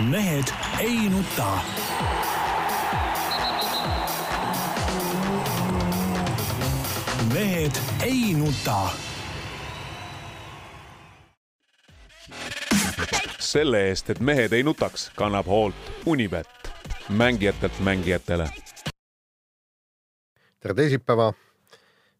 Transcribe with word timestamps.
mehed 0.00 0.44
ei 0.80 1.08
nuta. 1.08 1.58
mehed 7.32 7.72
ei 8.04 8.34
nuta. 8.34 8.88
selle 13.38 13.88
eest, 13.88 14.10
et 14.10 14.20
mehed 14.20 14.52
ei 14.52 14.62
nutaks, 14.62 15.10
kannab 15.16 15.46
hoolt 15.46 15.74
Unibet, 16.06 16.48
mängijatelt 17.08 17.80
mängijatele. 17.80 18.50
tere 20.60 20.74
teisipäeva, 20.74 21.32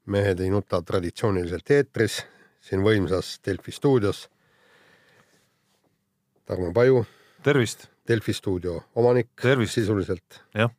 Mehed 0.07 0.41
ei 0.41 0.51
nuta 0.51 0.83
traditsiooniliselt 0.83 1.71
eetris, 1.71 2.23
siin 2.61 2.83
võimsas 2.83 3.41
Delfi 3.47 3.73
stuudios. 3.73 4.29
Tarmo 6.47 6.73
Paju, 6.73 7.07
tervist, 7.47 7.87
Delfi 8.09 8.35
stuudio 8.35 8.81
omanik 8.99 9.29
Tervist. 9.43 9.79
sisuliselt, 9.79 10.41
jah, 10.55 10.73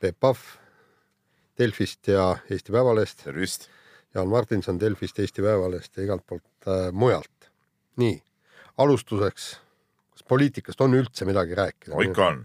Peep 0.00 0.18
Pahv 0.20 0.42
Delfist 1.58 2.08
ja 2.08 2.36
Eesti 2.50 2.72
Päevalehest, 2.72 3.24
tervist. 3.24 3.68
Jaan 4.14 4.28
Martinson 4.28 4.80
Delfist, 4.80 5.18
Eesti 5.18 5.42
Päevalehest 5.44 5.96
ja 5.96 6.04
igalt 6.04 6.24
poolt 6.26 6.68
äh, 6.68 6.90
mujalt. 6.92 7.50
nii, 7.96 8.16
alustuseks, 8.80 9.48
kas 10.14 10.24
poliitikast 10.28 10.80
on 10.80 10.96
üldse 10.96 11.26
midagi 11.28 11.54
rääkida? 11.54 11.92
no 11.94 12.00
ikka 12.04 12.26
on. 12.26 12.38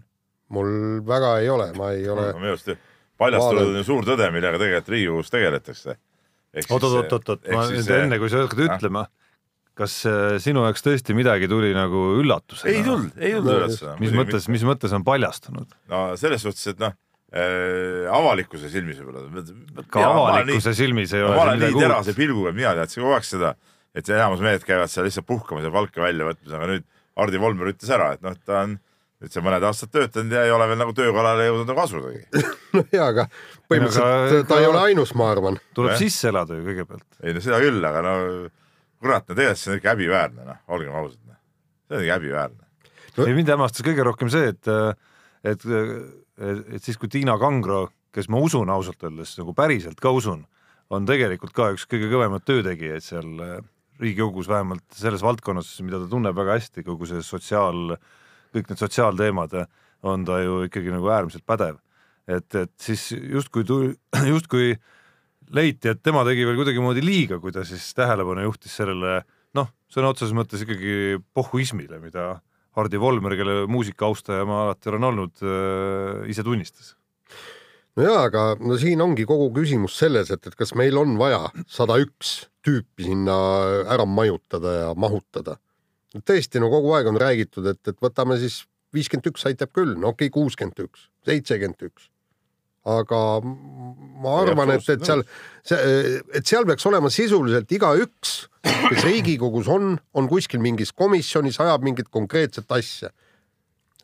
mul 0.52 0.68
väga 1.08 1.38
ei 1.40 1.48
ole, 1.48 1.70
ma 1.76 1.90
ei 1.96 2.08
ole 2.08 2.26
minu 2.40 2.52
arust 2.52 2.68
paljastunud 3.18 3.54
Vaadanud. 3.54 3.72
on 3.72 3.80
ju 3.80 3.86
suur 3.88 4.08
tõde, 4.08 4.28
millega 4.32 4.60
tegelikult 4.60 4.92
Riigikogus 4.94 5.32
tegeletakse. 5.32 5.96
oot-oot-oot-oot, 6.68 7.48
ma 7.52 7.64
nüüd 7.72 7.94
enne, 7.96 8.20
kui 8.20 8.32
sa 8.32 8.44
hakkad 8.44 8.64
ütlema, 8.68 9.08
kas 9.78 9.94
äh, 10.10 10.36
sinu 10.42 10.64
jaoks 10.66 10.82
tõesti 10.84 11.14
midagi 11.16 11.48
tuli 11.50 11.70
nagu 11.76 12.00
üllatusena? 12.20 12.72
ei 12.74 12.82
tulnud, 12.86 13.12
ei 13.18 13.34
tulnud 13.36 13.50
No, 13.52 13.58
üllatusena. 13.60 13.94
mis 14.02 14.14
mõttes, 14.16 14.48
mis 14.52 14.64
mõttes 14.66 14.94
on 14.98 15.04
paljastunud? 15.06 15.76
no 15.92 16.02
selles 16.20 16.42
suhtes, 16.46 16.66
et 16.74 16.82
noh 16.82 16.96
äh,, 17.32 18.08
avalikkuse 18.18 18.70
silmis 18.72 18.98
võib-olla. 19.02 19.84
ka 19.92 20.04
avalikkuse 20.10 20.74
silmis 20.78 21.12
ei 21.16 21.22
ma 21.24 21.32
ole 21.34 21.42
olen 21.46 21.62
siin 21.64 21.74
nii 21.76 21.82
terase 21.86 22.14
pilguga, 22.18 22.52
mina 22.56 22.74
teadsin 22.78 23.04
kogu 23.04 23.16
aeg 23.18 23.26
seda, 23.28 23.54
et 23.94 24.08
enamus 24.14 24.42
mehed 24.44 24.66
käivad 24.66 24.90
seal 24.92 25.06
lihtsalt 25.08 25.26
puhkamas 25.28 25.66
ja 25.68 25.72
palka 25.74 26.02
välja 26.04 26.26
võtmas, 26.28 26.54
aga 26.58 26.70
nüüd 26.74 26.86
Hardi 27.18 27.40
Volmer 27.42 27.72
ütles 27.72 27.90
ära, 27.90 28.12
et 28.14 28.22
noh, 28.22 28.36
ta 28.46 28.60
on 28.64 28.76
nüüd 29.18 29.32
see 29.34 29.42
mõned 29.42 29.64
aastad 29.66 29.90
töötanud 29.90 30.30
ja 30.36 30.44
ei 30.46 30.52
ole 30.54 30.68
veel 30.70 30.78
nagu 30.78 30.92
töökallale 30.94 31.48
jõudnud 31.48 31.66
nagu 31.72 31.80
asudagi. 31.82 32.20
no 32.76 32.84
jaa, 32.94 33.08
aga 33.10 33.24
põhimõtteliselt 33.66 34.36
Aga- 34.38 34.44
ta 34.52 34.58
ei 34.62 34.68
ole 34.70 34.82
ainus, 34.92 35.10
ma 35.18 35.26
arvan. 35.32 35.58
tuleb 35.74 35.96
Jah. 35.96 36.02
sisse 36.04 36.30
elada 36.30 36.54
ju 36.54 36.62
kõigepealt. 36.68 37.06
ei 37.26 37.34
no 37.34 37.42
seda 37.42 37.58
küll, 37.64 37.80
aga 37.88 38.04
no 38.06 38.14
kurat, 39.02 39.26
no 39.28 39.34
tegelikult 39.34 39.62
see 39.62 39.72
on 39.72 39.80
ikka 39.80 39.92
häbiväärne, 39.94 40.46
noh, 40.48 40.60
olgem 40.74 40.96
ausad, 40.98 41.20
noh. 41.26 41.38
see 41.88 41.98
on 41.98 42.04
ikka 42.06 42.18
häbiväärne. 42.18 42.66
No- 43.18 43.26
ei 43.26 43.34
mind 43.34 43.50
hämmastas 43.50 43.86
kõige 43.86 44.04
rohkem 44.06 44.30
see, 44.30 44.52
et, 44.52 44.70
et, 45.42 45.64
et, 45.66 46.68
et 46.76 46.84
siis, 46.84 46.98
kui 47.00 47.10
Tiina 47.10 47.34
Kangro, 47.40 47.88
kes 48.14 48.30
ma 48.32 48.40
usun 48.42 48.70
ausalt 48.72 49.02
öeldes 49.04 49.34
nagu 49.40 49.54
päriselt 49.56 49.98
ka 50.02 50.12
usun, 50.14 50.44
on 50.94 51.08
tegelikult 51.08 51.52
ka 51.56 51.72
üks 51.74 51.84
kõige 51.90 52.08
kõvemaid 52.12 52.46
töötegijaid 52.48 53.04
seal 53.04 53.42
äh, 53.44 53.58
Riigikogus, 53.98 54.46
vähemalt 54.48 54.84
selles 54.94 55.24
valdkonnas, 55.26 55.72
mida 55.82 55.98
ta 55.98 56.06
tunneb 56.10 56.36
väga 56.38 56.54
hästi, 56.54 56.84
kogu 56.86 57.08
see 57.10 57.18
sotsiaal, 57.26 57.96
kõik 58.54 58.70
need 58.70 58.80
sotsiaalteemad, 58.80 59.56
on 60.06 60.26
ta 60.26 60.38
ju 60.38 60.62
ikkagi 60.68 60.92
nagu 60.94 61.10
äärmiselt 61.10 61.42
pädev. 61.46 61.80
et, 62.28 62.54
et 62.54 62.72
siis 62.78 63.10
justkui 63.10 63.64
tuli, 63.64 63.94
justkui 64.32 64.76
leiti, 65.54 65.92
et 65.92 66.02
tema 66.04 66.24
tegi 66.26 66.46
veel 66.46 66.58
kuidagimoodi 66.58 67.02
liiga, 67.04 67.38
kui 67.42 67.54
ta 67.54 67.64
siis 67.66 67.86
tähelepanu 67.96 68.44
juhtis 68.46 68.74
sellele 68.80 69.22
noh, 69.56 69.70
sõna 69.92 70.12
otseses 70.12 70.34
mõttes 70.36 70.64
ikkagi 70.64 71.18
pohhuismile, 71.36 72.00
mida 72.02 72.34
Hardi 72.78 73.00
Volmer, 73.00 73.34
kelle 73.38 73.62
muusika 73.70 74.06
austaja 74.06 74.46
ma 74.46 74.64
alati 74.66 74.92
olen 74.92 75.08
olnud, 75.10 75.44
ise 76.30 76.44
tunnistas. 76.46 76.94
no 77.96 78.04
jaa, 78.04 78.26
aga 78.28 78.44
no 78.60 78.76
siin 78.78 79.00
ongi 79.02 79.26
kogu 79.26 79.48
küsimus 79.56 79.96
selles, 79.98 80.30
et, 80.34 80.46
et 80.46 80.58
kas 80.58 80.74
meil 80.78 80.98
on 81.00 81.16
vaja 81.18 81.48
sada 81.66 81.98
üks 81.98 82.48
tüüpi 82.66 83.08
sinna 83.08 83.38
ära 83.90 84.06
majutada 84.06 84.74
ja 84.82 84.90
mahutada. 84.94 85.58
tõesti, 86.18 86.60
no 86.62 86.70
kogu 86.72 86.94
aeg 86.96 87.10
on 87.10 87.18
räägitud, 87.20 87.66
et, 87.72 87.82
et 87.88 87.98
võtame 88.04 88.38
siis 88.40 88.62
viiskümmend 88.94 89.32
üks 89.32 89.44
aitab 89.48 89.72
küll, 89.74 89.96
no 89.96 90.12
okei 90.12 90.28
okay,, 90.28 90.36
kuuskümmend 90.38 90.86
üks, 90.86 91.08
seitsekümmend 91.28 91.88
üks. 91.90 92.08
Aga 92.88 93.20
ma 94.22 94.34
arvan, 94.42 94.72
et, 94.74 94.86
et 94.94 95.04
seal, 95.06 95.22
et 96.34 96.48
seal 96.48 96.66
peaks 96.68 96.86
olema 96.88 97.10
sisuliselt 97.12 97.70
igaüks, 97.74 98.34
kes 98.64 99.04
Riigikogus 99.06 99.70
on, 99.72 99.96
on 100.18 100.28
kuskil 100.30 100.62
mingis 100.64 100.92
komisjonis, 100.96 101.60
ajab 101.62 101.86
mingit 101.86 102.10
konkreetset 102.14 102.70
asja. 102.74 103.12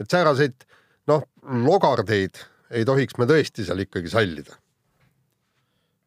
et 0.00 0.10
sääraseid 0.10 0.66
noh, 1.10 1.24
logardeid 1.66 2.42
ei 2.74 2.86
tohiks 2.88 3.18
me 3.20 3.28
tõesti 3.30 3.66
seal 3.66 3.84
ikkagi 3.84 4.12
sallida. 4.12 4.58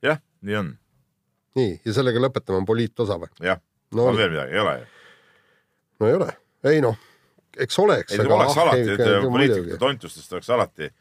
jah, 0.06 0.22
nii 0.42 0.60
on, 0.62 0.72
nii, 1.60 1.76
ja 1.86 1.98
sellega 2.00 2.22
lõpetame 2.24 2.66
poliitosa 2.68 3.20
või? 3.22 3.32
jah. 3.46 3.62
no, 3.94 4.10
on 4.12 4.20
veel 4.20 4.34
midagi, 4.34 4.56
ei 4.56 4.64
ole 4.64 4.80
ju. 4.80 4.90
no 6.00 6.10
ei 6.12 6.18
ole, 6.22 6.32
ei 6.74 6.82
noh, 6.84 7.00
eks 7.58 7.80
oleks. 7.84 8.18
ei, 8.18 8.26
oleks 8.26 8.60
alati, 8.64 8.90
et 8.98 9.08
poliitikute 9.28 9.80
tontustest 9.82 10.38
oleks 10.38 10.52
alati 10.54 10.92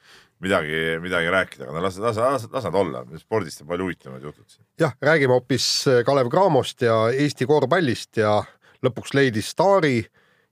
midagi, 0.44 0.80
midagi 1.00 1.30
rääkida, 1.32 1.64
aga 1.64 1.76
no 1.78 1.82
las, 1.86 1.97
las, 2.02 2.19
las, 2.20 2.47
las 2.52 2.66
nad 2.69 2.74
olla, 2.76 3.04
spordist 3.20 3.62
on 3.64 3.70
palju 3.70 3.86
huvitavamaid 3.88 4.26
jutud 4.28 4.58
jah, 4.82 4.92
räägime 5.00 5.32
hoopis 5.36 5.69
äh, 5.88 6.02
Kalev 6.04 6.28
Cramost 6.32 6.82
ja 6.84 6.98
Eesti 7.12 7.48
korvpallist 7.48 8.20
ja 8.20 8.38
lõpuks 8.84 9.14
leidis 9.16 9.48
staari 9.54 10.02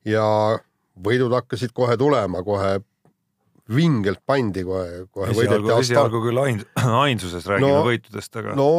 ja 0.08 0.24
võidud 1.04 1.32
hakkasid 1.36 1.74
kohe 1.76 1.96
tulema, 2.00 2.40
kohe 2.46 2.78
vingelt 3.74 4.20
pandi 4.26 4.64
kohe, 4.64 5.04
kohe 5.12 5.30
esialgu, 5.32 5.68
võideti 5.68 5.86
esialgu 5.88 6.20
küll 6.26 6.40
ain-, 6.42 6.64
ainsuses 7.06 7.46
räägime 7.48 7.68
No- 7.68 7.80
no, 7.80 7.84
võitudest, 7.88 8.40
aga 8.40 8.56
no 8.58 8.70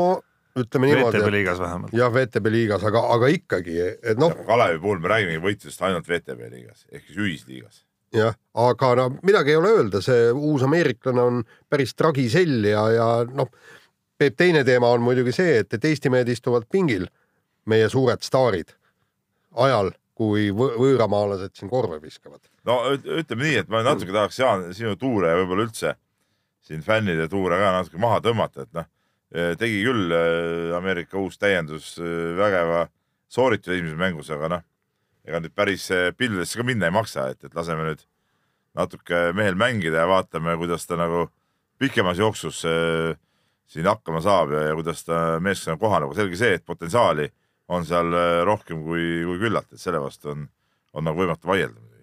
ütleme 0.56 0.88
niimoodi 0.88 1.20
VTB, 1.20 1.32
liigas 1.34 1.60
vähemalt. 1.60 1.94
jah, 1.98 2.12
VTB 2.14 2.52
liigas, 2.54 2.86
aga, 2.88 3.02
aga 3.16 3.30
ikkagi, 3.34 3.76
et 3.92 4.22
noh, 4.22 4.32
Kalevi 4.48 4.80
puhul 4.84 5.02
me 5.04 5.12
räägimegi 5.12 5.42
võitlusest 5.44 5.82
ainult 5.86 6.08
VTB 6.10 6.48
liigas 6.54 6.86
ehk 6.92 7.10
siis 7.10 7.18
ühisliigas. 7.20 7.82
jah, 8.16 8.36
aga 8.56 8.92
no 9.00 9.10
midagi 9.28 9.54
ei 9.54 9.60
ole 9.60 9.74
öelda, 9.80 10.02
see 10.04 10.30
uus 10.32 10.64
ameeriklane 10.66 11.22
on 11.22 11.44
päris 11.70 11.94
tragisell 11.96 12.66
ja, 12.70 12.86
ja 12.96 13.10
noh, 13.32 13.52
Peep, 14.16 14.38
teine 14.40 14.62
teema 14.64 14.88
on 14.96 15.02
muidugi 15.04 15.34
see, 15.36 15.58
et, 15.60 15.74
et 15.76 15.86
Eesti 15.90 16.08
mehed 16.14 16.30
istuvad 16.32 16.64
pingil, 16.72 17.10
meie 17.68 17.90
suured 17.92 18.22
staarid, 18.24 18.70
ajal, 19.60 19.90
kui 20.16 20.46
võ- 20.56 20.78
võõramaalased 20.80 21.52
siin 21.60 21.68
korve 21.70 21.98
viskavad. 22.00 22.40
no 22.64 22.78
üt- 22.94 23.10
ütleme 23.20 23.44
nii, 23.44 23.58
et 23.66 23.72
ma 23.74 23.82
natuke 23.84 24.16
tahaks 24.16 24.40
Jaan 24.40 24.70
sinu 24.74 24.96
tuure 24.96 25.34
ja 25.34 25.42
võib-olla 25.42 25.66
üldse 25.68 25.98
siin 26.64 26.82
fännide 26.86 27.28
tuure 27.28 27.60
ka 27.60 27.74
natuke 27.76 28.00
maha 28.00 28.22
tõmmata, 28.24 28.64
et 28.64 28.72
noh, 28.78 28.88
tegi 29.60 29.82
küll 29.84 30.16
eh, 30.16 30.72
Ameerika 30.78 31.20
uus 31.20 31.36
täiendus 31.42 31.98
eh, 32.00 32.32
vägeva 32.40 32.86
soorituse 33.28 33.76
esimeses 33.76 34.00
mängus, 34.00 34.32
aga 34.32 34.48
noh, 34.56 34.64
ega 35.26 35.42
nüüd 35.42 35.56
päris 35.58 35.88
eh, 35.94 36.12
pilvedesse 36.18 36.60
ka 36.60 36.66
minna 36.68 36.90
ei 36.90 36.96
maksa, 36.96 37.30
et, 37.34 37.42
et 37.48 37.56
laseme 37.58 37.88
nüüd 37.88 38.04
natuke 38.76 39.30
mehel 39.38 39.58
mängida 39.60 40.04
ja 40.04 40.10
vaatame, 40.10 40.58
kuidas 40.60 40.86
ta 40.86 41.00
nagu 41.00 41.26
pikemas 41.82 42.20
jooksus 42.22 42.62
eh, 42.70 43.16
siin 43.70 43.90
hakkama 43.90 44.22
saab 44.22 44.54
ja, 44.54 44.68
ja 44.70 44.78
kuidas 44.78 45.04
ta 45.08 45.40
meeskonna 45.44 45.80
kohaneb, 45.82 46.12
aga 46.12 46.22
selge 46.22 46.40
see, 46.40 46.60
et 46.60 46.66
potentsiaali 46.68 47.30
on 47.74 47.88
seal 47.88 48.14
eh, 48.14 48.44
rohkem 48.46 48.86
kui, 48.86 49.10
kui 49.26 49.42
küllalt, 49.48 49.72
et 49.74 49.82
selle 49.82 50.04
vastu 50.04 50.36
on, 50.36 50.48
on 50.94 51.10
nagu 51.10 51.24
võimatu 51.24 51.50
vaielda 51.50 51.96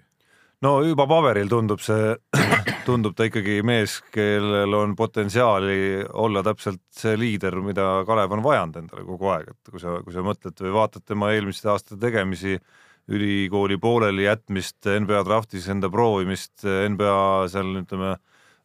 no 0.62 0.76
juba 0.86 1.06
paberil 1.10 1.50
tundub 1.50 1.82
see, 1.82 2.14
tundub 2.88 3.16
ta 3.18 3.26
ikkagi 3.28 3.60
mees, 3.66 3.98
kellel 4.14 4.76
on 4.78 4.94
potentsiaali 4.98 6.04
olla 6.22 6.42
täpselt 6.46 6.82
see 6.94 7.16
liider, 7.18 7.58
mida 7.64 7.88
Kalev 8.08 8.36
on 8.36 8.44
vajanud 8.44 8.78
endale 8.82 9.06
kogu 9.06 9.32
aeg, 9.34 9.50
et 9.52 9.72
kui 9.72 9.82
sa, 9.82 9.98
kui 10.04 10.14
sa 10.14 10.24
mõtled 10.26 10.64
või 10.66 10.76
vaatad 10.78 11.06
tema 11.08 11.32
eelmiste 11.34 11.70
aastate 11.72 12.00
tegemisi, 12.02 12.58
ülikooli 13.10 13.78
pooleli 13.82 14.26
jätmist, 14.28 14.78
NBA 14.86 15.24
draftis 15.26 15.66
enda 15.72 15.90
proovimist, 15.90 16.62
NBA 16.62 17.49
seal 17.50 17.81
ütleme 17.82 18.14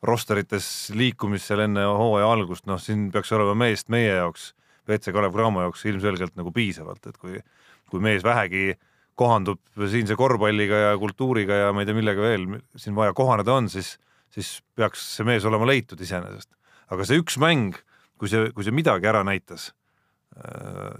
rosterites 0.05 0.67
liikumist 0.93 1.49
seal 1.49 1.63
enne 1.65 1.87
hooaja 1.89 2.27
algust, 2.29 2.67
noh, 2.69 2.79
siin 2.81 3.07
peaks 3.13 3.33
olema 3.33 3.55
meest 3.57 3.89
meie 3.93 4.13
jaoks, 4.19 4.51
WC 4.87 5.13
Kalev 5.15 5.33
Cramo 5.35 5.63
jaoks 5.65 5.85
ilmselgelt 5.89 6.37
nagu 6.37 6.53
piisavalt, 6.53 7.09
et 7.09 7.17
kui, 7.17 7.41
kui 7.89 8.03
mees 8.03 8.23
vähegi 8.25 8.75
kohandub 9.17 9.59
siinse 9.89 10.15
korvpalliga 10.15 10.83
ja 10.83 10.93
kultuuriga 11.01 11.63
ja 11.63 11.73
ma 11.73 11.81
ei 11.81 11.89
tea, 11.89 11.97
millega 11.97 12.21
veel 12.21 12.45
siin 12.77 12.95
vaja 12.95 13.15
kohaneda 13.17 13.57
on, 13.57 13.71
siis, 13.73 13.95
siis 14.33 14.59
peaks 14.77 15.01
see 15.17 15.25
mees 15.27 15.45
olema 15.49 15.65
leitud 15.65 16.01
iseenesest. 16.01 16.51
aga 16.93 17.03
see 17.07 17.17
üks 17.19 17.39
mäng, 17.41 17.75
kui 18.21 18.29
see, 18.29 18.51
kui 18.53 18.63
see 18.63 18.75
midagi 18.75 19.09
ära 19.09 19.23
näitas, 19.25 19.71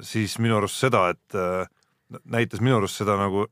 siis 0.02 0.40
minu 0.42 0.58
arust 0.58 0.82
seda, 0.82 1.12
et 1.14 1.38
äh, 1.38 1.70
näitas 2.26 2.62
minu 2.64 2.78
arust 2.80 3.02
seda 3.02 3.18
nagu 3.20 3.48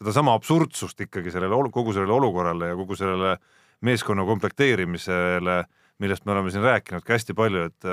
sedasama 0.00 0.34
absurdsust 0.36 1.00
ikkagi 1.06 1.32
sellele, 1.32 1.56
kogu 1.72 1.94
sellele 1.96 2.12
olukorrale 2.12 2.72
ja 2.72 2.76
kogu 2.78 2.96
sellele 2.98 3.36
meeskonna 3.84 4.24
komplekteerimisele, 4.28 5.56
millest 6.02 6.26
me 6.26 6.34
oleme 6.34 6.52
siin 6.52 6.64
rääkinud 6.64 7.04
ka 7.04 7.16
hästi 7.16 7.36
palju, 7.36 7.68
et 7.70 7.90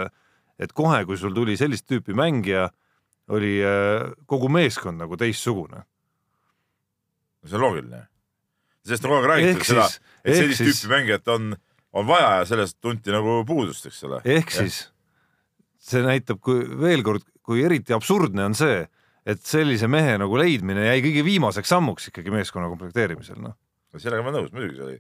et 0.61 0.73
kohe, 0.77 0.99
kui 1.09 1.17
sul 1.17 1.33
tuli 1.33 1.55
sellist 1.57 1.87
tüüpi 1.89 2.13
mängija, 2.13 2.67
oli 3.33 3.55
äh, 3.65 4.11
kogu 4.29 4.49
meeskond 4.51 4.99
nagu 5.01 5.17
teistsugune. 5.17 5.83
see 7.45 7.57
on 7.57 7.61
loogiline. 7.61 8.05
sellest 8.85 9.05
on 9.05 9.11
kogu 9.11 9.21
aeg 9.21 9.29
räägitud 9.31 9.65
seda, 9.65 9.89
et 10.25 10.35
sellist 10.35 10.61
siis- 10.61 10.83
tüüpi 10.83 10.91
mängijat 10.93 11.27
on, 11.27 11.55
on 11.93 12.07
vaja 12.07 12.35
ja 12.39 12.45
sellest 12.45 12.77
tunti 12.81 13.11
nagu 13.11 13.43
puudust, 13.45 13.85
eks 13.85 14.03
ole. 14.03 14.21
ehk 14.25 14.51
siis 14.51 14.91
see 15.81 16.01
näitab, 16.05 16.39
kui 16.41 16.61
veel 16.79 17.01
kord, 17.03 17.25
kui 17.41 17.63
eriti 17.65 17.93
absurdne 17.93 18.45
on 18.45 18.53
see, 18.57 18.85
et 19.27 19.41
sellise 19.45 19.89
mehe 19.91 20.17
nagu 20.21 20.39
leidmine 20.39 20.87
jäi 20.87 21.03
kõige 21.05 21.23
viimaseks 21.27 21.71
sammuks 21.73 22.09
ikkagi 22.09 22.33
meeskonna 22.33 22.71
komplekteerimisel, 22.71 23.39
noh. 23.43 23.55
sellega 23.97 24.23
ma 24.25 24.31
olen 24.31 24.41
nõus, 24.41 24.53
muidugi 24.55 24.79
see 24.79 24.87
oli 24.87 24.97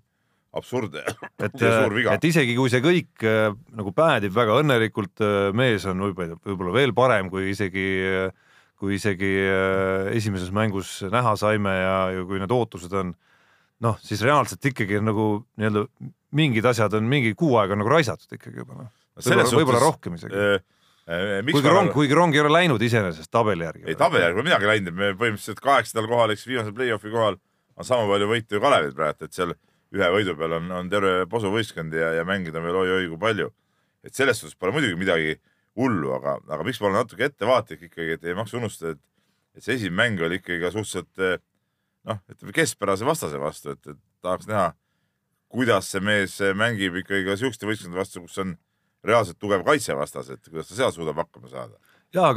absurdne 0.59 1.01
et, 1.45 1.57
viga. 1.95 2.13
et 2.15 2.27
isegi 2.27 2.55
kui 2.57 2.71
see 2.71 2.83
kõik 2.83 3.25
äh, 3.25 3.49
nagu 3.77 3.93
päädib 3.95 4.35
väga 4.35 4.59
õnnelikult, 4.61 5.25
mees 5.57 5.87
on 5.89 6.05
võib-olla 6.07 6.37
võib-olla 6.43 6.75
veel 6.75 6.95
parem, 6.97 7.31
kui 7.33 7.49
isegi, 7.53 7.87
kui 8.81 8.97
isegi 8.99 9.33
äh, 9.47 10.11
esimeses 10.17 10.51
mängus 10.55 10.99
näha 11.11 11.35
saime 11.39 11.75
ja, 11.79 11.97
ja 12.17 12.25
kui 12.27 12.41
need 12.43 12.53
ootused 12.53 12.93
on 12.99 13.15
noh, 13.81 14.01
siis 14.03 14.21
reaalselt 14.25 14.65
ikkagi 14.71 14.99
nagu 15.01 15.45
nii-öelda 15.57 15.87
mingid 16.37 16.67
asjad 16.67 16.93
on 16.99 17.07
mingi 17.11 17.33
kuu 17.37 17.55
aega 17.59 17.75
nagu 17.79 17.91
raisatud 17.91 18.37
ikkagi 18.37 18.61
juba 18.61 18.83
noh, 18.83 18.91
võib-olla, 19.17 19.81
rohkem 19.81 20.19
isegi. 20.19 20.35
miks 20.35 20.67
kuigi 21.11 21.67
rong, 21.67 21.89
nagu- 21.89 21.95
kuigi 21.95 22.17
rong 22.17 22.35
ei 22.35 22.43
ole 22.43 22.53
läinud 22.53 22.81
iseenesest 22.81 23.31
tabeli 23.31 23.65
järgi. 23.67 23.83
ei 23.89 23.97
tabeli 23.99 24.23
järgi 24.23 24.37
pole 24.37 24.47
midagi 24.47 24.69
läinud, 24.69 24.95
me 24.95 25.11
põhimõtteliselt 25.19 25.63
kaheksandal 25.63 26.07
kohal, 26.11 26.33
eks 26.35 26.47
viimasel 26.47 26.75
play-off'i 26.77 27.11
kohal 27.11 27.37
on 27.75 27.87
sama 27.87 28.07
palju 28.09 28.29
võitu 28.29 28.57
ju 28.57 28.63
Kalevil 28.63 28.95
praegu, 28.95 29.27
et 29.27 29.35
seal 29.35 29.53
ühe 29.91 30.09
võidu 30.15 30.35
peal 30.39 30.57
on, 30.59 30.71
on 30.71 30.91
terve 30.91 31.25
posuvõistkond 31.31 31.95
ja, 31.97 32.13
ja 32.19 32.25
mängida 32.27 32.61
on 32.61 32.67
veel 32.67 32.79
oi-oi 32.83 33.09
kui 33.11 33.19
palju. 33.19 33.51
et 34.03 34.17
selles 34.17 34.39
suhtes 34.39 34.57
pole 34.57 34.73
muidugi 34.73 34.97
midagi 34.97 35.35
hullu, 35.77 36.13
aga, 36.15 36.39
aga 36.49 36.63
miks 36.65 36.79
ma 36.81 36.87
olen 36.89 37.03
natuke 37.03 37.27
ettevaatlik 37.27 37.83
ikkagi, 37.89 38.17
et 38.17 38.23
ei 38.25 38.35
maksa 38.37 38.57
unustada, 38.57 38.95
et, 38.95 39.01
et 39.55 39.63
see 39.63 39.75
esimene 39.77 39.99
mäng 39.99 40.23
oli 40.25 40.39
ikkagi 40.41 40.59
ka 40.63 40.71
suhteliselt 40.73 41.21
eh, 41.21 41.37
noh, 42.09 42.21
ütleme 42.31 42.55
keskpärase 42.55 43.05
vastase 43.07 43.39
vastu, 43.41 43.75
et, 43.75 43.93
et 43.93 43.99
tahaks 44.25 44.49
näha, 44.49 44.71
kuidas 45.51 45.91
see 45.91 46.01
mees 46.03 46.39
mängib 46.57 46.97
ikkagi 47.03 47.27
ka 47.27 47.37
siukeste 47.39 47.69
võistkondade 47.69 48.01
vastu, 48.01 48.23
kus 48.25 48.41
on 48.41 48.55
reaalselt 49.05 49.39
tugev 49.41 49.63
kaitsevastas, 49.65 50.29
et 50.35 50.49
kuidas 50.49 50.69
ta 50.69 50.77
seal 50.77 50.93
suudab 50.95 51.17
hakkama 51.23 51.49
saada 51.49 51.77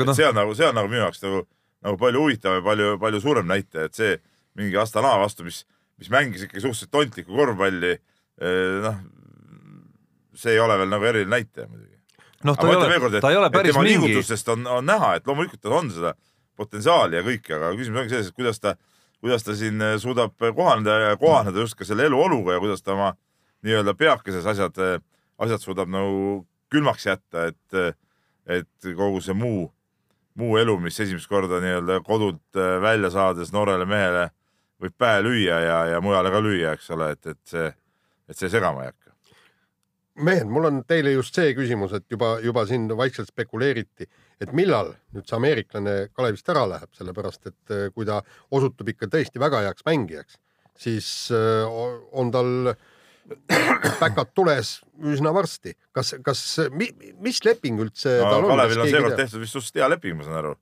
noh, 0.06 0.16
see 0.16 0.26
on 0.28 0.36
nagu, 0.38 0.54
see 0.56 0.66
on 0.68 0.76
nagu 0.78 0.90
minu 0.90 1.02
jaoks 1.02 1.22
nagu, 1.24 1.42
nagu 1.84 1.98
palju 2.00 2.22
huvitavam 2.22 2.60
ja 2.60 2.66
palju, 2.68 2.90
palju 3.02 3.20
suurem 3.22 3.50
näitaja, 3.50 3.88
et 3.90 3.98
see 3.98 4.12
mingi 4.58 4.78
Astana 4.78 5.16
vastu, 5.20 5.46
mis, 5.46 5.64
mis 5.98 6.10
mängis 6.14 6.46
ikkagi 6.46 6.62
suhteliselt 6.62 6.92
tontlikku 6.94 7.34
korvpalli. 7.34 7.96
noh, 8.84 9.02
see 10.34 10.54
ei 10.54 10.62
ole 10.62 10.78
veel 10.78 10.90
nagu 10.90 11.06
eriline 11.10 11.30
näitaja 11.30 11.68
muidugi. 11.70 11.98
noh, 12.44 12.56
ta 12.58 12.70
ei 12.70 12.76
ole 12.76 13.00
kord,, 13.00 13.18
et, 13.18 13.22
ta 13.24 13.34
ei 13.34 13.40
ole 13.40 13.50
päris 13.54 13.76
mingi, 13.78 13.92
liigutustest 13.94 14.48
on, 14.54 14.66
on 14.78 14.86
näha, 14.86 15.14
et 15.18 15.26
loomulikult 15.26 15.62
tal 15.62 15.78
on 15.80 15.90
seda 15.90 16.14
potentsiaali 16.58 17.18
ja 17.18 17.22
kõike, 17.26 17.54
aga 17.56 17.72
küsimus 17.78 18.02
ongi 18.02 18.14
selles, 18.14 18.30
et 18.30 18.38
kuidas 18.38 18.60
ta, 18.62 18.76
kuidas 19.22 19.46
ta 19.46 19.54
siin 19.58 19.80
eh, 19.82 19.96
suudab 20.02 20.34
kohaneda 20.38 20.98
ja 21.08 21.16
kohaneda 21.18 21.64
just 21.64 21.78
ka 21.78 21.86
selle 21.88 22.06
eluoluga 22.06 22.54
ja 22.54 22.62
kuidas 22.62 22.82
ta 22.82 22.94
oma 22.94 23.14
nii-öelda 23.64 23.94
peakeses 23.98 24.46
asjad, 24.46 24.78
asjad 25.40 25.62
suudab 25.62 25.90
nagu 25.90 26.44
külmaks 26.74 27.06
jätta, 27.06 27.48
et, 27.52 27.98
et 28.58 28.90
kogu 28.98 29.22
see 29.24 29.36
muu, 29.38 29.68
muu 30.40 30.56
elu, 30.60 30.74
mis 30.82 30.98
esimest 31.00 31.30
korda 31.30 31.60
nii-öelda 31.62 32.00
kodult 32.06 32.58
eh, 32.58 32.76
välja 32.82 33.10
saades 33.14 33.52
noorele 33.54 33.86
mehele 33.86 34.28
võib 34.82 34.94
pähe 34.98 35.22
lüüa 35.24 35.60
ja, 35.62 35.78
ja 35.94 36.00
mujale 36.04 36.32
ka 36.34 36.42
lüüa, 36.44 36.74
eks 36.74 36.90
ole, 36.96 37.12
et, 37.14 37.26
et 37.30 37.40
see, 37.48 37.68
et 38.28 38.36
see 38.36 38.50
segama 38.52 38.82
ei 38.84 38.90
hakka. 38.90 39.12
mehed, 40.26 40.46
mul 40.50 40.66
on 40.68 40.82
teile 40.86 41.14
just 41.14 41.34
see 41.34 41.54
küsimus, 41.56 41.94
et 41.96 42.04
juba, 42.10 42.36
juba 42.42 42.66
siin 42.70 42.88
vaikselt 42.98 43.30
spekuleeriti, 43.30 44.06
et 44.42 44.52
millal 44.52 44.92
nüüd 45.14 45.26
see 45.26 45.38
ameeriklane 45.38 45.94
Kalevist 46.14 46.50
ära 46.52 46.66
läheb, 46.70 46.90
sellepärast 46.98 47.46
et 47.50 47.74
eh, 47.74 47.86
kui 47.94 48.06
ta 48.06 48.20
osutub 48.54 48.90
ikka 48.92 49.08
tõesti 49.14 49.42
väga 49.42 49.62
heaks 49.68 49.86
mängijaks, 49.86 50.38
siis 50.78 51.08
o- 51.30 52.08
on 52.18 52.30
tal 52.34 52.74
päkad 54.02 54.30
tules 54.36 54.76
üsna 55.00 55.32
varsti. 55.34 55.74
kas, 55.92 56.14
kas, 56.24 56.44
mis 56.74 57.42
leping 57.44 57.80
üldse 57.86 58.18
no, 58.20 58.30
tal 58.30 58.44
on? 58.44 58.54
Kalevil 58.54 58.84
on 58.84 58.92
seekord 58.92 59.18
tehtud 59.18 59.42
vist 59.42 59.56
suhteliselt 59.56 59.82
hea 59.82 59.90
leping, 59.94 60.18
ma 60.18 60.26
saan 60.28 60.40
aru. 60.42 60.54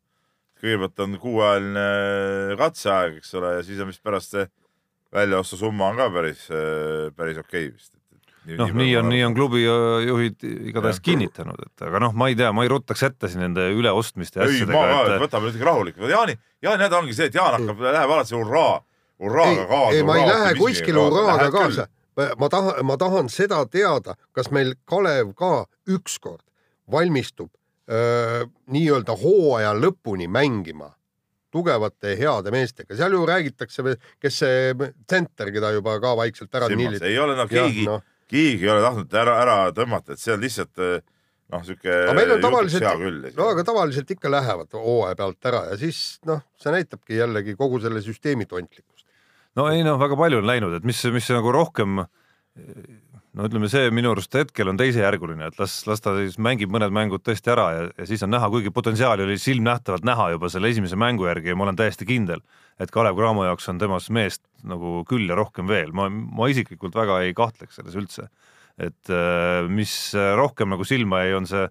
kõigepealt 0.62 1.06
on 1.06 1.17
kuuajaline 1.23 1.87
katseaeg, 2.61 3.17
eks 3.23 3.35
ole, 3.41 3.56
ja 3.59 3.64
siis 3.67 3.81
on 3.82 3.91
vist 3.91 4.03
pärast 4.05 4.37
see 4.37 4.47
väljaostusumma 5.12 5.91
on 5.91 5.99
ka 6.00 6.06
päris, 6.12 6.47
päris 7.17 7.41
okei 7.43 7.67
okay 7.67 7.75
vist. 7.75 7.93
noh, 8.59 8.73
nii 8.75 8.94
on, 8.99 9.11
nii 9.12 9.25
on 9.26 9.35
klubi 9.37 9.65
juhid 9.65 10.47
igatahes 10.49 11.00
kinnitanud, 11.05 11.61
et 11.67 11.85
aga 11.87 12.00
noh, 12.06 12.15
ma 12.17 12.31
ei 12.32 12.38
tea, 12.38 12.50
ma 12.55 12.65
ei 12.67 12.70
ruttaks 12.73 13.05
ette 13.11 13.31
siin 13.31 13.44
nende 13.44 13.69
üleostmiste 13.76 14.41
ja 14.41 14.49
ei, 14.49 14.56
asjadega, 14.56 15.03
et 15.17 15.26
võtame 15.26 15.50
nüüd 15.50 15.67
rahulikult. 15.69 16.08
Jaani, 16.11 16.38
Jaani 16.65 16.88
häda 16.88 17.03
ongi 17.03 17.17
see, 17.19 17.29
et 17.31 17.38
Jaan 17.38 17.58
hakkab, 17.58 17.85
läheb 17.87 18.15
alati 18.17 18.38
hurraa, 18.38 18.79
hurraaga 19.23 19.67
kaasa. 19.70 19.99
ei, 19.99 20.06
ma 20.06 20.19
ei 20.19 20.31
lähe 20.31 20.55
kuskile 20.58 21.05
hurraaga 21.06 21.50
kaasa. 21.55 21.88
Ma 22.17 22.49
tahan, 22.53 22.82
ma 22.87 22.97
tahan 23.00 23.29
seda 23.32 23.62
teada, 23.70 24.17
kas 24.32 24.50
meil 24.50 24.75
Kalev 24.88 25.35
ka 25.38 25.67
ükskord 25.88 26.44
valmistub 26.93 27.50
öö, 27.88 28.44
nii-öelda 28.73 29.17
hooaja 29.17 29.73
lõpuni 29.76 30.29
mängima 30.29 30.93
tugevate 31.53 32.17
heade 32.17 32.53
meestega, 32.53 32.97
seal 32.97 33.12
ju 33.12 33.25
räägitakse, 33.29 33.97
kes 34.23 34.38
see 34.43 34.75
tsenter, 35.05 35.53
keda 35.53 35.73
juba 35.76 35.99
ka 36.00 36.14
vaikselt 36.17 36.55
ära 36.56 36.70
niiliti. 36.73 37.11
ei 37.11 37.19
ole 37.20 37.37
noh, 37.37 37.49
keegi, 37.50 37.85
noh, 37.88 38.05
keegi 38.31 38.69
ei 38.69 38.73
ole 38.73 38.85
tahtnud 38.87 39.19
ära, 39.23 39.35
ära 39.43 39.56
tõmmata, 39.76 40.17
et 40.17 40.23
see 40.23 40.32
on 40.32 40.41
lihtsalt 40.43 40.81
eh, 40.81 41.03
noh, 41.53 41.65
sihuke. 41.67 41.99
aga 42.06 42.17
meil 42.17 42.32
on 42.38 42.44
tavaliselt 42.47 43.37
no 43.37 43.50
aga 43.53 43.67
tavaliselt 43.69 44.15
ikka 44.17 44.32
lähevad 44.32 44.79
hooaja 44.79 45.19
pealt 45.19 45.50
ära 45.53 45.62
ja 45.70 45.79
siis 45.81 46.00
noh, 46.29 46.41
see 46.61 46.73
näitabki 46.73 47.20
jällegi 47.20 47.56
kogu 47.58 47.82
selle 47.85 48.00
süsteemi 48.05 48.49
tontlikkust. 48.49 48.92
No 49.59 49.69
ei 49.73 49.85
noh, 49.87 50.01
väga 50.01 50.19
palju 50.19 50.43
on 50.43 50.49
läinud, 50.49 50.77
et 50.79 50.89
mis, 50.89 51.01
mis 51.13 51.31
nagu 51.35 51.53
rohkem 51.55 52.03
no 53.33 53.49
ütleme, 53.49 53.69
see 53.73 53.89
minu 53.95 54.13
arust 54.13 54.35
hetkel 54.37 54.69
on 54.73 54.79
teisejärguline, 54.81 55.47
et 55.49 55.59
las, 55.61 55.79
las 55.89 56.03
ta 56.05 56.15
siis 56.19 56.37
mängib 56.43 56.73
mõned 56.73 56.93
mängud 56.95 57.25
tõesti 57.25 57.53
ära 57.53 57.67
ja, 57.75 57.85
ja 57.97 58.09
siis 58.09 58.25
on 58.27 58.33
näha, 58.35 58.51
kuigi 58.53 58.73
potentsiaali 58.75 59.25
oli 59.25 59.39
silmnähtavalt 59.41 60.05
näha 60.09 60.29
juba 60.35 60.51
selle 60.53 60.73
esimese 60.73 60.99
mängu 61.01 61.27
järgi 61.29 61.53
ja 61.53 61.57
ma 61.57 61.67
olen 61.67 61.79
täiesti 61.81 62.09
kindel, 62.09 62.43
et 62.81 62.93
Kalev 62.93 63.17
Cramo 63.17 63.47
jaoks 63.49 63.71
on 63.73 63.81
temas 63.81 64.11
meest 64.13 64.45
nagu 64.69 65.01
küll 65.09 65.31
ja 65.31 65.39
rohkem 65.39 65.71
veel, 65.71 65.95
ma, 65.97 66.09
ma 66.13 66.51
isiklikult 66.53 66.97
väga 66.99 67.23
ei 67.25 67.33
kahtleks 67.37 67.81
selles 67.81 67.97
üldse. 67.99 68.29
et 68.81 69.11
äh, 69.13 69.65
mis 69.69 69.95
rohkem 70.37 70.71
nagu 70.73 70.85
silma 70.85 71.25
jäi, 71.25 71.35
on 71.37 71.49
see 71.49 71.67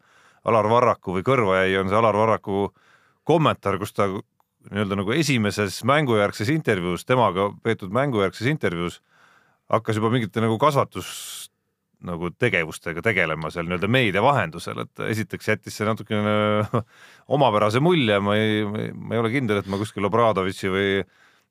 Alar 0.50 0.70
Varraku 0.70 1.14
või 1.18 1.26
kõrva 1.26 1.62
jäi, 1.62 1.78
on 1.78 1.90
see 1.90 1.98
Alar 1.98 2.18
Varraku 2.18 2.72
kommentaar, 3.28 3.78
kus 3.82 3.94
ta 3.94 4.10
nii-öelda 4.70 4.98
nagu 5.00 5.14
esimeses 5.16 5.82
mängujärgses 5.88 6.52
intervjuus, 6.54 7.06
temaga 7.08 7.50
peetud 7.64 7.94
mängujärgses 7.96 8.50
intervjuus 8.52 9.00
hakkas 9.72 9.98
juba 9.98 10.12
mingite 10.14 10.44
nagu 10.44 10.58
kasvatus 10.62 11.50
nagu 12.06 12.32
tegevustega 12.42 13.04
tegelema 13.06 13.52
seal 13.54 13.68
nii-öelda 13.70 13.90
meedia 13.92 14.24
vahendusel, 14.26 14.84
et 14.84 15.04
esiteks 15.12 15.52
jättis 15.52 15.76
see 15.78 15.86
natukene 15.86 16.36
omapärase 17.36 17.82
mulje, 17.84 18.18
ma 18.24 18.38
ei, 18.38 18.64
ma 18.66 19.16
ei 19.16 19.22
ole 19.22 19.34
kindel, 19.34 19.62
et 19.62 19.70
ma 19.70 19.80
kuskil 19.82 20.10
Obradovitši 20.10 20.72
või 20.74 20.94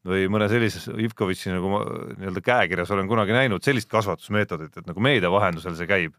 või 0.07 0.31
mõne 0.33 0.47
sellise 0.49 0.95
Ivkovitši 1.05 1.53
nagu 1.53 1.83
nii-öelda 2.17 2.41
käekirjas 2.45 2.93
olen 2.95 3.09
kunagi 3.09 3.35
näinud 3.37 3.65
sellist 3.65 3.91
kasvatusmeetodit, 3.93 4.79
et 4.81 4.87
nagu 4.89 5.03
meedia 5.05 5.29
vahendusel 5.33 5.77
see 5.77 5.89
käib. 5.91 6.15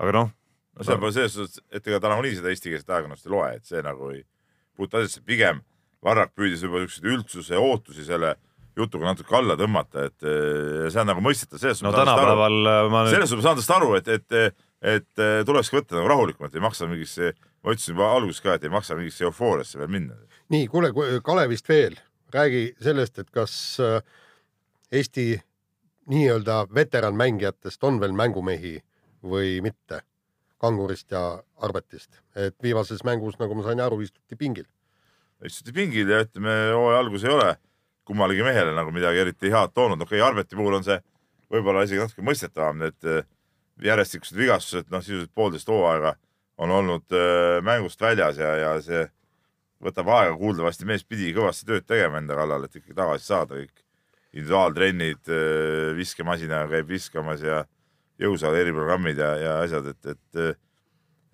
aga 0.00 0.14
noh, 0.16 0.30
no 0.74 0.86
see 0.86 0.96
on 0.96 1.12
selles 1.12 1.36
suhtes, 1.36 1.60
et 1.70 1.86
ega 1.86 2.00
ta 2.00 2.10
nagunii 2.10 2.38
seda 2.38 2.50
eestikeelset 2.50 2.88
ajakirjandust 2.88 3.28
ei 3.28 3.34
loe, 3.36 3.50
et 3.58 3.68
see 3.68 3.82
nagu 3.84 4.08
ei 4.14 4.24
puutu 4.74 4.98
asjasse, 4.98 5.20
pigem 5.20 5.60
Varrak 6.04 6.34
püüdis 6.36 6.64
juba 6.64 6.82
siukseid 6.82 7.06
üldsuse 7.14 7.60
ootusi 7.60 8.04
selle 8.04 8.34
jutuga 8.76 9.06
natuke 9.12 9.36
alla 9.38 9.54
tõmmata, 9.56 10.08
et 10.10 10.24
see 10.24 11.00
on 11.00 11.08
nagu 11.08 11.22
mõistetav, 11.24 11.60
selles 11.62 11.80
no 11.84 11.92
suhtes 11.92 11.94
ma 11.94 12.04
saan 12.04 12.08
tast 12.08 12.18
aru, 12.18 12.24
tänapäeval 12.26 12.70
äh, 12.70 12.78
ma 12.90 13.02
nüüd 13.04 13.14
selles 13.14 13.30
suhtes 13.30 13.44
ma 13.44 13.48
saan 13.48 13.60
tast 13.60 13.74
aru, 13.76 13.90
et, 14.00 14.10
et, 14.18 14.64
et 14.94 15.22
tulekski 15.46 15.78
võtta 15.78 15.98
nagu 16.00 16.10
rahulikumalt, 16.10 16.56
ei 16.58 16.64
maksa 16.64 16.88
mingisse, 16.90 17.30
ma 17.62 17.76
ütlesin 17.76 17.94
juba 17.94 18.10
alguses 18.16 18.42
ka, 18.44 18.56
et 18.58 18.66
ei 18.66 18.74
maksa 18.74 18.98
mingisse 18.98 19.24
eufooriasse 19.28 19.78
veel 19.78 19.92
minna. 19.94 20.18
nii, 20.52 20.66
kuule, 20.72 20.90
Kalevist 21.24 21.70
veel, 21.70 21.96
räägi 22.34 22.66
sellest, 22.82 23.22
et 23.22 23.30
kas 23.34 23.54
äh, 23.82 24.00
Eesti 24.94 25.40
nii-öelda 26.10 26.66
veteranmängijatest 26.74 27.84
on 27.84 28.00
veel 28.00 28.12
mängumehi 28.12 28.76
või 29.24 29.60
mitte, 29.64 30.02
Kangurist 30.60 31.10
ja 31.12 31.42
Arbetist, 31.56 32.20
et 32.36 32.54
viimases 32.62 33.02
mängus, 33.04 33.38
nagu 33.40 33.56
ma 33.56 33.64
sain 33.66 33.80
aru, 33.82 34.00
istuti 34.04 34.36
pingil. 34.36 34.66
Istuti 35.44 35.74
pingil 35.76 36.10
ja 36.10 36.22
ütleme, 36.24 36.54
hooaja 36.72 37.00
algus 37.02 37.24
ei 37.26 37.32
ole 37.34 37.54
kummalegi 38.04 38.44
mehele 38.44 38.74
nagu 38.76 38.92
midagi 38.94 39.22
eriti 39.22 39.52
head 39.52 39.72
toonud, 39.74 40.00
okei 40.04 40.20
okay,, 40.20 40.28
Arbeti 40.28 40.58
puhul 40.58 40.78
on 40.78 40.86
see 40.86 40.98
võib-olla 41.52 41.84
isegi 41.86 42.02
natuke 42.02 42.24
mõistetavam, 42.26 42.80
need 42.84 43.08
eh, 43.08 43.26
järjestikused 43.84 44.38
vigastused, 44.38 44.90
noh 44.92 45.02
sisuliselt 45.04 45.34
poolteist 45.34 45.70
hooaega 45.70 46.14
on 46.62 46.70
olnud 46.70 47.16
äh, 47.16 47.58
mängust 47.66 48.00
väljas 48.00 48.38
ja, 48.38 48.52
ja 48.60 48.74
see 48.82 49.02
võtab 49.82 50.08
aega, 50.14 50.36
kuuldavasti. 50.38 50.86
Mees 50.86 51.02
pidi 51.04 51.32
kõvasti 51.34 51.66
tööd 51.66 51.86
tegema 51.88 52.20
enda 52.20 52.36
kallal, 52.38 52.64
et 52.64 52.76
ikkagi 52.78 52.94
tagasi 52.96 53.26
saada 53.26 53.58
kõik 53.58 53.82
individuaaltrennid, 54.34 55.30
viskemasinaga 55.98 56.70
käib 56.70 56.88
viskamas 56.90 57.42
ja 57.44 57.60
jõusaal 58.22 58.56
eriprogrammid 58.58 59.18
ja, 59.18 59.32
ja 59.38 59.56
asjad, 59.62 59.90
et, 59.92 60.14
et 60.14 60.58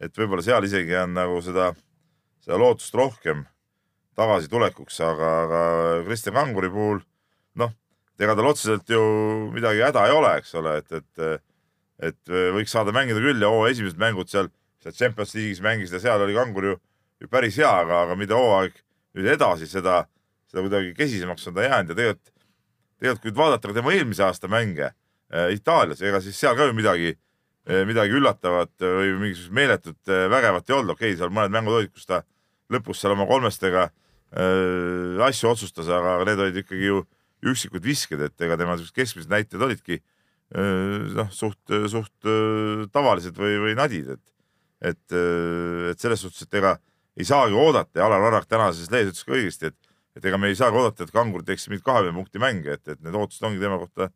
et 0.01 0.17
võib-olla 0.17 0.45
seal 0.45 0.65
isegi 0.65 0.97
on 0.97 1.15
nagu 1.17 1.41
seda, 1.45 1.71
seda 2.41 2.59
lootust 2.61 2.97
rohkem 2.97 3.45
tagasitulekuks, 4.21 5.01
aga, 5.07 5.31
aga 5.45 5.61
Kristjan 6.07 6.37
Kanguri 6.37 6.71
puhul 6.73 7.01
noh, 7.61 7.73
ega 8.21 8.37
tal 8.37 8.51
otseselt 8.51 8.91
ju 8.91 9.01
midagi 9.55 9.83
häda 9.85 10.07
ei 10.09 10.15
ole, 10.17 10.35
eks 10.41 10.55
ole, 10.61 10.77
et, 10.83 11.01
et, 11.01 11.45
et 12.11 12.35
võiks 12.57 12.73
saada 12.75 12.93
mängida 12.97 13.23
küll 13.23 13.41
ja 13.41 13.51
hooaja 13.53 13.77
esimesed 13.77 14.01
mängud 14.01 14.31
seal, 14.33 14.51
seal 14.85 14.97
Champions 14.97 15.35
League'is 15.37 15.63
mängisid 15.65 15.97
ja 15.97 16.03
seal 16.05 16.25
oli 16.27 16.37
Kangur 16.37 16.69
ju, 16.73 16.77
ju 17.21 17.31
päris 17.33 17.59
hea, 17.61 17.71
aga, 17.85 18.05
aga 18.07 18.19
mida 18.21 18.37
hooaeg 18.39 18.77
nüüd 19.17 19.31
edasi, 19.37 19.69
seda, 19.71 20.03
seda 20.51 20.65
kuidagi 20.67 20.93
kesisemaks 20.99 21.49
on 21.49 21.57
ta 21.57 21.67
jäänud 21.67 21.95
ja 21.95 21.99
tegelikult, 22.03 22.35
tegelikult 23.01 23.25
kui 23.27 23.37
vaadata 23.41 23.71
ka 23.71 23.79
tema 23.81 23.97
eelmise 23.97 24.27
aasta 24.27 24.51
mänge 24.53 24.91
äh, 24.91 25.55
Itaalias, 25.57 26.03
ega 26.05 26.21
siis 26.25 26.39
seal 26.41 26.59
ka 26.59 26.69
ju 26.69 26.77
midagi 26.77 27.15
äh,, 27.15 27.87
midagi 27.89 28.15
üllatavat 28.21 28.77
või 28.85 29.17
mingisugust 29.23 29.57
meeletut 29.57 30.13
äh, 30.13 30.29
vägevat 30.33 30.69
ei 30.69 30.77
olnud, 30.77 30.95
okei 30.99 31.15
okay,, 31.15 31.19
seal 31.23 31.33
mõned 31.33 31.57
mängud 31.57 31.81
olid, 31.81 31.95
kus 31.97 32.09
ta 32.11 32.21
lõpus 32.71 33.01
seal 33.01 33.17
oma 33.17 33.27
kolmestega 33.31 33.89
äh, 33.89 33.97
asju 34.31 35.49
otsustas, 35.51 35.89
aga 35.91 36.21
need 36.29 36.39
olid 36.39 36.61
ikkagi 36.63 36.87
ju 36.87 37.01
üksikud 37.51 37.85
visked, 37.85 38.21
et 38.21 38.45
ega 38.45 38.59
tema 38.61 38.77
siuksed 38.79 38.97
keskmised 38.97 39.33
näitajad 39.33 39.65
olidki 39.67 39.99
äh, 39.99 41.07
noh, 41.17 41.31
suht, 41.33 41.61
suht 41.91 42.29
äh, 42.29 42.87
tavalised 42.93 43.39
või, 43.39 43.57
või 43.65 43.77
nadid, 43.79 44.15
et, 44.17 44.25
et, 44.93 45.05
äh, 45.15 45.91
et 45.93 46.03
selles 46.03 46.25
suhtes, 46.25 46.45
et 46.47 46.59
ega 46.61 46.77
ei 47.19 47.27
saagi 47.29 47.57
oodata 47.57 48.01
ja 48.01 48.09
Alar 48.09 48.23
Varrak 48.27 48.49
tänases 48.51 48.91
lehes 48.93 49.13
ütles 49.13 49.27
ka 49.27 49.37
õigesti, 49.37 49.71
et, 49.73 49.95
et 50.19 50.29
ega 50.29 50.41
me 50.41 50.51
ei 50.51 50.59
saagi 50.59 50.79
oodata, 50.79 51.07
et 51.07 51.15
Kangur 51.15 51.45
teeks 51.47 51.69
mingit 51.71 51.87
kahekümne 51.87 52.17
punkti 52.17 52.43
mänge, 52.43 52.77
et, 52.77 52.85
et 52.89 53.01
need 53.01 53.17
ootused 53.17 53.47
ongi 53.49 53.63
tema 53.63 53.81
kohta 53.81 54.11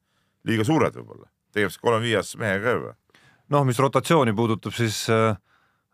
liiga 0.49 0.66
suured 0.68 1.00
võib-olla. 1.00 1.30
tegemist 1.54 1.80
kolme 1.80 2.02
viieaastase 2.02 2.40
mehega 2.42 2.76
juba. 2.76 2.94
noh, 3.54 3.64
mis 3.64 3.80
rotatsiooni 3.80 4.37
puudutab, 4.37 4.76
siis 4.76 5.04
äh, 5.12 5.37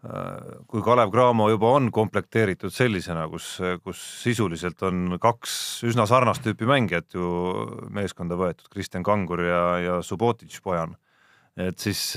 kui 0.00 0.80
Kalev 0.80 1.10
Cramo 1.12 1.50
juba 1.52 1.74
on 1.76 1.90
komplekteeritud 1.92 2.72
sellisena, 2.72 3.26
kus, 3.28 3.58
kus 3.84 4.00
sisuliselt 4.22 4.80
on 4.88 5.18
kaks 5.20 5.52
üsna 5.90 6.06
sarnast 6.08 6.44
tüüpi 6.46 6.68
mängijat 6.68 7.18
ju 7.18 7.26
meeskonda 7.92 8.38
võetud, 8.40 8.70
Kristjan 8.72 9.04
Kangur 9.04 9.44
ja, 9.44 9.64
ja 9.84 9.98
Subotic 10.06 10.56
Bojan, 10.64 10.94
et 11.60 11.76
siis 11.84 12.14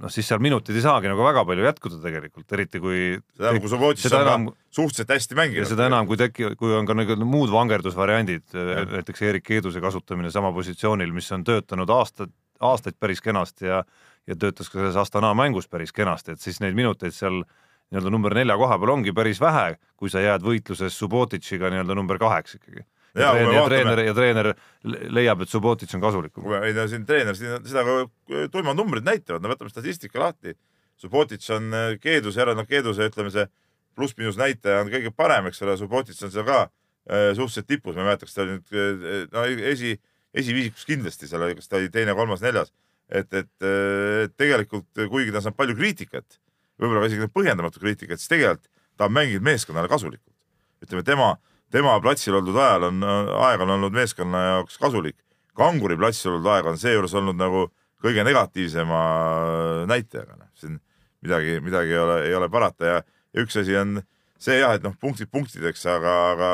noh, 0.00 0.12
siis 0.12 0.28
seal 0.30 0.40
minutid 0.42 0.76
ei 0.78 0.84
saagi 0.84 1.10
nagu 1.10 1.24
väga 1.24 1.42
palju 1.48 1.66
jätkuda 1.66 1.98
tegelikult, 2.04 2.46
eriti 2.54 2.80
kui 2.82 3.00
seda 3.34 3.50
enam, 3.50 3.62
kui 3.64 3.72
Subotic 3.72 4.06
on 4.12 4.22
enam, 4.22 4.46
suhteliselt 4.74 5.14
hästi 5.14 5.38
mänginud. 5.38 5.70
seda 5.70 5.88
enam, 5.90 6.06
kui 6.08 6.20
teki-, 6.20 6.52
kui 6.60 6.74
on 6.76 6.88
ka 6.88 6.96
nagu 6.96 7.16
muud 7.26 7.50
vangerdusvariandid, 7.54 8.46
näiteks 8.94 9.26
Erik 9.28 9.46
Keeduse 9.48 9.82
kasutamine 9.82 10.30
sama 10.30 10.52
positsioonil, 10.56 11.12
mis 11.16 11.30
on 11.36 11.44
töötanud 11.46 11.90
aastad, 11.98 12.32
aastaid 12.62 12.96
päris 13.00 13.22
kenasti 13.24 13.68
ja 13.68 13.82
ja 14.28 14.36
töötas 14.36 14.68
ka 14.68 14.78
selles 14.78 14.96
Astana 15.00 15.32
mängus 15.34 15.68
päris 15.68 15.92
kenasti, 15.92 16.36
et 16.36 16.40
siis 16.40 16.60
neid 16.60 16.76
minuteid 16.78 17.16
seal 17.16 17.42
nii-öelda 17.90 18.10
number 18.12 18.34
nelja 18.34 18.56
koha 18.56 18.78
peal 18.78 18.94
ongi 18.94 19.12
päris 19.16 19.40
vähe, 19.42 19.78
kui 19.96 20.10
sa 20.12 20.22
jääd 20.22 20.44
võitluses 20.46 20.98
Subotitšiga 20.98 21.72
nii-öelda 21.72 21.96
number 21.98 22.20
kaheks 22.20 22.58
ikkagi 22.60 22.84
ja, 23.14 23.36
ja, 23.36 23.52
ja 23.52 23.64
treener 23.66 24.02
ja 24.04 24.14
treener 24.14 24.50
leiab, 24.84 25.44
et 25.44 25.52
Subotic 25.52 25.94
on 25.96 26.02
kasulikum. 26.02 26.46
ei 26.62 26.74
no 26.76 26.86
siin 26.90 27.06
treener 27.06 27.36
seda 27.38 27.84
ka 27.86 28.44
tuimad 28.52 28.78
numbrid 28.78 29.06
näitavad, 29.06 29.42
no 29.42 29.50
võtame 29.52 29.72
statistika 29.72 30.22
lahti. 30.22 30.54
Subotic 31.00 31.46
on 31.54 31.72
äh, 31.74 31.94
Keeduse 32.00 32.42
järel, 32.42 32.58
noh 32.58 32.68
Keeduse 32.68 33.08
ütleme 33.08 33.32
see 33.32 33.46
pluss-miinus 33.96 34.38
näitaja 34.38 34.84
on 34.84 34.92
kõige 34.92 35.12
parem, 35.16 35.48
eks 35.50 35.62
ole, 35.64 35.76
Subotic 35.80 36.20
on 36.26 36.32
seal 36.34 36.46
ka 36.46 36.60
äh, 36.66 37.30
suhteliselt 37.36 37.70
tipus, 37.70 37.96
ma 37.96 38.04
ei 38.04 38.10
mäleta, 38.10 38.28
kas 38.28 38.36
ta 38.36 38.44
oli 38.44 38.58
nüüd 38.58 38.76
äh, 38.76 39.24
no 39.32 39.46
esi, 39.72 39.96
esiviisikus 40.36 40.86
kindlasti 40.88 41.30
seal 41.30 41.46
oli, 41.46 41.56
kas 41.58 41.70
ta 41.70 41.80
oli 41.80 41.90
teine, 41.92 42.14
kolmas, 42.18 42.44
neljas. 42.44 42.74
Et, 43.10 43.34
et 43.34 44.34
tegelikult 44.38 45.04
kuigi 45.10 45.34
ta 45.34 45.42
saab 45.44 45.56
palju 45.58 45.76
kriitikat, 45.78 46.40
võib-olla 46.80 47.08
isegi 47.10 47.28
põhjendamatut 47.34 47.82
kriitikat, 47.82 48.22
siis 48.22 48.32
tegelikult 48.32 48.68
ta 48.96 49.08
on 49.08 49.16
mänginud 49.16 49.44
meeskonnale 49.44 49.88
kasulikult. 49.88 50.36
ütleme, 50.84 51.02
tema 51.04 51.34
tema 51.70 51.96
platsil 52.02 52.36
oldud 52.38 52.58
ajal 52.58 52.88
on, 52.90 53.02
aeg 53.46 53.64
on 53.64 53.76
olnud 53.76 53.94
meeskonna 53.94 54.44
jaoks 54.46 54.78
kasulik. 54.80 55.16
kanguri 55.56 55.96
platsil 55.98 56.34
oldud 56.34 56.48
aeg 56.54 56.66
on 56.70 56.78
seejuures 56.80 57.14
olnud 57.18 57.36
nagu 57.38 57.66
kõige 58.00 58.24
negatiivsema 58.24 59.00
näitajaga, 59.90 60.38
noh, 60.38 60.48
siin 60.56 60.78
midagi, 61.20 61.58
midagi 61.60 61.92
ei 61.92 62.00
ole, 62.00 62.16
ei 62.30 62.34
ole 62.34 62.48
parata 62.48 62.86
ja, 62.86 63.00
ja 63.34 63.44
üks 63.44 63.58
asi 63.60 63.76
on 63.76 63.98
see 64.40 64.56
jah, 64.60 64.72
et 64.78 64.86
noh, 64.86 64.94
punktid 65.00 65.28
punktideks, 65.30 65.84
aga, 65.90 66.14
aga 66.32 66.50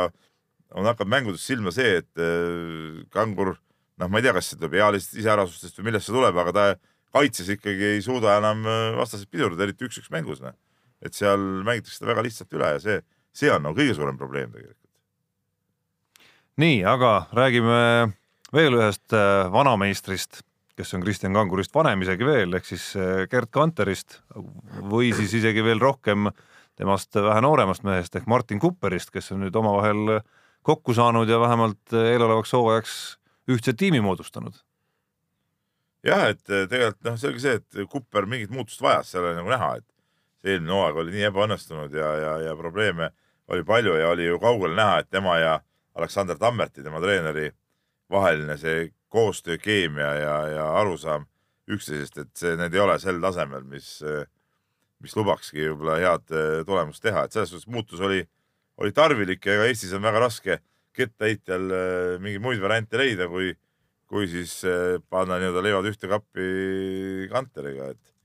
on 0.74 0.88
hakanud 0.90 1.12
mängudes 1.12 1.46
silma 1.46 1.70
see, 1.74 2.00
et 2.02 2.18
äh, 2.18 3.04
kangur, 3.14 3.54
noh, 4.02 4.10
ma 4.10 4.20
ei 4.20 4.26
tea, 4.26 4.34
kas 4.36 4.52
see 4.52 4.60
tuleb 4.60 4.78
ealisest 4.80 5.18
iseärasustest 5.22 5.80
või 5.80 5.90
millest 5.90 6.08
see 6.08 6.16
tuleb, 6.16 6.40
aga 6.42 6.56
ta 6.56 6.66
kaitses 7.16 7.48
ikkagi 7.54 7.92
ei 7.96 8.02
suuda 8.04 8.38
enam 8.40 8.64
äh, 8.68 8.88
vastaseid 8.98 9.30
pidurdada, 9.32 9.68
eriti 9.68 9.88
üks-üks 9.88 10.10
mängus, 10.14 10.42
noh. 10.44 10.56
et 11.04 11.16
seal 11.16 11.40
mängitakse 11.66 12.00
seda 12.00 12.12
väga 12.12 12.26
lihtsalt 12.26 12.58
üle 12.58 12.74
ja 12.76 12.82
see, 12.82 12.98
see 13.36 13.52
on 13.52 13.64
nagu 13.66 13.78
kõige 13.78 13.96
suurem 13.96 14.18
probleem 14.20 14.52
tegelikult 14.52 14.86
nii, 16.56 16.80
aga 16.88 17.26
räägime 17.36 17.78
veel 18.54 18.76
ühest 18.78 19.12
äh, 19.12 19.46
vanameistrist, 19.52 20.40
kes 20.76 20.94
on 20.96 21.02
Kristjan 21.04 21.36
Kangurist 21.36 21.74
vanem 21.74 22.04
isegi 22.04 22.24
veel, 22.24 22.56
ehk 22.56 22.68
siis 22.68 22.88
äh, 22.96 23.24
Gerd 23.30 23.50
Kanterist 23.52 24.20
või 24.88 25.12
siis 25.16 25.34
isegi 25.36 25.64
veel 25.64 25.82
rohkem 25.82 26.30
temast 26.76 27.16
vähe 27.16 27.42
nooremast 27.44 27.84
mehest 27.84 28.16
ehk 28.16 28.28
Martin 28.28 28.60
Kupperist, 28.60 29.12
kes 29.12 29.32
on 29.32 29.44
nüüd 29.44 29.56
omavahel 29.56 30.20
kokku 30.66 30.96
saanud 30.96 31.28
ja 31.28 31.40
vähemalt 31.40 31.92
äh, 31.92 32.12
eelolevaks 32.14 32.56
hooajaks 32.56 32.96
ühtse 33.50 33.74
tiimi 33.76 34.00
moodustanud. 34.04 34.54
jah, 36.06 36.28
et 36.30 36.42
tegelikult 36.46 37.04
noh, 37.06 37.18
see 37.18 37.30
oligi 37.30 37.44
see, 37.44 37.60
et 37.60 37.90
Kupper 37.90 38.26
mingit 38.30 38.50
muutust 38.54 38.82
vajas, 38.82 39.10
seal 39.10 39.24
oli 39.26 39.38
nagu 39.38 39.50
näha, 39.50 39.70
et 39.80 39.86
see 40.42 40.54
eelmine 40.54 40.74
hooaeg 40.76 41.00
oli 41.02 41.14
nii 41.16 41.28
ebaõnnestunud 41.30 41.94
ja, 41.96 42.10
ja, 42.22 42.34
ja 42.46 42.56
probleeme 42.58 43.10
oli 43.50 43.64
palju 43.66 43.96
ja 43.98 44.10
oli 44.12 44.26
ju 44.26 44.38
kaugel 44.42 44.76
näha, 44.78 45.00
et 45.02 45.10
tema 45.10 45.38
ja 45.38 45.56
Aleksander 45.96 46.38
Tammerti, 46.38 46.84
tema 46.84 47.00
treeneri 47.02 47.50
vaheline 48.10 48.56
see 48.60 48.90
koostöö, 49.08 49.58
keemia 49.58 50.12
ja, 50.14 50.36
ja 50.52 50.66
arusaam 50.80 51.26
üksteisest, 51.70 52.18
et 52.22 52.32
see, 52.38 52.54
need 52.58 52.74
ei 52.74 52.82
ole 52.82 52.98
sel 53.02 53.18
tasemel, 53.22 53.64
mis, 53.66 53.98
mis 55.02 55.16
lubakski 55.18 55.64
võib-olla 55.64 55.98
head 56.02 56.34
eh, 56.34 56.62
tulemust 56.66 57.02
teha, 57.02 57.24
et 57.26 57.34
selles 57.34 57.50
suhtes 57.50 57.70
muutus 57.70 58.02
oli, 58.02 58.22
oli 58.78 58.94
tarvilik 58.94 59.42
ja 59.42 59.56
ega 59.56 59.70
Eestis 59.70 59.94
on 59.96 60.04
väga 60.04 60.22
raske 60.22 60.60
kettaheitjal 60.96 61.70
eh, 61.76 62.16
mingeid 62.22 62.44
muid 62.44 62.62
variante 62.62 63.00
leida, 63.00 63.28
kui, 63.32 63.52
kui 64.10 64.28
siis 64.30 64.58
eh, 64.68 64.96
panna 65.10 65.40
nii-öelda 65.42 65.64
leivad 65.64 65.90
ühte 65.92 66.10
kappi 66.10 67.28
Kanteriga, 67.32 67.92
et, 67.94 68.16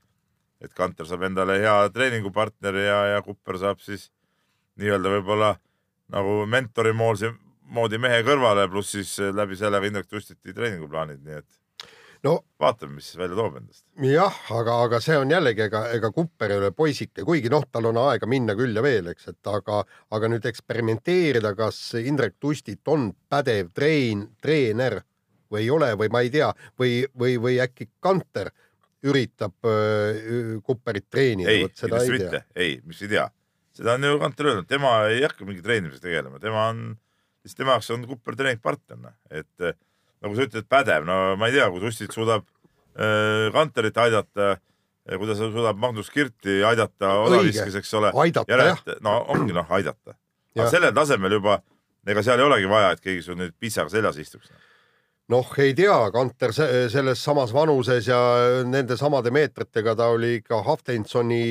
et 0.66 0.74
Kanter 0.76 1.08
saab 1.08 1.26
endale 1.28 1.60
hea 1.62 1.76
treeningupartneri 1.94 2.86
ja, 2.88 2.98
ja 3.16 3.22
Kupper 3.26 3.60
saab 3.62 3.82
siis 3.84 4.10
nii-öelda 4.80 5.16
võib-olla 5.18 5.54
nagu 6.12 6.42
mentori 6.48 6.92
moodi 6.96 7.32
moodi 7.72 7.98
mehe 8.00 8.20
kõrvale, 8.26 8.66
pluss 8.70 8.92
siis 8.96 9.12
eh, 9.22 9.32
läbi 9.34 9.56
selle 9.58 9.80
ka 9.80 9.88
Indrek 9.88 10.08
Tustiti 10.10 10.54
treeninguplaanid, 10.56 11.22
nii 11.24 11.38
et 11.40 11.61
no 12.26 12.34
vaatame, 12.62 12.96
mis 12.98 13.10
välja 13.18 13.36
toob 13.38 13.56
endast. 13.58 13.84
jah, 14.06 14.38
aga, 14.54 14.76
aga 14.86 15.00
see 15.02 15.16
on 15.18 15.30
jällegi, 15.32 15.66
ega, 15.66 15.82
ega 15.96 16.12
Kupper 16.14 16.54
ei 16.54 16.60
ole 16.60 16.72
poisike, 16.76 17.24
kuigi 17.26 17.50
noh, 17.52 17.66
tal 17.72 17.90
on 17.90 18.00
aega 18.04 18.28
minna 18.30 18.56
küll 18.58 18.76
ja 18.76 18.84
veel, 18.84 19.10
eks, 19.12 19.30
et 19.32 19.52
aga, 19.52 19.82
aga 20.14 20.30
nüüd 20.32 20.46
eksperimenteerida, 20.52 21.54
kas 21.58 21.80
Indrek 22.00 22.38
Tustit 22.40 22.88
on 22.92 23.10
pädev 23.32 23.72
treen, 23.74 24.28
treener 24.42 25.00
või 25.52 25.66
ei 25.66 25.70
ole 25.74 25.92
või 26.00 26.12
ma 26.12 26.24
ei 26.24 26.32
tea, 26.32 26.52
või, 26.80 27.02
või, 27.18 27.36
või 27.42 27.58
äkki 27.62 27.90
Kanter 28.02 28.52
üritab 29.02 29.66
äh, 29.66 30.58
Kupperit 30.64 31.08
treenida. 31.10 31.50
ei, 31.50 31.68
kindlasti 31.68 32.18
mitte, 32.18 32.44
ei, 32.54 32.76
mis 32.86 33.02
ei 33.02 33.16
tea, 33.16 33.26
seda 33.76 33.98
on 33.98 34.10
ju 34.10 34.20
Kanter 34.22 34.52
öelnud, 34.52 34.70
tema 34.70 35.00
ei 35.10 35.24
hakka 35.26 35.48
mingi 35.48 35.64
treenimisega 35.64 36.06
tegelema, 36.06 36.42
tema 36.42 36.68
on 36.70 36.92
siis 37.42 37.58
tema 37.58 37.76
jaoks 37.76 37.90
on 37.94 38.06
Kupper 38.06 38.38
treeningpartner, 38.38 39.00
noh, 39.08 39.16
et 39.34 39.72
nagu 40.22 40.38
sa 40.38 40.46
ütled, 40.46 40.66
pädev, 40.70 41.06
no 41.08 41.18
ma 41.38 41.50
ei 41.50 41.56
tea, 41.56 41.68
kui 41.72 41.82
Sussit 41.82 42.14
suudab 42.14 42.44
äh, 42.94 43.50
Kanterit 43.54 43.98
aidata, 43.98 44.56
kuidas 45.10 45.40
ta 45.40 45.50
suudab 45.50 45.78
Magnus 45.82 46.10
Kirti 46.14 46.60
aidata 46.66 47.16
odaviskes, 47.26 47.78
eks 47.82 47.94
ole. 47.98 48.12
no 49.02 49.16
ongi 49.34 49.56
noh, 49.56 49.70
aidata. 49.70 50.16
aga 50.56 50.68
sellel 50.70 50.94
tasemel 50.94 51.38
juba, 51.40 51.58
ega 52.06 52.22
seal 52.22 52.42
ei 52.42 52.46
olegi 52.46 52.70
vaja, 52.70 52.92
et 52.94 53.02
keegi 53.02 53.24
sul 53.26 53.40
nüüd 53.40 53.56
pitsaga 53.58 53.90
seljas 53.92 54.20
istuks 54.22 54.52
noh, 55.32 55.48
ei 55.62 55.74
tea, 55.74 55.96
Kanter 56.14 56.52
selles 56.52 57.24
samas 57.24 57.54
vanuses 57.54 58.06
ja 58.06 58.20
nende 58.68 58.98
samade 59.00 59.32
meetritega 59.34 59.96
ta 59.98 60.12
oli 60.14 60.36
ikka 60.40 60.62
Haftensoni 60.66 61.42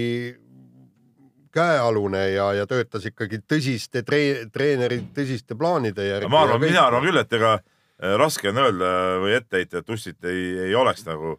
käealune 1.51 2.30
ja, 2.32 2.51
ja 2.56 2.68
töötas 2.70 3.06
ikkagi 3.10 3.42
tõsiste 3.44 4.06
tre, 4.08 4.48
treeneri 4.54 5.01
tõsiste 5.16 5.58
plaanide 5.60 6.06
järgi. 6.08 6.32
ma 6.32 6.46
arvan, 6.46 6.62
mina 6.63 6.86
arvan 6.88 7.04
küll, 7.04 7.20
et 7.20 7.34
ega 7.36 7.58
äh, 7.58 7.66
raske 8.01 8.50
on 8.50 8.62
öelda 8.63 8.91
või 9.22 9.36
ette 9.38 9.62
heita, 9.62 9.81
et 9.81 9.88
Tussit 9.88 10.25
ei, 10.29 10.46
ei 10.67 10.75
oleks 10.75 11.05
nagu, 11.05 11.36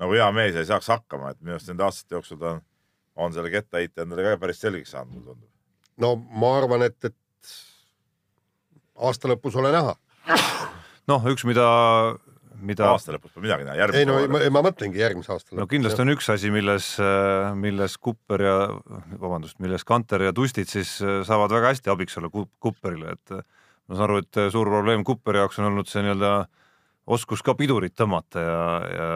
nagu 0.00 0.16
hea 0.16 0.26
mees 0.34 0.56
ja 0.56 0.64
ei 0.64 0.70
saaks 0.70 0.90
hakkama, 0.90 1.32
et 1.32 1.40
minu 1.40 1.56
arust 1.56 1.70
nende 1.70 1.86
aastate 1.86 2.18
jooksul 2.18 2.40
ta 2.40 2.54
on, 2.56 2.64
on 3.26 3.36
selle 3.36 3.52
kettaheite 3.52 4.06
endale 4.06 4.26
ka 4.26 4.40
päris 4.42 4.62
selgeks 4.62 4.96
saanud, 4.96 5.14
mulle 5.14 5.34
tundub. 5.34 5.50
no 6.02 6.14
ma 6.16 6.56
arvan, 6.58 6.86
et, 6.88 6.98
et 7.10 7.54
aasta 8.96 9.30
lõpus 9.30 9.58
ole 9.60 9.72
näha. 9.74 9.94
noh, 11.10 11.30
üks, 11.30 11.46
mida 11.48 11.68
mida. 12.60 12.90
aasta 12.92 13.14
lõpus 13.14 13.32
pole 13.34 13.46
midagi 13.46 13.66
näha. 13.66 13.88
ei 13.96 14.08
no 14.08 14.18
ma, 14.30 14.42
ma 14.52 14.62
mõtlengi 14.64 15.00
järgmise 15.00 15.32
aasta 15.34 15.52
lõpus. 15.52 15.62
no 15.62 15.68
kindlasti 15.70 16.04
on 16.04 16.14
üks 16.14 16.28
asi, 16.32 16.50
milles, 16.54 16.90
milles 17.60 17.96
Kupper 18.02 18.44
ja 18.44 18.56
vabandust, 19.20 19.60
milles 19.62 19.86
Kanter 19.88 20.26
ja 20.26 20.34
Tustid 20.36 20.70
siis 20.70 20.96
saavad 20.98 21.52
väga 21.54 21.74
hästi 21.74 21.92
abiks 21.92 22.18
olla 22.20 22.32
Kupperile, 22.34 23.16
et 23.16 23.34
ma 23.90 23.98
saan 23.98 24.06
aru, 24.06 24.22
et 24.22 24.40
suur 24.54 24.70
probleem 24.70 25.02
Kupperi 25.06 25.42
jaoks 25.42 25.58
on 25.58 25.72
olnud 25.72 25.88
see 25.90 26.04
nii-öelda 26.06 26.34
oskus 27.10 27.42
ka 27.42 27.56
pidurit 27.58 27.96
tõmmata 27.98 28.42
ja, 28.44 28.60
ja, 28.86 29.08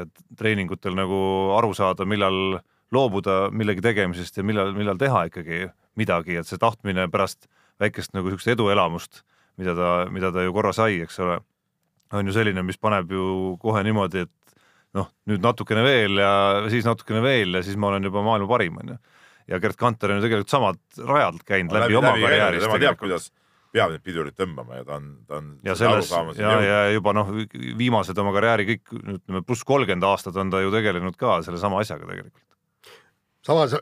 ja 0.00 0.06
treeningutel 0.38 0.96
nagu 0.98 1.18
aru 1.54 1.70
saada, 1.78 2.06
millal 2.08 2.58
loobuda 2.94 3.46
millegi 3.54 3.84
tegemisest 3.84 4.40
ja 4.40 4.44
millal, 4.46 4.72
millal 4.76 4.98
teha 4.98 5.26
ikkagi 5.30 5.66
midagi, 5.98 6.38
et 6.40 6.48
see 6.48 6.60
tahtmine 6.60 7.06
pärast 7.12 7.46
väikest 7.82 8.14
nagu 8.16 8.30
niisugust 8.30 8.54
eduelamust, 8.54 9.22
mida 9.60 9.76
ta, 9.78 9.92
mida 10.12 10.32
ta 10.34 10.44
ju 10.44 10.54
korra 10.56 10.72
sai, 10.76 11.00
eks 11.04 11.20
ole, 11.24 11.38
on 12.16 12.26
ju 12.26 12.34
selline, 12.34 12.62
mis 12.66 12.80
paneb 12.80 13.10
ju 13.12 13.54
kohe 13.62 13.82
niimoodi, 13.86 14.26
et 14.26 14.58
noh, 14.96 15.10
nüüd 15.30 15.42
natukene 15.44 15.82
veel 15.86 16.22
ja 16.22 16.32
siis 16.72 16.86
natukene 16.88 17.22
veel 17.24 17.58
ja 17.58 17.64
siis 17.66 17.78
ma 17.78 17.92
olen 17.92 18.06
juba 18.08 18.24
maailma 18.26 18.50
parim, 18.50 18.78
on 18.82 18.94
ju. 18.94 19.00
ja 19.52 19.60
Gerd 19.62 19.78
Kanter 19.78 20.14
on 20.14 20.22
ju 20.22 20.26
tegelikult 20.26 20.52
samad 20.52 20.80
rajad 20.98 21.42
käinud 21.46 21.74
läbi, 21.74 21.90
läbi 21.90 22.00
oma 22.00 22.14
karjäärist. 22.22 22.66
tema 22.66 22.80
teab, 22.82 23.02
kuidas 23.02 23.30
peab 23.76 23.92
neid 23.92 24.04
pidurid 24.04 24.36
tõmbama 24.38 24.80
ja 24.80 24.86
ta 24.88 25.00
on, 25.00 25.10
ta 25.28 25.40
on 25.40 25.50
ja 25.66 25.76
selles 25.78 26.12
ja, 26.40 26.54
ja 26.64 26.78
juba 26.94 27.12
noh, 27.16 27.32
viimased 27.78 28.18
oma 28.22 28.32
karjääri 28.36 28.68
kõik 28.72 28.94
ütleme 28.96 29.42
pluss 29.46 29.66
kolmkümmend 29.68 30.06
aastat 30.08 30.38
on 30.40 30.52
ta 30.52 30.62
ju 30.64 30.72
tegelenud 30.74 31.18
ka 31.20 31.40
sellesama 31.46 31.82
asjaga 31.84 32.08
tegelikult. 32.08 32.44
samas 33.46 33.76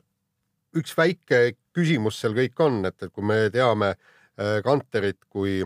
üks 0.79 0.97
väike 0.99 1.45
küsimus 1.75 2.19
seal 2.21 2.35
kõik 2.37 2.61
on, 2.65 2.83
et, 2.89 2.97
et 3.03 3.13
kui 3.13 3.27
me 3.27 3.47
teame 3.55 3.95
äh, 3.95 4.59
Kanterit 4.65 5.21
kui 5.31 5.61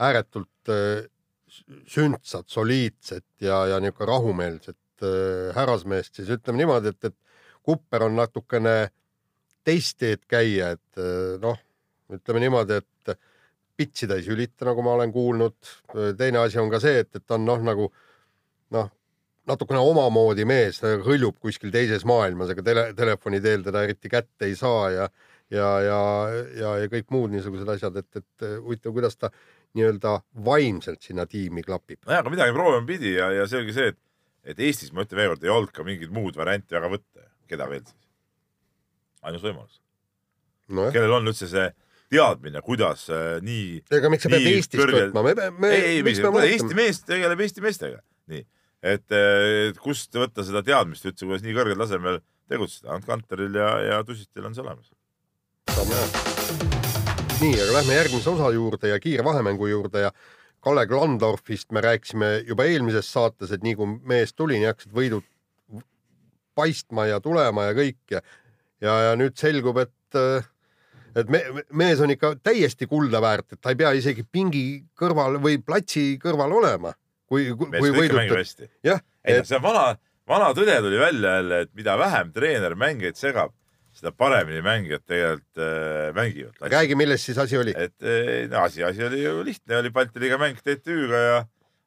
ääretult 0.00 0.72
äh, 0.72 1.06
sündsat, 1.90 2.48
soliidset 2.48 3.26
ja, 3.42 3.64
ja 3.72 3.80
niisugune 3.82 4.10
rahumeelset 4.12 5.04
äh, 5.04 5.50
härrasmeest, 5.56 6.14
siis 6.16 6.32
ütleme 6.36 6.62
niimoodi, 6.62 6.94
et, 6.94 7.10
et 7.10 7.16
Kupper 7.66 8.06
on 8.06 8.16
natukene 8.16 8.90
teist 9.68 9.98
teed 10.00 10.22
käia, 10.30 10.70
et 10.72 11.00
noh, 11.42 11.58
ütleme 12.08 12.40
niimoodi, 12.40 12.78
et 12.80 13.18
pitsi 13.80 14.08
ta 14.08 14.18
ei 14.20 14.26
sülita, 14.26 14.66
nagu 14.68 14.84
ma 14.84 14.94
olen 14.98 15.12
kuulnud. 15.14 15.74
teine 16.18 16.44
asi 16.44 16.60
on 16.60 16.70
ka 16.72 16.80
see, 16.82 17.00
et, 17.04 17.10
et 17.16 17.24
ta 17.24 17.38
on 17.38 17.46
noh, 17.48 17.62
nagu 17.64 17.88
noh, 18.76 18.90
natukene 19.48 19.80
omamoodi 19.80 20.44
mees, 20.48 20.82
hõljub 21.06 21.40
kuskil 21.40 21.72
teises 21.74 22.04
maailmas, 22.08 22.52
aga 22.52 22.64
tele, 22.66 22.86
telefoni 22.96 23.40
teel 23.44 23.64
teda 23.66 23.84
eriti 23.86 24.12
kätte 24.12 24.50
ei 24.50 24.56
saa 24.58 24.90
ja 24.94 25.10
ja, 25.50 25.70
ja, 25.82 26.00
ja, 26.54 26.74
ja 26.84 26.90
kõik 26.90 27.08
muud 27.10 27.32
niisugused 27.34 27.68
asjad, 27.74 27.96
et, 27.98 28.20
et 28.20 28.44
huvitav, 28.62 28.94
kuidas 28.94 29.18
ta 29.18 29.32
nii-öelda 29.74 30.16
vaimselt 30.46 31.02
sinna 31.02 31.26
tiimi 31.30 31.64
klapib. 31.66 32.00
nojah, 32.06 32.22
aga 32.22 32.32
midagi 32.32 32.54
proovima 32.54 32.86
pidi 32.86 33.16
ja, 33.16 33.30
ja 33.34 33.46
selge 33.50 33.74
see, 33.74 33.90
et, 33.90 33.98
et 34.52 34.62
Eestis, 34.66 34.92
ma 34.94 35.04
ütlen 35.06 35.20
veel 35.20 35.34
kord, 35.34 35.46
ei 35.46 35.54
olnud 35.54 35.74
ka 35.74 35.86
mingit 35.86 36.14
muud 36.14 36.38
varianti 36.38 36.76
väga 36.76 36.90
võtta. 36.94 37.26
keda 37.50 37.66
veel 37.70 37.82
siis? 37.82 38.08
ainus 39.26 39.42
võimalus 39.44 39.80
no. 40.70 40.86
kellel 40.94 41.18
on 41.18 41.30
üldse 41.32 41.50
see 41.50 41.66
teadmine, 42.10 42.62
kuidas 42.66 43.06
äh, 43.12 43.36
nii. 43.44 43.82
ega 43.98 44.10
miks 44.12 44.26
sa 44.26 44.32
pead 44.32 44.48
Eestist 44.50 44.80
kõrgel... 44.80 45.10
võtma, 45.10 45.22
me, 45.28 45.50
me. 45.62 45.70
ei, 45.76 46.00
ei, 46.00 46.50
Eesti 46.50 46.76
mees 46.78 47.02
tegeleb 47.06 47.44
Eesti 47.46 47.64
meestega, 47.64 48.00
nii, 48.32 48.42
et, 48.94 49.06
et 49.14 49.78
kust 49.82 50.14
võtta 50.18 50.44
seda 50.46 50.64
teadmist 50.66 51.06
üldse, 51.06 51.28
kuidas 51.28 51.46
nii 51.46 51.56
kõrgel 51.56 51.78
tasemel 51.84 52.20
tegutseda, 52.50 52.96
Ant 52.96 53.06
Kanteril 53.06 53.54
ja, 53.60 53.70
ja 53.86 54.02
Tusitil 54.06 54.48
on 54.48 54.56
see 54.56 54.64
olemas. 54.64 54.90
nii, 57.40 57.54
aga 57.54 57.72
lähme 57.78 57.98
järgmise 58.00 58.30
osa 58.34 58.50
juurde 58.56 58.90
ja 58.90 58.98
kiire 59.02 59.24
vahemängu 59.24 59.70
juurde 59.70 60.08
ja 60.08 60.14
Kalle 60.60 60.84
Klandorfist 60.86 61.70
me 61.72 61.80
rääkisime 61.80 62.42
juba 62.44 62.66
eelmises 62.68 63.08
saates, 63.12 63.52
et 63.54 63.62
nii 63.64 63.78
kui 63.78 63.94
mees 64.04 64.34
tuli, 64.36 64.58
nii 64.60 64.68
hakkasid 64.68 64.92
võidud 64.92 65.24
paistma 66.58 67.06
ja 67.08 67.20
tulema 67.24 67.70
ja 67.70 67.76
kõik 67.78 68.12
ja, 68.12 68.20
ja, 68.82 68.96
ja 69.06 69.14
nüüd 69.16 69.38
selgub, 69.40 69.78
et 69.80 70.18
et 71.16 71.30
me, 71.32 71.40
mees 71.82 72.00
on 72.02 72.12
ikka 72.14 72.34
täiesti 72.42 72.88
kulda 72.90 73.20
väärt, 73.22 73.52
et 73.54 73.60
ta 73.60 73.72
ei 73.72 73.78
pea 73.80 73.92
isegi 73.98 74.24
pingi 74.24 74.64
kõrval 74.98 75.40
või 75.42 75.60
platsi 75.64 76.14
kõrval 76.22 76.54
olema, 76.60 76.92
kui, 77.30 77.50
kui 77.56 77.94
võidud. 77.94 78.66
jah. 78.86 79.00
ei 79.24 79.40
no 79.40 79.46
see 79.48 79.62
vana, 79.62 79.86
vana 80.28 80.52
tõde 80.56 80.76
tuli 80.84 81.00
välja 81.00 81.38
jälle, 81.40 81.62
et 81.66 81.72
mida 81.78 81.96
vähem 82.00 82.32
treener 82.34 82.76
mängijaid 82.78 83.18
segab, 83.18 83.54
seda 83.96 84.12
paremini 84.14 84.62
mängijad 84.62 85.02
tegelikult 85.06 85.62
äh, 85.62 86.10
mängivad. 86.16 86.60
räägi, 86.62 86.96
milles 86.98 87.24
siis 87.26 87.38
asi 87.38 87.58
oli? 87.58 87.74
et 87.76 87.96
äh, 88.02 88.48
no, 88.50 88.64
asi, 88.64 88.84
asi 88.84 89.04
oli 89.04 89.22
ju 89.24 89.44
lihtne, 89.44 89.80
oli 89.82 89.90
Balti 89.90 90.22
liiga 90.22 90.38
mäng 90.38 90.58
TTÜ-ga 90.62 91.22
ja 91.26 91.40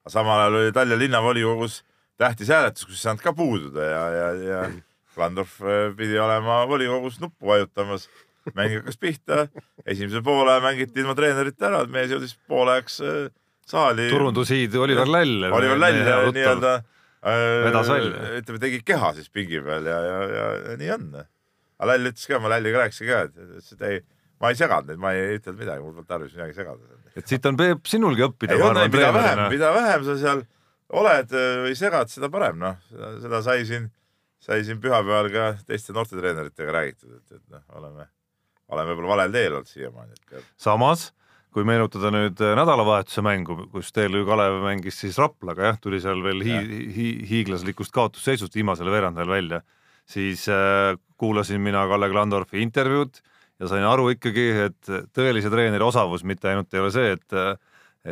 samal 0.08 0.39
ajal 0.39 0.60
oli 0.62 0.71
Tallinna 0.76 1.00
linnavolikogus 1.00 1.84
tähtis 2.17 2.52
hääletus, 2.52 2.86
kus 2.86 3.00
ei 3.00 3.06
saanud 3.08 3.24
ka 3.24 3.34
puududa 3.34 3.88
ja, 3.88 4.04
ja, 4.17 4.28
ja 4.34 4.65
Klandorf 5.13 5.60
äh, 5.62 5.93
pidi 5.98 6.19
olema 6.19 6.63
volikogus 6.67 7.19
nuppu 7.21 7.48
vajutamas 7.54 8.10
mäng 8.51 8.79
hakkas 8.79 8.99
pihta, 8.99 9.45
esimese 9.86 10.21
poole 10.25 10.58
mängiti 10.63 11.03
ilma 11.03 11.15
treenerita 11.17 11.69
ära, 11.69 11.84
mees 11.91 12.12
jõudis 12.12 12.36
pooleks 12.49 12.99
äh, 13.03 13.29
saali. 13.69 14.10
turundushiid 14.12 14.75
Oliver 14.75 15.10
Läll. 15.10 15.45
Oliver 15.51 15.79
Läll 15.79 16.01
nii-öelda 16.36 16.73
äh, 17.23 18.39
ütleme, 18.41 18.60
tegi 18.60 18.82
keha 18.86 19.13
siis 19.17 19.32
pingi 19.34 19.62
peal 19.63 19.88
ja, 19.88 19.99
ja, 20.08 20.17
ja, 20.32 20.49
ja 20.67 20.79
nii 20.82 20.91
on. 20.97 21.08
aga 21.79 21.91
Läll 21.93 22.12
ütles 22.12 22.27
ka, 22.29 22.41
ma 22.43 22.51
Lälliga 22.56 22.84
rääkisin 22.84 23.10
ka, 23.10 23.21
et 23.29 23.71
et 23.73 23.88
ei, 23.89 24.01
ma 24.43 24.51
ei 24.51 24.60
seganud 24.60 24.91
neid, 24.91 25.01
ma 25.01 25.13
ei 25.15 25.38
ütelnud 25.39 25.63
midagi, 25.63 25.86
mul 25.86 25.95
polnud 25.95 26.10
tarvis 26.10 26.36
midagi 26.36 26.58
segada. 26.60 26.99
et 27.15 27.29
siit 27.29 27.45
on 27.47 27.60
Peep 27.60 27.88
sinulgi 27.88 28.27
õppida. 28.27 28.60
mida 28.84 29.13
vähem, 29.15 29.45
mida 29.53 29.73
vähem 29.77 30.08
sa 30.10 30.17
seal 30.19 30.43
oled 30.93 31.32
äh, 31.38 31.51
või 31.67 31.77
segad, 31.79 32.12
seda 32.12 32.29
parem, 32.34 32.60
noh, 32.62 32.75
seda 33.23 33.39
sai 33.45 33.63
siin, 33.69 33.88
sai 34.43 34.65
siin 34.67 34.82
pühapäeval 34.84 35.32
ka 35.34 35.47
teiste 35.67 35.95
noortetreeneritega 35.95 36.75
räägitud, 36.75 37.15
et, 37.21 37.39
et 37.39 37.47
noh, 37.53 37.63
oleme 37.79 38.10
olen 38.74 38.90
võib-olla 38.90 39.14
valel 39.16 39.36
teel 39.36 39.58
olnud 39.58 39.70
siiamaani. 39.70 40.42
samas, 40.60 41.12
kui 41.54 41.66
meenutada 41.68 42.10
nüüd 42.14 42.42
äh, 42.42 42.56
nädalavahetuse 42.58 43.24
mängu, 43.26 43.58
kus 43.72 43.92
TLÜ 43.94 44.24
Kalev 44.28 44.58
mängis 44.64 44.98
siis 45.04 45.20
Raplaga, 45.22 45.70
jah, 45.70 45.80
tuli 45.82 46.00
seal 46.02 46.24
veel 46.26 46.42
hi 46.46 46.56
hi 46.58 46.80
hi 46.96 47.10
hiiglaslikust 47.30 47.94
kaotusseisust 47.94 48.56
viimasel 48.58 48.90
veerandajal 48.92 49.30
välja, 49.30 49.62
siis 50.10 50.48
äh, 50.52 50.96
kuulasin 51.22 51.62
mina 51.62 51.86
Kalle 51.90 52.10
Klandorfi 52.12 52.64
intervjuud 52.66 53.22
ja 53.62 53.70
sain 53.70 53.86
aru 53.86 54.10
ikkagi, 54.16 54.48
et 54.66 54.94
tõelise 55.14 55.54
treeneri 55.54 55.86
osavus 55.86 56.26
mitte 56.28 56.50
ainult 56.50 56.74
ei 56.74 56.82
ole 56.82 56.92
see, 56.96 57.14
et, 57.20 57.38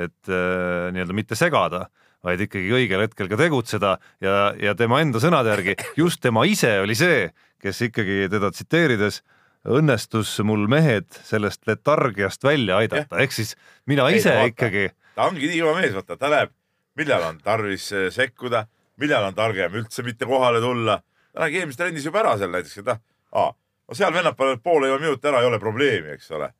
et 0.06 0.32
äh, 0.32 0.92
nii-öelda 0.94 1.18
mitte 1.18 1.40
segada, 1.40 1.88
vaid 2.22 2.46
ikkagi 2.46 2.70
õigel 2.78 3.08
hetkel 3.08 3.30
ka 3.32 3.40
tegutseda 3.40 3.96
ja, 4.22 4.52
ja 4.62 4.78
tema 4.78 5.02
enda 5.02 5.20
sõnade 5.24 5.50
järgi 5.56 5.80
just 5.98 6.22
tema 6.22 6.46
ise 6.46 6.78
oli 6.84 6.94
see, 6.96 7.32
kes 7.62 7.88
ikkagi 7.90 8.28
teda 8.30 8.54
tsiteerides 8.54 9.24
äh, 9.24 9.41
õnnestus 9.68 10.34
mul 10.46 10.66
mehed 10.70 11.08
sellest 11.26 11.68
letargiast 11.70 12.44
välja 12.44 12.80
aidata, 12.82 13.20
ehk 13.22 13.34
siis 13.36 13.56
mina 13.90 14.08
Ei, 14.10 14.18
ise 14.18 14.34
vaata, 14.34 14.50
ikkagi. 14.54 14.86
ta 15.16 15.28
ongi 15.30 15.50
nii 15.50 15.62
kõva 15.62 15.76
mees, 15.78 15.94
vaata, 15.96 16.18
ta 16.18 16.32
näeb, 16.34 16.54
millal 16.98 17.28
on 17.30 17.42
tarvis 17.44 17.92
eh, 17.94 18.08
sekkuda, 18.14 18.66
millal 19.02 19.30
on 19.30 19.38
targem 19.38 19.78
üldse 19.82 20.06
mitte 20.06 20.26
kohale 20.26 20.62
tulla. 20.64 21.02
ta 21.34 21.46
nägi 21.46 21.62
eelmises 21.62 21.78
trennis 21.78 22.06
juba 22.06 22.24
ära 22.24 22.38
seal 22.38 22.52
näiteks, 22.54 22.82
et 22.82 22.90
ah, 22.92 23.54
no 23.54 23.98
seal 23.98 24.14
vennad 24.14 24.38
panevad 24.38 24.64
poole 24.64 24.90
juba 24.90 25.04
minuti 25.04 25.30
ära, 25.30 25.42
ei 25.42 25.52
ole 25.52 25.60
probleemi, 25.60 26.18
eks 26.18 26.32
ole. 26.32 26.52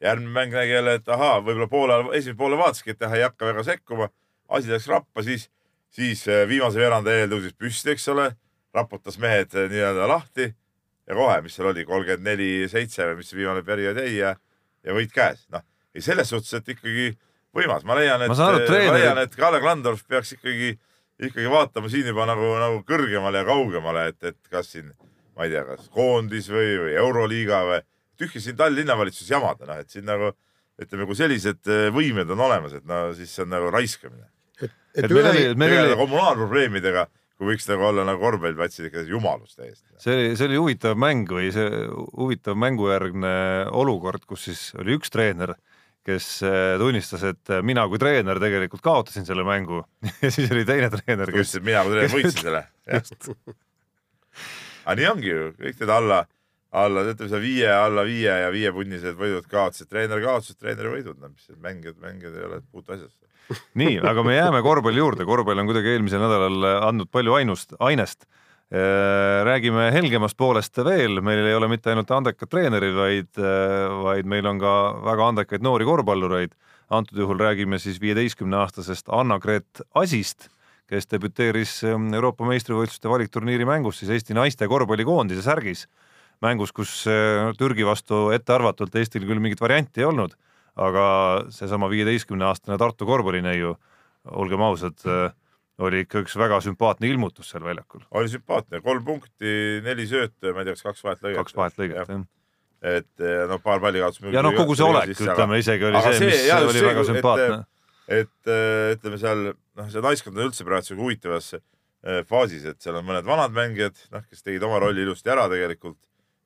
järgmine 0.00 0.30
mäng 0.30 0.54
nägi 0.54 0.72
jälle, 0.72 0.94
et 1.00 1.08
ahaa, 1.08 1.40
võib-olla 1.40 1.68
poole, 1.68 2.00
esimese 2.16 2.38
poole 2.38 2.56
vaataski, 2.60 2.94
et 2.94 3.00
jah, 3.00 3.12
ei 3.12 3.22
hakka 3.22 3.46
väga 3.46 3.62
sekkuma. 3.62 4.08
asi 4.48 4.70
läks 4.70 4.86
rappa, 4.86 5.22
siis, 5.22 5.50
siis 5.90 6.28
eh, 6.28 6.48
viimase 6.48 6.78
veeranda 6.78 7.10
eel 7.10 7.30
tõusis 7.30 7.54
püsti, 7.58 7.90
eks 7.90 8.08
ole, 8.08 8.30
raputas 8.74 9.18
mehed 9.18 9.54
eh, 9.54 9.70
nii-öelda 9.70 10.06
lahti 10.06 10.52
ja 11.08 11.18
kohe, 11.18 11.36
mis 11.44 11.56
seal 11.56 11.70
oli, 11.70 11.84
kolmkümmend 11.88 12.26
neli, 12.26 12.50
seitse 12.70 13.10
või 13.10 13.20
mis 13.20 13.30
see 13.30 13.40
viimane 13.40 13.64
periood 13.66 14.00
jäi 14.00 14.16
ja, 14.16 14.34
ja 14.84 14.96
võit 14.96 15.12
käes. 15.14 15.44
noh, 15.52 15.64
ei 15.94 16.04
selles 16.04 16.30
suhtes, 16.32 16.52
et 16.58 16.74
ikkagi 16.74 17.12
võimas, 17.54 17.84
ma 17.86 17.96
leian, 17.98 18.24
et, 18.24 18.32
ma, 18.32 18.50
aru, 18.50 18.64
ma 18.68 18.96
leian, 18.96 19.20
et 19.22 19.34
Kalle 19.38 19.60
Klandorf 19.62 20.04
peaks 20.10 20.34
ikkagi, 20.36 20.74
ikkagi 21.28 21.50
vaatama 21.50 21.90
siin 21.92 22.08
juba 22.10 22.26
nagu, 22.30 22.54
nagu 22.60 22.80
kõrgemale 22.88 23.42
ja 23.42 23.48
kaugemale, 23.48 24.08
et, 24.12 24.32
et 24.32 24.52
kas 24.52 24.72
siin, 24.74 24.90
ma 25.36 25.46
ei 25.46 25.54
tea, 25.54 25.64
kas 25.68 25.90
koondis 25.94 26.48
või, 26.52 26.72
või 26.86 26.96
Euroliiga 27.02 27.60
või 27.68 27.82
tühja 28.18 28.42
siin 28.42 28.58
Tallinna 28.58 28.96
valitsuses 28.98 29.30
jamada, 29.34 29.68
noh, 29.68 29.82
et 29.82 29.92
siin 29.92 30.06
nagu 30.08 30.32
ütleme, 30.80 31.06
kui 31.06 31.18
sellised 31.18 31.70
äh, 31.70 31.88
võimed 31.94 32.30
on 32.34 32.46
olemas, 32.48 32.74
et 32.78 32.86
no 32.88 33.06
siis 33.14 33.30
see 33.30 33.44
on 33.44 33.52
nagu 33.54 33.70
raiskamine. 33.74 34.26
et, 34.60 34.70
et, 34.70 35.04
et 35.04 35.12
üle... 35.12 35.34
tegeleda 35.54 35.98
kommunaalprobleemidega 36.00 37.06
kui 37.38 37.50
võiks 37.50 37.66
nagu 37.68 37.86
olla 37.88 38.04
nagu 38.06 38.22
korvpalliplatsil 38.22 38.88
ikka 38.88 39.04
jumalus 39.08 39.56
täiesti. 39.58 39.86
see 40.02 40.14
oli, 40.14 40.26
see 40.38 40.48
oli 40.48 40.60
huvitav 40.60 40.98
mäng 41.00 41.30
või 41.30 41.50
see 41.54 41.84
huvitav 42.14 42.58
mängujärgne 42.60 43.34
olukord, 43.74 44.26
kus 44.28 44.46
siis 44.48 44.62
oli 44.78 44.94
üks 44.98 45.10
treener, 45.14 45.54
kes 46.06 46.28
äh, 46.46 46.76
tunnistas, 46.80 47.24
et 47.26 47.54
mina 47.66 47.86
kui 47.90 47.98
treener 48.02 48.38
tegelikult 48.42 48.84
kaotasin 48.84 49.26
selle 49.26 49.46
mängu 49.46 49.82
ja 50.22 50.30
siis 50.30 50.52
oli 50.54 50.66
teine 50.68 50.92
treener, 50.94 51.34
kes. 51.34 51.58
mina 51.64 51.82
kui 51.86 51.96
treener 51.96 52.14
võitsin 52.14 52.46
selle. 52.46 52.64
aga 54.84 54.96
nii 55.00 55.10
ongi 55.10 55.30
ju, 55.32 55.50
kõik 55.58 55.82
need 55.82 55.94
alla, 55.96 56.22
alla, 56.84 57.06
ütleme 57.10 57.32
seal 57.34 57.42
viie, 57.42 57.68
alla 57.74 58.06
viie 58.06 58.38
ja 58.44 58.54
viiepunnised 58.54 59.18
võidud 59.18 59.50
kaotasid, 59.50 59.90
treener 59.90 60.22
kaotasid, 60.22 60.60
treeneri 60.62 61.00
võidud, 61.00 61.18
no 61.18 61.34
mis 61.34 61.50
mängijad, 61.58 61.98
mängijad 62.04 62.38
ei 62.38 62.50
ole 62.52 62.62
puutu 62.70 62.94
asjasse 62.94 63.23
nii, 63.80 63.98
aga 64.00 64.24
me 64.26 64.38
jääme 64.38 64.62
korvpalli 64.64 65.02
juurde, 65.02 65.26
korvpall 65.28 65.60
on 65.60 65.68
kuidagi 65.68 65.94
eelmisel 65.94 66.22
nädalal 66.22 66.70
andnud 66.88 67.10
palju 67.12 67.36
ainust, 67.40 67.76
ainest. 67.78 68.26
Äh, 68.74 69.44
räägime 69.44 69.90
helgemast 69.92 70.38
poolest 70.40 70.78
veel, 70.82 71.20
meil 71.22 71.44
ei 71.44 71.54
ole 71.54 71.68
mitte 71.68 71.92
ainult 71.92 72.08
andekad 72.10 72.48
treenerid, 72.50 72.94
vaid, 72.96 73.28
äh, 73.36 73.92
vaid 74.02 74.26
meil 74.26 74.48
on 74.50 74.58
ka 74.58 74.72
väga 75.04 75.28
andekaid 75.30 75.62
noori 75.62 75.84
korvpallureid. 75.86 76.56
antud 76.90 77.18
juhul 77.18 77.38
räägime 77.38 77.78
siis 77.78 78.00
viieteistkümne 78.00 78.56
aastasest 78.56 79.08
Anna-Gret 79.08 79.80
Asist, 79.94 80.48
kes 80.86 81.06
debüteeris 81.06 81.84
ähm, 81.84 82.10
Euroopa 82.14 82.44
meistrivõistluste 82.44 83.08
valikturniiri 83.08 83.64
mängus 83.64 83.98
siis 83.98 84.10
Eesti 84.10 84.34
naiste 84.34 84.68
korvpallikoondise 84.68 85.42
särgis. 85.42 85.86
mängus, 86.42 86.72
kus 86.72 87.06
äh, 87.06 87.52
Türgi 87.58 87.86
vastu 87.86 88.30
ettearvatult 88.34 88.96
Eestil 88.96 89.26
küll 89.28 89.40
mingit 89.40 89.60
varianti 89.60 90.00
ei 90.00 90.08
olnud, 90.08 90.34
aga 90.74 91.06
seesama 91.54 91.88
viieteistkümne 91.92 92.46
aastane 92.48 92.78
Tartu 92.80 93.06
korvpallineiu, 93.06 93.74
olgem 94.34 94.62
ausad, 94.66 95.00
oli 95.84 96.04
ikka 96.04 96.22
üks 96.24 96.36
väga 96.38 96.60
sümpaatne 96.64 97.10
ilmutus 97.10 97.50
seal 97.52 97.64
väljakul. 97.66 98.04
oli 98.10 98.30
sümpaatne, 98.30 98.80
kolm 98.82 99.04
punkti, 99.06 99.82
neli 99.84 100.06
söötu 100.10 100.50
ja 100.50 100.54
ma 100.54 100.62
ei 100.62 100.70
tea, 100.70 100.78
kas 100.78 100.88
kaks 100.88 101.04
vahetlõiget. 101.06 101.38
kaks 101.42 101.58
vahetlõiget, 101.58 102.00
jah 102.02 102.24
et 102.84 103.22
noh, 103.48 103.60
paar 103.64 103.80
pallikaotust. 103.80 104.26
ja 104.34 104.42
noh, 104.44 104.52
kogu 104.56 104.74
see 104.76 104.84
olek, 104.84 105.14
ütleme 105.16 105.60
isegi 105.62 105.86
oli 105.88 106.02
see, 106.04 106.26
mis 106.26 106.42
see, 106.42 106.56
oli 106.58 106.74
see, 106.76 106.88
väga 106.88 107.04
sümpaatne. 107.08 107.60
et, 108.12 108.34
et 108.44 108.98
ütleme 108.98 109.20
seal 109.22 109.46
noh, 109.54 109.86
see 109.92 110.02
naiskond 110.04 110.36
on 110.36 110.50
üldse 110.50 110.66
praegu 110.68 110.90
sihuke 110.90 111.06
huvitavas 111.06 111.54
faasis, 112.28 112.66
et 112.68 112.84
seal 112.84 112.98
on 113.00 113.06
mõned 113.08 113.24
vanad 113.24 113.54
mängijad, 113.56 113.96
noh, 114.12 114.24
kes 114.28 114.44
tegid 114.44 114.64
oma 114.66 114.82
rolli 114.82 115.04
ilusti 115.06 115.32
ära 115.32 115.46
tegelikult. 115.52 115.98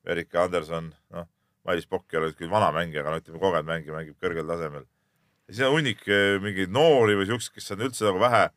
Erika 0.09 0.45
Anderson, 0.45 0.93
noh, 1.13 1.25
Mailis 1.69 1.89
Pokk 1.89 2.15
ei 2.15 2.21
ole 2.21 2.31
küll 2.33 2.49
vana 2.51 2.71
mängija, 2.75 3.03
aga 3.05 3.13
no 3.13 3.21
ütleme, 3.21 3.41
kogenud 3.41 3.69
mängija, 3.69 3.93
mängib 3.93 4.17
kõrgel 4.17 4.49
tasemel. 4.49 4.87
siis 5.49 5.61
on 5.67 5.77
hunnik 5.77 6.01
mingeid 6.43 6.73
noori 6.73 7.17
või 7.19 7.29
siukseid, 7.29 7.55
kes 7.55 7.71
on 7.77 7.85
üldse 7.87 8.09
nagu 8.09 8.21
vähe 8.21 8.47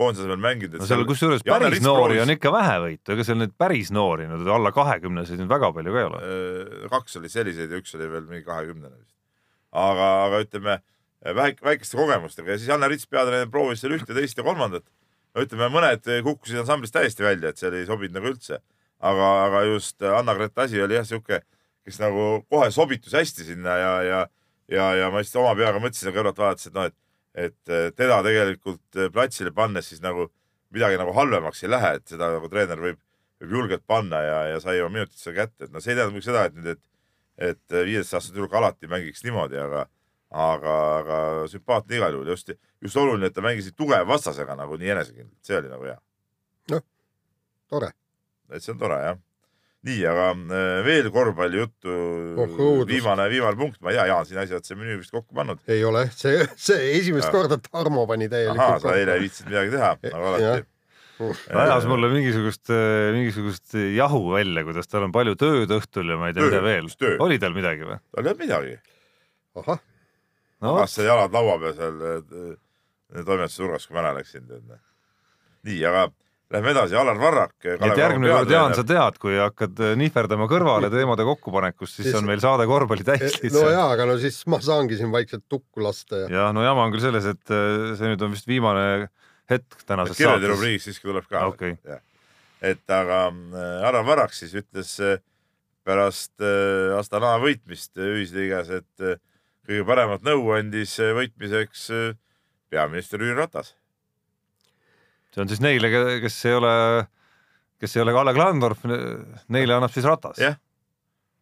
koondise 0.00 0.26
peal 0.28 0.40
mänginud. 0.40 0.78
no 0.80 0.88
seal 0.88 1.04
kusjuures 1.08 1.44
päris 1.46 1.82
noori 1.84 2.16
proovis... 2.16 2.22
on 2.24 2.34
ikka 2.34 2.52
vähe 2.54 2.76
võitu, 2.84 3.14
ega 3.14 3.26
seal 3.26 3.40
neid 3.40 3.52
päris 3.60 3.90
noori, 3.94 4.28
nüüd 4.30 4.48
alla 4.54 4.72
kahekümneseid 4.76 5.42
nüüd 5.42 5.50
väga 5.50 5.72
palju 5.76 5.94
ka 5.94 6.00
ei 6.00 6.08
ole. 6.08 6.22
Äh, 6.22 6.86
kaks 6.94 7.18
olid 7.20 7.34
selliseid 7.34 7.74
ja 7.74 7.80
üks 7.82 7.94
oli 7.98 8.08
veel 8.14 8.26
mingi 8.30 8.46
kahekümnene 8.46 8.94
vist. 8.94 9.14
aga, 9.70 10.08
aga 10.26 10.42
ütleme 10.46 10.80
väike, 11.40 11.64
väikeste 11.66 12.00
kogemustega 12.00 12.54
ja 12.54 12.58
siis 12.58 12.72
Janne 12.72 12.90
Rits 12.90 13.08
peatreener 13.10 13.50
proovis 13.52 13.84
seal 13.84 13.96
ühte, 13.96 14.16
teist 14.16 14.38
ja 14.40 14.46
kolmandat. 14.46 14.86
no 15.34 15.46
ütleme, 15.46 15.70
mõned 15.74 16.12
kukkusid 16.26 16.62
ansamblist 16.64 16.96
täiesti 16.96 17.26
välja, 17.26 17.52
et 17.52 17.60
seal 17.60 17.76
ei 17.76 17.88
sobinud 17.88 18.16
nagu 18.18 18.32
üldse. 18.32 18.62
aga, 19.00 19.30
aga 19.46 19.64
just 19.68 20.02
Anna-Grete 20.02 20.66
Asi 20.66 20.80
oli 20.82 20.96
jah 20.98 21.06
sihuke, 21.08 21.42
kes 21.86 22.00
nagu 22.02 22.26
kohe 22.50 22.70
sobitus 22.74 23.14
hästi 23.16 23.46
sinna 23.52 23.76
ja, 23.78 23.92
ja, 24.02 24.20
ja, 24.70 24.88
ja 25.00 25.10
ma 25.10 25.22
lihtsalt 25.22 25.42
oma 25.42 25.54
peaga 25.58 25.80
mõtlesin 25.82 26.14
kõrvalt 26.14 26.40
vaadates, 26.40 26.70
et 26.70 26.76
noh, 26.76 26.90
et 26.90 26.96
et 27.34 27.54
teda 27.94 28.16
tegelikult 28.26 28.98
äh, 28.98 29.06
platsile 29.14 29.52
pannes 29.54 29.86
siis 29.86 30.00
nagu 30.02 30.26
midagi 30.74 30.98
nagu 30.98 31.12
halvemaks 31.14 31.62
ei 31.64 31.70
lähe, 31.70 31.92
et 31.98 32.10
seda 32.10 32.30
nagu 32.34 32.48
treener 32.50 32.80
võib, 32.82 32.98
võib 33.42 33.54
julgelt 33.56 33.84
panna 33.86 34.22
ja, 34.24 34.40
ja 34.54 34.60
sai 34.62 34.80
oma 34.82 34.96
minutid 34.98 35.18
seal 35.18 35.36
kätte, 35.36 35.66
et 35.66 35.74
no 35.74 35.82
see 35.82 35.94
ei 35.94 35.98
tähenda 35.98 36.14
muidugi 36.14 36.30
seda, 36.30 36.44
et 36.48 36.58
nüüd, 36.58 36.68
et, 36.74 36.82
et 37.50 37.76
viieteistaastane 37.76 38.36
tüdruk 38.36 38.58
alati 38.58 38.90
mängiks 38.90 39.24
niimoodi, 39.26 39.58
aga, 39.62 39.86
aga, 40.30 40.76
aga 40.98 41.22
sümpaatne 41.54 41.98
igal 41.98 42.18
juhul 42.18 42.34
just, 42.34 42.54
just 42.82 43.00
oluline, 43.00 43.30
et 43.30 43.38
ta 43.38 43.46
mängis 43.46 43.70
tugeva 43.74 44.06
vastasega 44.10 44.58
nagu 44.58 44.78
nii 44.78 44.94
enesekindlalt, 44.96 45.38
see 45.46 45.58
oli 45.58 45.72
nagu 45.72 45.90
hea. 45.90 45.98
noh, 46.74 46.86
tore. 47.70 47.94
et 48.50 48.62
see 48.62 48.74
on 48.74 48.82
tore 48.82 49.02
jah 49.06 49.18
nii, 49.86 50.00
aga 50.10 50.24
äh, 50.34 50.80
veel 50.84 51.08
korvpallijuttu 51.14 51.92
oh,. 52.42 52.82
viimane, 52.88 53.28
viimane 53.32 53.56
punkt, 53.56 53.78
ma 53.80 53.92
ei 53.92 53.96
tea, 53.96 54.08
Jaan, 54.10 54.26
sina 54.28 54.44
oled 54.44 54.66
see 54.66 54.76
menüü 54.76 54.98
vist 55.00 55.14
kokku 55.14 55.36
pannud. 55.36 55.62
ei 55.72 55.84
ole, 55.88 56.04
see, 56.16 56.42
see 56.60 56.90
esimest 56.98 57.30
ja. 57.30 57.32
korda 57.32 57.56
Tarmo 57.64 58.04
pani 58.10 58.28
täielikult. 58.32 58.60
ahah, 58.60 58.82
sa 58.82 58.98
eile 58.98 59.16
ei 59.16 59.24
viitsinud 59.24 59.52
midagi 59.54 59.74
teha, 59.76 59.90
nagu 60.04 60.28
alati. 60.32 60.68
ajas 61.64 61.88
mulle 61.88 62.12
mingisugust, 62.12 62.72
äh, 62.76 63.08
mingisugust 63.16 63.78
jahu 63.96 64.22
välja, 64.34 64.66
kuidas 64.68 64.92
tal 64.92 65.08
on 65.08 65.16
palju 65.16 65.36
tööd 65.40 65.72
õhtul 65.80 66.12
ja 66.12 66.20
ma 66.20 66.28
ei 66.28 66.36
tea, 66.36 66.50
mida 66.50 66.64
veel. 66.66 66.92
oli 67.24 67.40
tal 67.40 67.56
midagi 67.56 67.88
või? 67.88 68.00
tal 68.12 68.24
ei 68.24 68.34
olnud 68.34 68.44
midagi. 68.44 68.76
ahah. 69.62 69.84
no.. 70.60 70.74
magas 70.74 71.00
jalad 71.00 71.40
laua 71.40 71.56
peal 71.64 71.76
seal 71.80 72.08
äh, 72.12 72.56
toimetuse 73.24 73.64
nurgas, 73.64 73.88
kui 73.88 73.96
ma 73.96 74.04
ära 74.04 74.18
läksin. 74.20 74.44
nii, 75.64 75.84
aga 75.88 76.10
Lähme 76.50 76.72
edasi, 76.72 76.96
Alar 76.98 77.18
Varrak. 77.18 77.52
et 77.62 77.98
järgmine 77.98 78.32
kord, 78.32 78.50
Jaan, 78.50 78.72
sa 78.74 78.82
tead, 78.82 79.18
kui 79.22 79.36
hakkad 79.38 79.78
äh, 79.86 79.92
nihverdama 80.00 80.48
kõrvale 80.50 80.88
teemade 80.90 81.22
kokkupanekust, 81.28 82.00
siis, 82.00 82.10
on 82.18 82.26
meil 82.26 82.42
saade 82.42 82.66
korvpalli 82.66 83.06
täis 83.06 83.36
lihtsalt. 83.36 83.54
no 83.54 83.70
jaa, 83.70 83.84
aga 83.94 84.08
no 84.10 84.16
siis 84.18 84.40
ma 84.50 84.58
saangi 84.64 84.98
siin 84.98 85.12
vaikselt 85.14 85.44
tukku 85.46 85.84
lasta 85.86 86.24
ja. 86.24 86.30
ja 86.34 86.48
no 86.56 86.64
jama 86.66 86.88
on 86.88 86.94
küll 86.94 87.04
selles, 87.06 87.28
et 87.30 87.54
äh, 87.54 87.92
see 87.94 88.10
nüüd 88.10 88.26
on 88.26 88.34
vist 88.34 88.50
viimane 88.50 88.84
hetk 89.50 89.78
tänases 89.86 90.16
saates. 90.16 90.24
kirjade 90.24 90.50
rubriik 90.50 90.82
siiski 90.82 91.06
tuleb 91.06 91.30
ka 91.30 91.46
okay.. 91.52 91.76
et 92.66 92.96
aga 92.98 93.22
Alar 93.86 94.02
Varrak 94.10 94.34
siis 94.34 94.56
ütles 94.58 94.96
pärast 95.86 96.34
Astana 96.98 97.36
võitmist 97.42 97.94
ühisliigas, 97.94 98.74
et 98.74 99.06
kõige 99.70 99.86
paremat 99.86 100.26
nõu 100.26 100.50
andis 100.58 100.98
võitmiseks 100.98 101.92
peaminister 102.74 103.22
Jüri 103.22 103.38
Ratas 103.38 103.76
see 105.34 105.44
on 105.44 105.50
siis 105.50 105.62
neile, 105.64 105.90
kes 106.22 106.36
ei 106.50 106.58
ole, 106.58 106.74
kes 107.80 107.96
ei 107.96 108.04
ole 108.04 108.14
Kalle 108.16 108.34
Klandorf, 108.36 108.84
neile 109.48 109.78
annab 109.78 109.94
siis 109.94 110.08
Ratas. 110.08 110.40
jah, 110.42 110.58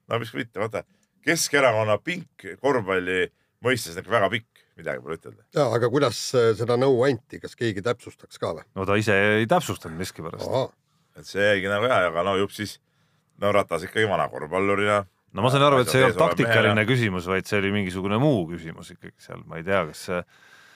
no 0.09 0.21
miks 0.23 0.35
mitte, 0.37 0.61
vaata 0.61 0.85
Keskerakonna 1.29 1.99
pink 2.01 2.47
korvpalli 2.63 3.27
mõistes 3.65 3.97
on 3.97 4.05
ikka 4.05 4.13
väga 4.15 4.31
pikk, 4.33 4.63
midagi 4.79 5.03
pole 5.03 5.19
ütelda. 5.19 5.45
ja 5.57 5.67
aga 5.75 5.91
kuidas 5.93 6.21
äh, 6.39 6.51
seda 6.59 6.79
nõu 6.81 7.03
anti, 7.07 7.41
kas 7.43 7.57
keegi 7.59 7.83
täpsustaks 7.85 8.41
ka 8.41 8.55
või? 8.59 8.67
no 8.79 8.87
ta 8.89 8.99
ise 9.01 9.17
ei 9.41 9.49
täpsustanud 9.51 9.99
miskipärast. 9.99 10.75
et 11.19 11.29
see 11.29 11.45
jäigi 11.45 11.71
nagu 11.71 11.89
hea, 11.91 12.01
aga 12.13 12.25
no 12.27 12.37
jupp 12.39 12.55
siis, 12.55 12.79
no 13.43 13.53
Ratas 13.55 13.87
ikkagi 13.89 14.09
vana 14.11 14.29
korvpallurina. 14.33 15.01
no 15.33 15.45
ma 15.45 15.53
sain 15.55 15.67
aru, 15.67 15.83
et 15.83 15.91
see 15.91 16.03
ei 16.03 16.09
olnud 16.11 16.23
taktikaline 16.23 16.87
küsimus, 16.89 17.27
vaid 17.31 17.51
see 17.51 17.59
oli 17.61 17.75
mingisugune 17.75 18.21
muu 18.23 18.45
küsimus 18.53 18.95
ikkagi 18.95 19.17
seal, 19.27 19.43
ma 19.49 19.59
ei 19.59 19.67
tea, 19.67 19.85
kas 19.91 20.07
see 20.11 20.23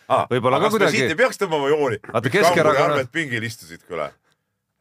võib-olla 0.08 0.60
ka 0.62 0.70
kuidagi. 0.74 0.98
siit 0.98 1.14
ei 1.14 1.18
peaks 1.18 1.40
tõmbama 1.40 1.70
jooni. 1.72 1.98
vaata 2.12 2.32
Keskerakonna. 2.32 3.04
pingil 3.12 3.48
istusid, 3.48 3.84
kuule. 3.88 4.10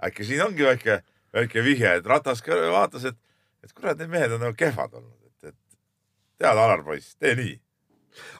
äkki 0.03 0.27
siin 0.27 0.45
ongi 0.45 0.65
väike, 0.65 1.01
väike 1.33 1.63
vihje, 1.63 1.95
et 2.01 2.05
Ratas 2.05 2.41
ka 2.45 2.57
vaatas, 2.73 3.05
et, 3.11 3.17
et 3.63 3.73
kurat, 3.73 3.97
need 3.97 4.09
mehed 4.09 4.37
on 4.37 4.47
nagu 4.47 4.57
kehvad 4.57 4.93
olnud, 4.93 5.17
et, 5.25 5.51
et 5.53 5.57
tead, 6.41 6.57
Alar 6.57 6.83
poiss, 6.83 7.15
tee 7.19 7.35
nii 7.37 7.59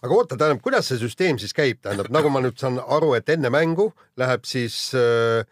aga 0.02 0.16
oota, 0.16 0.38
tähendab, 0.38 0.62
kuidas 0.64 0.90
see 0.90 1.00
süsteem 1.02 1.40
siis 1.42 1.54
käib, 1.56 1.80
tähendab, 1.84 2.12
nagu 2.14 2.32
ma 2.34 2.42
nüüd 2.44 2.58
saan 2.60 2.80
aru, 2.82 3.14
et 3.18 3.30
enne 3.32 3.52
mängu 3.54 3.92
läheb 4.20 4.46
siis 4.50 4.92
äh, 4.98 5.46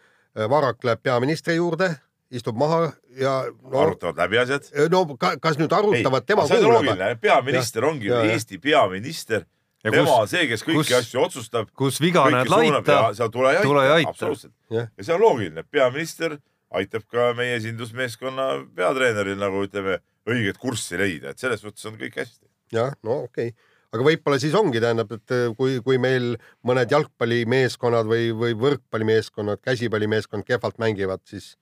Varak 0.50 0.84
läheb 0.86 1.02
peaministri 1.02 1.56
juurde, 1.56 1.90
istub 2.30 2.58
maha 2.58 2.92
ja 3.18 3.40
no, 3.50 3.80
arutavad 3.82 4.20
läbi 4.22 4.38
asjad. 4.38 4.68
no 4.92 5.02
ka, 5.18 5.34
kas 5.42 5.58
nüüd 5.58 5.72
arutavad, 5.74 6.26
tema 6.26 6.46
kuulab? 6.46 7.20
peaminister 7.22 7.82
ja, 7.84 7.90
ongi 7.90 8.12
ja, 8.12 8.20
Eesti 8.34 8.60
peaminister 8.62 9.46
Ja 9.84 9.94
tema 9.94 10.18
on 10.20 10.28
see, 10.28 10.44
kes 10.50 10.62
kõiki 10.66 10.82
kus, 10.82 10.92
asju 10.98 11.22
otsustab. 11.22 11.70
kus 11.76 12.00
viga 12.02 12.26
näed 12.32 12.50
laita, 12.52 12.98
tule 13.32 13.54
ja 13.54 13.62
aita, 13.62 13.94
aita.. 13.94 14.12
absoluutselt. 14.12 14.54
Yeah.. 14.68 14.90
ja 14.96 15.06
see 15.06 15.16
on 15.16 15.24
loogiline, 15.24 15.64
peaminister 15.72 16.36
aitab 16.76 17.06
ka 17.10 17.30
meie 17.38 17.56
esindusmeeskonna 17.56 18.50
peatreeneril 18.76 19.40
nagu 19.40 19.64
ütleme, 19.64 19.98
õiget 20.28 20.60
kurssi 20.60 21.00
leida, 21.00 21.32
et 21.32 21.42
selles 21.42 21.64
mõttes 21.64 21.88
on 21.88 21.96
kõik 22.00 22.20
hästi. 22.20 22.44
jah, 22.76 22.92
no 23.06 23.22
okei. 23.24 23.54
Okay 23.54 23.68
aga 23.90 24.06
võib-olla 24.06 24.38
siis 24.38 24.54
ongi, 24.54 24.78
tähendab, 24.82 25.10
et 25.16 25.32
kui, 25.58 25.80
kui 25.82 25.98
meil 25.98 26.36
mõned 26.66 26.92
jalgpallimeeskonnad 26.94 28.06
või, 28.06 28.28
või 28.36 28.54
võrkpallimeeskonnad, 28.58 29.62
käsipallimeeskond 29.66 30.46
kehvalt 30.46 30.78
mängivad, 30.78 31.24
siis 31.26 31.56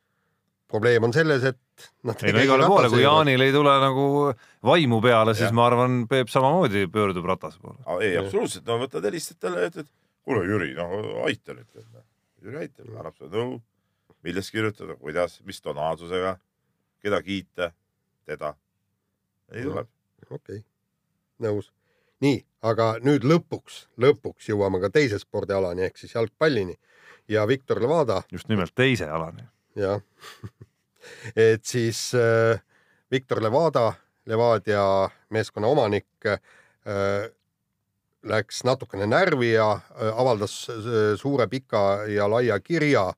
probleem 0.68 1.04
on 1.04 1.12
selles, 1.12 1.44
et 1.48 1.88
noh. 2.06 2.16
ei 2.26 2.34
no 2.34 2.42
igale 2.44 2.68
poole, 2.68 2.90
kui 2.92 3.02
Jaanil 3.02 3.44
ei 3.44 3.54
tule 3.54 3.72
nagu 3.82 4.04
vaimu 4.68 5.00
peale, 5.04 5.34
siis 5.36 5.48
ja. 5.48 5.56
ma 5.56 5.66
arvan, 5.68 6.02
Peep 6.10 6.30
samamoodi 6.32 6.86
pöördub 6.92 7.26
Ratase 7.28 7.60
poole. 7.62 7.80
ei, 8.04 8.16
absoluutselt, 8.20 8.66
no 8.68 8.78
võtad, 8.82 9.06
helistad 9.08 9.40
talle 9.46 9.68
ütled, 9.70 9.88
kuule 10.26 10.44
Jüri, 10.48 10.74
no 10.76 10.88
aita 11.26 11.56
nüüd. 11.56 11.88
Jüri 12.44 12.62
aitab, 12.64 12.92
annab 12.94 13.16
sulle 13.16 13.32
nõu, 13.34 13.58
millest 14.26 14.54
kirjutada, 14.54 14.98
kuidas, 15.00 15.38
mis 15.48 15.60
tonaalsusega, 15.64 16.36
keda 17.02 17.22
kiita, 17.24 17.72
teda. 18.28 18.54
nii 19.54 19.68
tuleb. 19.70 19.92
okei 20.28 20.60
okay., 20.60 20.64
nõus. 21.48 21.72
nii, 22.24 22.42
aga 22.68 22.96
nüüd 23.02 23.24
lõpuks, 23.24 23.86
lõpuks 23.96 24.52
jõuame 24.52 24.82
ka 24.84 24.92
teise 24.92 25.20
spordialani 25.22 25.88
ehk 25.88 25.96
siis 25.98 26.14
jalgpallini 26.14 26.76
ja 27.28 27.46
Viktor 27.48 27.80
Levada. 27.82 28.22
just 28.32 28.48
nimelt 28.48 28.74
teise 28.74 29.08
alani 29.08 29.46
jah. 29.76 30.00
Et 31.36 31.64
siis 31.64 32.12
äh, 32.14 32.60
Viktor 33.10 33.42
Levada, 33.42 33.92
Levadia 34.26 35.08
meeskonna 35.30 35.68
omanik 35.68 36.26
äh,, 36.26 37.30
läks 38.28 38.64
natukene 38.64 39.06
närvi 39.06 39.52
ja 39.52 39.70
äh, 39.72 40.10
avaldas 40.20 40.68
äh, 40.68 41.14
suure 41.16 41.46
pika 41.48 42.04
ja 42.10 42.28
laia 42.30 42.58
kirja 42.60 43.08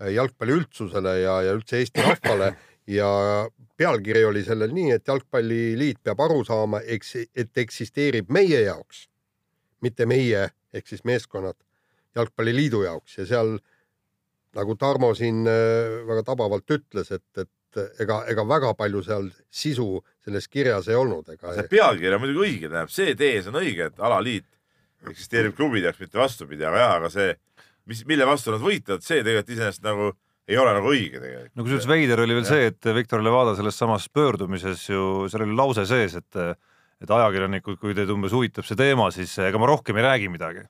äh, 0.00 0.10
jalgpalli 0.14 0.56
üldsusele 0.60 1.18
ja, 1.20 1.40
ja 1.42 1.52
üldse 1.58 1.82
Eesti 1.82 2.02
rahvale. 2.02 2.54
Ja 2.86 3.08
pealkiri 3.74 4.20
oli 4.24 4.44
sellel 4.46 4.70
nii, 4.70 4.92
et 4.94 5.08
Jalgpalliliit 5.10 5.98
peab 6.06 6.20
aru 6.22 6.44
saama, 6.46 6.78
eks, 6.86 7.16
et 7.34 7.58
eksisteerib 7.58 8.28
meie 8.30 8.60
jaoks, 8.62 9.08
mitte 9.82 10.06
meie 10.06 10.44
ehk 10.70 10.86
siis 10.86 11.02
meeskonnad 11.02 11.56
Jalgpalliliidu 12.14 12.84
jaoks. 12.84 13.16
Ja 13.18 13.26
seal 13.26 13.56
äh, 13.56 13.75
nagu 14.56 14.76
Tarmo 14.80 15.12
siin 15.16 15.44
äh, 15.50 16.02
väga 16.08 16.24
tabavalt 16.32 16.76
ütles, 16.76 17.12
et, 17.14 17.26
et 17.38 17.80
ega, 18.02 18.20
ega 18.32 18.44
väga 18.48 18.74
palju 18.78 19.02
seal 19.04 19.30
sisu 19.52 19.88
selles 20.24 20.48
kirjas 20.48 20.88
ei 20.90 20.98
olnud, 20.98 21.28
ega. 21.34 21.54
see 21.56 21.70
pealkiri 21.70 22.14
on 22.16 22.22
muidugi 22.22 22.44
õige, 22.46 22.68
tähendab, 22.68 22.92
see 22.92 23.16
tees 23.18 23.48
on 23.50 23.58
õige, 23.60 23.90
et 23.90 24.06
alaliit 24.08 24.46
eksisteerib 25.06 25.56
klubide 25.56 25.90
jaoks, 25.90 26.02
mitte 26.02 26.18
vastupidi, 26.18 26.64
aga 26.66 26.82
jah, 26.82 26.94
aga 27.00 27.10
see, 27.12 27.34
mis, 27.90 28.04
mille 28.08 28.28
vastu 28.28 28.54
nad 28.54 28.64
võitlevad, 28.64 29.04
see 29.04 29.20
tegelikult 29.20 29.52
iseenesest 29.54 29.84
nagu 29.86 30.14
ei 30.46 30.56
ole 30.62 30.72
nagu 30.76 30.88
õige 30.92 31.20
tegelikult. 31.20 31.52
no 31.58 31.66
kusjuures 31.66 31.90
veider 31.90 32.22
oli 32.22 32.38
veel 32.38 32.48
see, 32.48 32.70
et 32.70 32.88
Viktor 32.96 33.22
Levada 33.24 33.56
selles 33.58 33.78
samas 33.78 34.08
pöördumises 34.08 34.86
ju, 34.88 35.26
seal 35.30 35.46
oli 35.46 35.58
lause 35.58 35.86
sees, 35.90 36.16
et 36.22 36.42
et 36.96 37.10
ajakirjanikud, 37.12 37.76
kui 37.76 37.92
teid 37.92 38.08
umbes 38.08 38.32
huvitab 38.32 38.64
see 38.64 38.78
teema, 38.78 39.10
siis 39.12 39.34
ega 39.44 39.60
ma 39.60 39.68
rohkem 39.68 39.98
ei 40.00 40.04
räägi 40.06 40.30
midagi. 40.32 40.62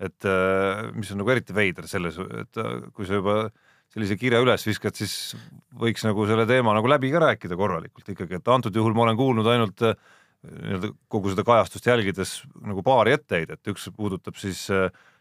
Et 0.00 0.28
äh, 0.28 0.86
mis 0.96 1.10
on 1.12 1.20
nagu 1.20 1.32
eriti 1.34 1.56
veider 1.56 1.88
selles, 1.90 2.16
et 2.16 2.60
äh, 2.60 2.78
kui 2.96 3.08
sa 3.08 3.18
juba 3.18 3.42
sellise 3.90 4.16
kirja 4.16 4.40
üles 4.40 4.64
viskad, 4.64 4.96
siis 4.96 5.34
võiks 5.76 6.04
nagu 6.06 6.24
selle 6.28 6.46
teema 6.48 6.72
nagu 6.76 6.88
läbi 6.88 7.10
ka 7.12 7.20
rääkida 7.24 7.58
korralikult 7.58 8.08
ikkagi, 8.14 8.38
et 8.38 8.50
antud 8.54 8.76
juhul 8.76 8.94
ma 8.96 9.08
olen 9.08 9.18
kuulnud 9.18 9.50
ainult 9.50 9.84
äh, 9.86 9.98
nii-öelda 10.46 10.92
kogu 11.12 11.34
seda 11.34 11.44
kajastust 11.44 11.90
jälgides 11.90 12.38
nagu 12.64 12.84
paari 12.86 13.12
etteheidet, 13.18 13.60
üks 13.68 13.90
puudutab 13.92 14.38
siis 14.40 14.62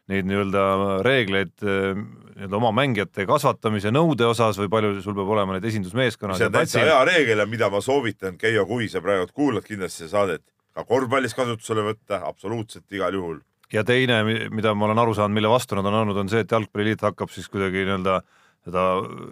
neid 0.09 0.29
nii-öelda 0.29 0.61
reegleid 1.03 1.51
nii-öelda 1.59 2.55
oma 2.55 2.71
mängijate 2.77 3.25
kasvatamise 3.27 3.91
nõude 3.91 4.29
osas 4.29 4.57
või 4.61 4.71
palju 4.71 5.03
sul 5.03 5.17
peab 5.17 5.33
olema 5.35 5.57
neid 5.57 5.67
esindusmeeskonnas 5.67 6.39
see 6.39 6.47
on 6.47 6.55
täitsa 6.55 6.85
hea 6.87 7.01
reegel 7.09 7.43
ja 7.43 7.49
mida 7.51 7.67
ma 7.73 7.83
soovitan, 7.83 8.39
Keijo, 8.39 8.63
kui 8.69 8.87
sa 8.87 9.03
praegu 9.03 9.27
kuulad 9.35 9.67
kindlasti 9.67 10.05
seda 10.05 10.13
saadet, 10.15 10.45
ka 10.71 10.87
korvpallis 10.87 11.35
kasutusele 11.35 11.83
võtta, 11.91 12.23
absoluutselt 12.29 12.87
igal 12.95 13.19
juhul. 13.19 13.43
Ja 13.73 13.83
teine, 13.85 14.21
mida 14.53 14.73
ma 14.75 14.89
olen 14.89 15.01
aru 15.03 15.15
saanud, 15.17 15.35
mille 15.37 15.51
vastu 15.51 15.77
nad 15.77 15.87
on 15.89 16.01
olnud, 16.01 16.17
on 16.17 16.31
see, 16.31 16.43
et 16.45 16.51
jalgpalliliit 16.51 17.03
hakkab 17.05 17.31
siis 17.33 17.49
kuidagi 17.51 17.85
nii-öelda 17.85 18.19
seda 18.65 18.85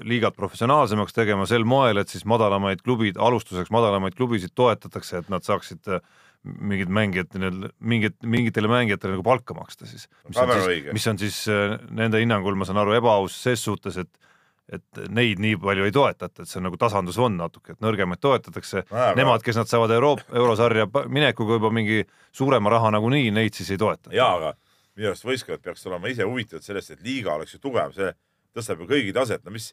liigat 0.07 0.37
professionaalsemaks 0.37 1.15
tegema 1.15 1.47
sel 1.49 1.65
moel, 1.67 1.99
et 1.99 2.11
siis 2.11 2.23
madalamaid 2.29 2.83
klubid, 2.85 3.17
alustuseks 3.19 3.73
madalamaid 3.75 4.15
klubisid 4.15 4.53
toetatakse, 4.55 5.23
et 5.23 5.33
nad 5.33 5.43
saaksid 5.45 5.91
äh, 5.91 6.05
mingid 6.47 6.91
mängijad 6.93 7.35
mingit, 7.79 8.15
mingitele 8.23 8.69
mängijatele 8.71 9.17
nagu 9.17 9.25
palka 9.25 9.57
maksta 9.57 9.89
siis. 9.89 10.07
mis 10.29 10.37
on 10.37 10.53
siis 10.53 10.93
mis 10.93 11.07
on 11.11 11.19
siis 11.19 11.41
äh, 11.51 11.75
nende 11.89 12.21
hinnangul, 12.23 12.55
ma 12.55 12.67
saan 12.67 12.79
aru, 12.83 12.95
ebaaus 12.97 13.35
ses 13.43 13.63
suhtes, 13.63 13.97
et 13.97 14.26
et 14.67 15.01
neid 15.15 15.39
nii 15.39 15.55
palju 15.63 15.85
ei 15.87 15.93
toetata, 15.95 16.43
et 16.43 16.49
see 16.49 16.59
on 16.59 16.67
nagu 16.67 16.77
tasandusfond 16.79 17.39
natuke, 17.39 17.75
et 17.75 17.83
nõrgemaid 17.83 18.19
toetatakse 18.19 18.83
nemad, 19.15 19.43
kes 19.45 19.59
nad 19.61 19.69
saavad 19.69 19.93
Euroopa, 19.95 20.25
eurosarja 20.35 20.89
minekuga 21.07 21.55
juba 21.55 21.71
mingi 21.71 22.01
suurema 22.35 22.73
raha 22.73 22.91
nagunii, 22.97 23.31
neid 23.31 23.55
siis 23.55 23.71
ei 23.71 23.79
toeta. 23.79 24.11
jaa, 24.15 24.33
aga 24.35 24.53
minu 24.97 25.11
arust 25.11 25.27
võistkonnad 25.27 25.63
peaksid 25.63 25.91
olema 25.91 26.11
ise 26.11 26.27
huvitatud 26.27 26.65
sellest, 26.65 26.91
et 26.91 27.05
liiga 27.05 27.35
oleks 27.37 27.55
ju 27.55 27.61
tugev, 27.63 27.93
see 27.95 28.11
tõstab 28.57 28.83
ju 28.83 28.89
kõigi 28.89 29.13
taset, 29.15 29.43
no 29.45 29.53
mis, 29.55 29.69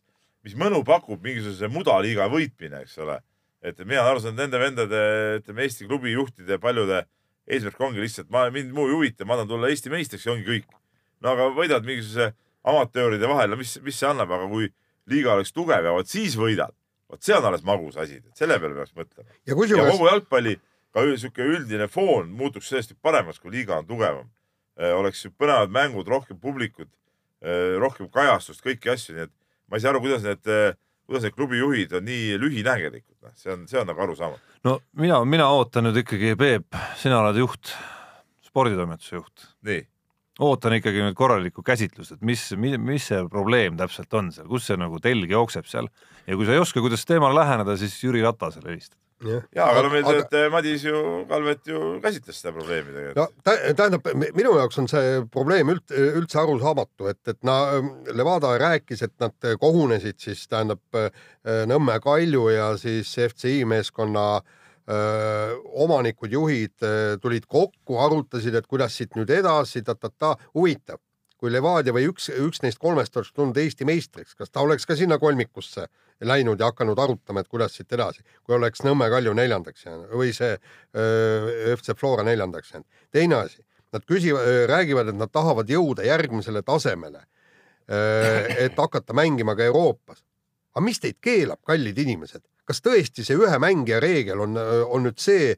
mis 0.47 0.55
mõnu 0.61 0.85
pakub 0.87 1.23
mingisuguse 1.25 1.71
mudaliiga 1.73 2.29
võitmine, 2.31 2.85
eks 2.85 2.99
ole. 3.03 3.19
et 3.65 3.79
mina 3.81 4.03
olen 4.03 4.13
aru 4.13 4.21
saanud 4.21 4.43
nende 4.43 4.61
vendade, 4.61 5.03
ütleme 5.41 5.65
Eesti 5.65 5.89
klubi 5.89 6.13
juhtide 6.13 6.59
paljude 6.61 7.07
eesmärk 7.49 7.81
ongi 7.81 8.03
lihtsalt, 8.05 8.31
ma, 8.31 8.47
mind 8.53 8.73
muu 8.77 8.87
ei 8.91 8.95
huvita, 8.95 9.25
ma 9.25 9.39
tahan 9.39 9.49
tulla 9.49 9.71
Eesti 9.73 9.93
meistriks 9.93 10.27
ja 10.27 10.35
ongi 10.37 10.47
kõik. 10.47 10.81
no 11.25 11.33
aga 11.33 11.49
võidad 11.57 11.87
mingisuguse 11.89 12.35
amatööride 12.65 13.29
vahel, 13.29 13.51
no 13.53 13.61
mis, 13.61 13.79
mis 13.85 13.97
see 13.99 14.09
annab, 14.09 14.31
aga 14.37 14.49
kui 14.53 14.69
liiga 15.11 15.35
oleks 15.35 15.53
tugev 15.53 15.85
ja 15.85 15.93
vot 15.95 16.09
siis 16.09 16.37
võidad, 16.39 16.75
vot 17.11 17.23
see 17.23 17.37
on 17.37 17.49
alles 17.51 17.65
magus 17.67 17.99
asi, 18.01 18.21
selle 18.39 18.59
peale 18.61 18.79
peaks 18.79 18.95
mõtlema 18.97 19.29
ja 19.47 19.55
ja 19.55 19.91
kogu 19.91 20.09
jalgpalli 20.09 20.57
ka 20.95 21.03
sihuke 21.19 21.43
üldine 21.43 21.89
foon 21.91 22.31
muutuks 22.39 22.71
sellest 22.71 22.95
paremaks, 23.03 23.41
kui 23.43 23.53
liiga 23.55 23.81
on 23.81 23.87
tugevam. 23.89 24.31
oleks 24.75 25.25
ju 25.25 25.31
põnevad 25.39 25.71
mängud, 25.71 26.09
rohkem 26.11 26.39
publikut, 26.43 26.89
rohkem 27.79 28.09
kajastust, 28.11 28.63
kõiki 28.65 28.91
asju, 28.91 29.15
nii 29.15 29.27
et 29.29 29.33
ma 29.71 29.79
ei 29.79 29.85
saa 29.85 29.93
aru, 29.93 30.01
kuidas 30.03 30.25
need, 30.27 30.51
kuidas 31.07 31.27
need 31.27 31.37
klubijuhid 31.37 31.95
on 31.95 32.07
nii 32.09 32.39
lühinägelikud, 32.43 33.17
noh, 33.23 33.35
see 33.39 33.53
on, 33.55 33.67
see 33.71 33.79
on 33.79 33.87
nagu 33.91 34.03
arusaamatu. 34.03 34.59
no 34.67 34.81
mina, 34.99 35.21
mina 35.29 35.47
ootan 35.55 35.87
nüüd 35.87 36.01
ikkagi, 36.03 36.35
Peep, 36.41 36.79
sina 36.99 37.21
oled 37.23 37.39
juht, 37.39 37.71
sporditoimetuse 38.49 39.19
juht, 39.21 39.47
nii, 39.67 39.85
ootan 40.43 40.75
ikkagi 40.79 41.05
nüüd 41.05 41.17
korralikku 41.19 41.63
käsitlust, 41.67 42.17
et 42.17 42.27
mis, 42.27 42.49
mis 42.59 43.07
see 43.11 43.23
probleem 43.31 43.79
täpselt 43.79 44.15
on 44.19 44.33
seal, 44.35 44.49
kus 44.51 44.67
see 44.71 44.79
nagu 44.81 44.99
telg 45.03 45.31
jookseb 45.31 45.69
seal 45.71 45.89
ja 46.27 46.37
kui 46.37 46.49
sa 46.49 46.57
ei 46.57 46.63
oska, 46.63 46.83
kuidas 46.83 47.07
teemale 47.07 47.39
läheneda, 47.39 47.77
siis 47.79 47.97
Jüri 48.03 48.25
Ratasele 48.25 48.73
helistad. 48.73 48.99
ja 49.55 49.69
aga 49.69 49.85
no 49.87 49.93
meil 49.93 50.09
aga... 50.11 50.25
see, 50.33 50.49
Madis 50.51 50.85
ju, 50.85 51.03
Kalvet 51.31 51.71
ju 51.71 51.85
käsitles 52.03 52.41
seda 52.43 52.53
probleemi 52.57 52.91
no 52.91 52.97
tegelikult. 52.97 53.45
tä- 53.47 53.77
tähendab, 53.79 54.11
minu 54.35 54.57
jaoks 54.59 54.83
on 54.83 54.91
see 54.91 55.23
probleem 55.33 55.71
üld, 55.77 55.87
üldse 55.95 56.43
arusaamatu, 56.43 57.09
et, 57.13 57.23
et 57.31 57.41
na, 57.47 57.61
Levada 58.11 58.57
rääkis, 58.59 59.07
et 59.07 59.15
nad 59.23 59.55
kogunesid 59.63 60.19
siis 60.19 60.45
tähendab 60.51 60.83
Nõmme 61.71 62.01
Kalju 62.03 62.49
ja 62.51 62.75
siis 62.81 63.15
FCI 63.31 63.63
meeskonna 63.69 64.27
öö, 64.41 64.61
omanikud, 64.85 66.33
juhid 66.33 66.85
tulid 67.23 67.47
kokku, 67.49 67.99
arutasid, 68.05 68.55
et 68.55 68.67
kuidas 68.69 68.97
siit 68.99 69.17
nüüd 69.17 69.31
edasi 69.33 69.81
ta,, 69.83 69.95
ta-ta-ta, 69.95 70.37
huvitav. 70.55 71.01
kui 71.41 71.53
Levadia 71.53 71.93
või 71.93 72.07
üks, 72.09 72.31
üks 72.31 72.63
neist 72.63 72.79
kolmest 72.81 73.17
oleks 73.17 73.33
tulnud 73.33 73.57
Eesti 73.61 73.85
meistriks, 73.85 74.35
kas 74.37 74.49
ta 74.51 74.63
oleks 74.65 74.87
ka 74.89 74.97
sinna 74.97 75.19
kolmikusse 75.21 75.87
läinud 76.25 76.61
ja 76.61 76.71
hakanud 76.71 76.99
arutama, 76.99 77.41
et 77.41 77.49
kuidas 77.49 77.75
siit 77.77 77.93
edasi, 77.93 78.23
kui 78.45 78.57
oleks 78.57 78.85
Nõmme 78.85 79.11
Kalju 79.13 79.35
neljandaks 79.37 79.85
jäänud 79.87 80.15
või 80.15 80.33
see 80.37 80.55
öö, 80.55 81.75
FC 81.77 81.97
Flora 81.99 82.25
neljandaks 82.25 82.73
jäänud. 82.73 82.87
teine 83.13 83.35
asi, 83.43 83.65
nad 83.93 84.05
küsivad, 84.07 84.67
räägivad, 84.71 85.11
et 85.13 85.19
nad 85.19 85.33
tahavad 85.33 85.71
jõuda 85.71 86.07
järgmisele 86.07 86.63
tasemele. 86.63 87.25
et 88.59 88.77
hakata 88.77 89.13
mängima 89.13 89.57
ka 89.57 89.65
Euroopas. 89.65 90.25
aga 90.75 90.85
mis 90.85 91.01
teid 91.01 91.19
keelab, 91.21 91.61
kallid 91.63 91.99
inimesed, 91.99 92.43
kas 92.65 92.81
tõesti 92.85 93.25
see 93.27 93.37
ühe 93.37 93.59
mängija 93.61 94.01
reegel 94.03 94.41
on, 94.45 94.59
on 94.59 95.09
nüüd 95.09 95.21
see? 95.21 95.55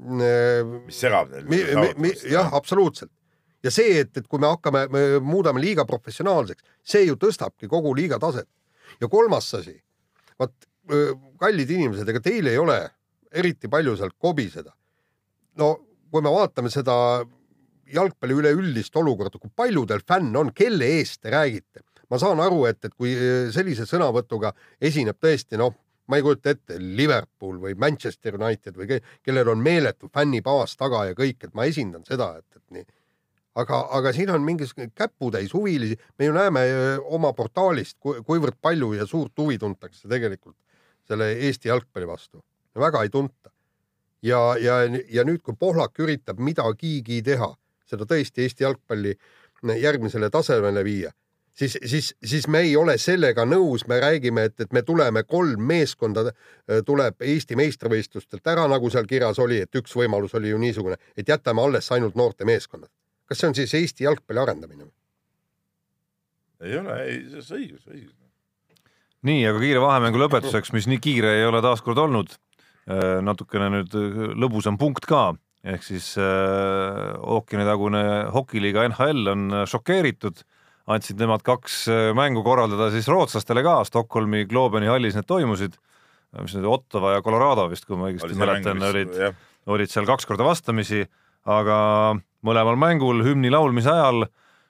mis 0.00 0.96
segab 0.96 1.28
neil. 1.44 2.12
jah, 2.24 2.54
absoluutselt 2.56 3.12
ja 3.64 3.72
see, 3.72 3.98
et, 4.02 4.12
et 4.16 4.26
kui 4.28 4.40
me 4.40 4.48
hakkame, 4.50 4.86
me 4.92 5.02
muudame 5.24 5.62
liiga 5.62 5.84
professionaalseks, 5.88 6.64
see 6.80 7.04
ju 7.08 7.18
tõstabki 7.20 7.68
kogu 7.70 7.92
liiga 7.96 8.18
taset. 8.22 8.48
ja 9.00 9.08
kolmas 9.08 9.52
asi, 9.54 9.76
öö, 10.40 11.12
kallid 11.40 11.70
inimesed, 11.70 12.08
ega 12.08 12.22
teil 12.24 12.48
ei 12.50 12.58
ole 12.58 12.78
eriti 13.30 13.68
palju 13.68 13.96
sealt 13.96 14.16
kobiseda. 14.18 14.72
no 15.60 15.76
kui 16.10 16.22
me 16.22 16.32
vaatame 16.32 16.70
seda 16.70 16.94
jalgpalli 17.90 18.34
üleüldist 18.38 18.96
olukorda, 18.96 19.38
kui 19.38 19.50
palju 19.54 19.86
teil 19.86 20.02
fänne 20.06 20.38
on, 20.38 20.52
kelle 20.54 20.86
eest 20.98 21.22
te 21.22 21.30
räägite? 21.30 21.84
ma 22.10 22.18
saan 22.18 22.40
aru, 22.42 22.64
et, 22.66 22.80
et 22.84 22.94
kui 22.94 23.12
sellise 23.54 23.86
sõnavõtuga 23.86 24.50
esineb 24.80 25.18
tõesti 25.22 25.60
noh, 25.60 25.76
ma 26.10 26.18
ei 26.18 26.24
kujuta 26.26 26.54
ette, 26.54 26.78
Liverpool 26.78 27.60
või 27.62 27.76
Manchester 27.78 28.36
United 28.38 28.78
või 28.78 28.88
ke- 28.90 29.02
kellel 29.22 29.52
on 29.52 29.62
meeletu 29.62 30.10
fännibaas 30.12 30.74
taga 30.80 31.04
ja 31.10 31.18
kõik, 31.18 31.44
et 31.46 31.54
ma 31.54 31.68
esindan 31.70 32.02
seda, 32.08 32.32
et, 32.40 32.56
et 32.56 32.76
nii. 32.76 32.86
aga, 33.62 33.80
aga 33.98 34.12
siin 34.16 34.30
on 34.34 34.42
mingisugune 34.46 34.90
käputäis 34.94 35.54
huvilisi, 35.54 35.98
me 36.18 36.28
ju 36.28 36.34
näeme 36.34 36.64
oma 37.18 37.32
portaalist, 37.36 37.98
kuivõrd 38.02 38.58
palju 38.62 38.92
ja 38.98 39.06
suurt 39.06 39.38
huvi 39.38 39.58
tuntakse 39.58 40.08
tegelikult 40.08 40.56
selle 41.10 41.32
Eesti 41.48 41.68
jalgpalli 41.68 42.06
vastu. 42.06 42.44
väga 42.78 43.02
ei 43.02 43.08
tunta. 43.10 43.50
ja, 44.22 44.56
ja, 44.60 44.82
ja 45.08 45.24
nüüd, 45.24 45.42
kui 45.42 45.54
Pohlak 45.58 45.98
üritab 45.98 46.38
midagigi 46.38 47.22
teha, 47.22 47.54
seda 47.86 48.04
tõesti 48.04 48.44
Eesti 48.44 48.64
jalgpalli 48.66 49.16
järgmisele 49.80 50.30
tasemele 50.30 50.84
viia, 50.84 51.10
siis, 51.60 51.78
siis, 51.84 52.14
siis 52.24 52.48
me 52.48 52.62
ei 52.64 52.76
ole 52.76 52.96
sellega 52.98 53.44
nõus, 53.48 53.84
me 53.88 54.00
räägime, 54.00 54.46
et, 54.48 54.60
et 54.64 54.72
me 54.72 54.82
tuleme 54.86 55.22
kolm 55.28 55.66
meeskonda 55.68 56.26
äh, 56.30 56.80
tuleb 56.86 57.20
Eesti 57.20 57.58
meistrivõistlustelt 57.60 58.46
ära, 58.52 58.66
nagu 58.70 58.90
seal 58.92 59.08
kirjas 59.10 59.40
oli, 59.42 59.60
et 59.64 59.80
üks 59.80 59.94
võimalus 59.96 60.34
oli 60.38 60.54
ju 60.54 60.60
niisugune, 60.60 60.96
et 61.16 61.28
jätame 61.28 61.62
alles 61.64 61.90
ainult 61.92 62.16
noorte 62.18 62.48
meeskonnad. 62.48 62.90
kas 63.28 63.42
see 63.42 63.50
on 63.50 63.58
siis 63.58 63.74
Eesti 63.74 64.08
jalgpalli 64.08 64.42
arendamine? 64.42 64.88
ei 66.60 66.78
ole, 66.78 66.96
ei, 67.04 67.20
see 67.40 67.56
on 67.56 67.60
õigus, 67.60 67.84
õigus. 67.88 68.16
nii, 69.28 69.44
aga 69.50 69.60
kiire 69.66 69.84
vahemängu 69.84 70.24
lõpetuseks, 70.24 70.72
mis 70.76 70.88
nii 70.90 71.00
kiire 71.02 71.36
ei 71.38 71.46
ole 71.48 71.62
taaskord 71.64 71.98
olnud, 71.98 72.34
natukene 73.22 73.68
nüüd 73.70 73.94
lõbusam 74.40 74.78
punkt 74.80 75.04
ka, 75.06 75.30
ehk 75.62 75.84
siis 75.84 76.14
äh, 76.18 77.12
ookeanitagune 77.20 78.02
hokiliiga 78.34 78.86
NHL 78.88 79.28
on 79.34 79.44
šokeeritud, 79.68 80.40
andsid 80.90 81.20
nemad 81.20 81.44
kaks 81.46 81.82
äh, 81.90 82.08
mängu 82.16 82.42
korraldada 82.46 82.90
siis 82.94 83.08
rootslastele 83.10 83.62
ka, 83.66 83.80
Stockholmi 83.88 84.46
Globeni 84.50 84.90
hallis 84.90 85.16
need 85.18 85.28
toimusid, 85.30 85.76
mis 86.40 86.56
need 86.56 86.68
Ottawa 86.68 87.16
ja 87.16 87.24
Colorado 87.26 87.68
vist, 87.70 87.86
kui 87.88 87.98
ma 87.98 88.10
õigesti 88.10 88.38
mäletan, 88.38 88.82
olid, 88.90 89.14
olid 89.70 89.92
seal 89.92 90.08
kaks 90.08 90.28
korda 90.28 90.46
vastamisi, 90.46 91.04
aga 91.50 91.78
mõlemal 92.46 92.78
mängul 92.80 93.24
hümni 93.26 93.52
laulmise 93.52 93.92
ajal 93.92 94.26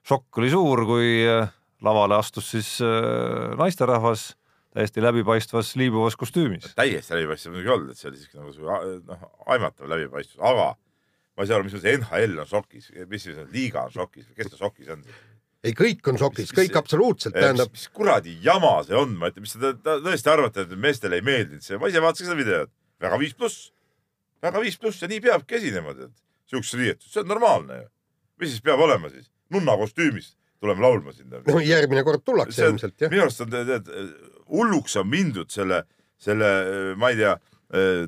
šokk 0.07 0.41
oli 0.41 0.53
suur, 0.53 0.85
kui 0.89 1.15
äh, 1.29 1.49
lavale 1.85 2.19
astus 2.21 2.53
siis 2.55 2.77
äh, 2.85 3.57
naisterahvas 3.61 4.35
täiesti 4.71 5.03
läbipaistvas 5.03 5.75
liibuvas 5.77 6.15
kostüümis. 6.17 6.75
täiesti 6.79 7.17
läbipaistev 7.17 7.55
muidugi 7.55 7.69
ei 7.69 7.75
olnud, 7.75 7.91
et 7.91 7.99
see 7.99 8.11
oli 8.11 8.21
siiski 8.21 8.39
nagu 8.39 9.01
noh, 9.09 9.27
aimatav 9.51 9.91
läbipaistvus, 9.91 10.39
aga 10.47 10.69
ma 10.77 11.43
ei 11.43 11.51
saa 11.51 11.59
aru, 11.59 11.67
mis 11.67 11.75
see 11.75 11.97
NHL 11.99 12.39
on 12.45 12.51
šokis, 12.51 12.91
mis 13.11 13.27
see 13.27 13.47
liiga 13.51 13.89
on 13.89 13.95
šokis, 13.97 14.29
kes 14.37 14.53
ta 14.53 14.61
šokis 14.61 14.93
on? 14.95 15.03
ei, 15.67 15.75
kõik 15.77 16.09
on 16.13 16.19
šokis, 16.21 16.55
kõik 16.57 16.79
absoluutselt, 16.81 17.37
tähendab, 17.37 17.73
mis 17.75 17.87
kuradi 17.95 18.37
jama 18.45 18.79
see 18.87 18.97
on, 18.99 19.15
ma 19.21 19.31
ütlen, 19.33 19.47
mis 19.47 19.57
te 19.57 19.75
tõesti 19.85 20.33
arvate, 20.33 20.65
et 20.67 20.75
meestele 20.81 21.21
ei 21.21 21.27
meeldinud 21.27 21.65
see, 21.65 21.79
ma 21.81 21.91
ise 21.91 22.03
vaatasin 22.03 22.31
seda 22.31 22.39
videot, 22.39 22.73
väga 23.03 23.21
viis 23.21 23.37
pluss, 23.37 23.71
väga 24.45 24.65
viis 24.65 24.81
pluss 24.81 25.05
ja 25.05 25.11
nii 25.11 25.23
peabki 25.25 25.61
esinema, 25.61 25.95
tead, 25.99 26.15
siukses 26.51 26.79
riietus, 26.81 27.13
see 27.13 27.25
on 27.25 27.33
normaalne 27.33 27.83
ju. 27.83 27.89
mis 28.41 28.55
siis 28.55 28.65
peab 28.65 28.81
olema 28.81 29.13
siis? 29.13 29.29
nunna 29.51 29.77
kostüümis 29.77 30.35
tuleme 30.61 30.85
laulma 30.85 31.13
sinna. 31.13 31.41
no 31.47 31.61
järgmine 31.65 32.05
kord 32.05 32.25
tullakse 32.25 32.67
ilmselt 32.69 33.01
jah. 33.01 33.13
minu 33.13 33.25
arust 33.27 33.45
on 33.45 33.53
tead 33.53 33.89
hulluks 34.51 34.97
on 35.01 35.09
mindud 35.09 35.51
selle, 35.53 35.85
selle, 36.21 36.49
ma 37.01 37.13
ei 37.13 37.21
tea, 37.21 37.37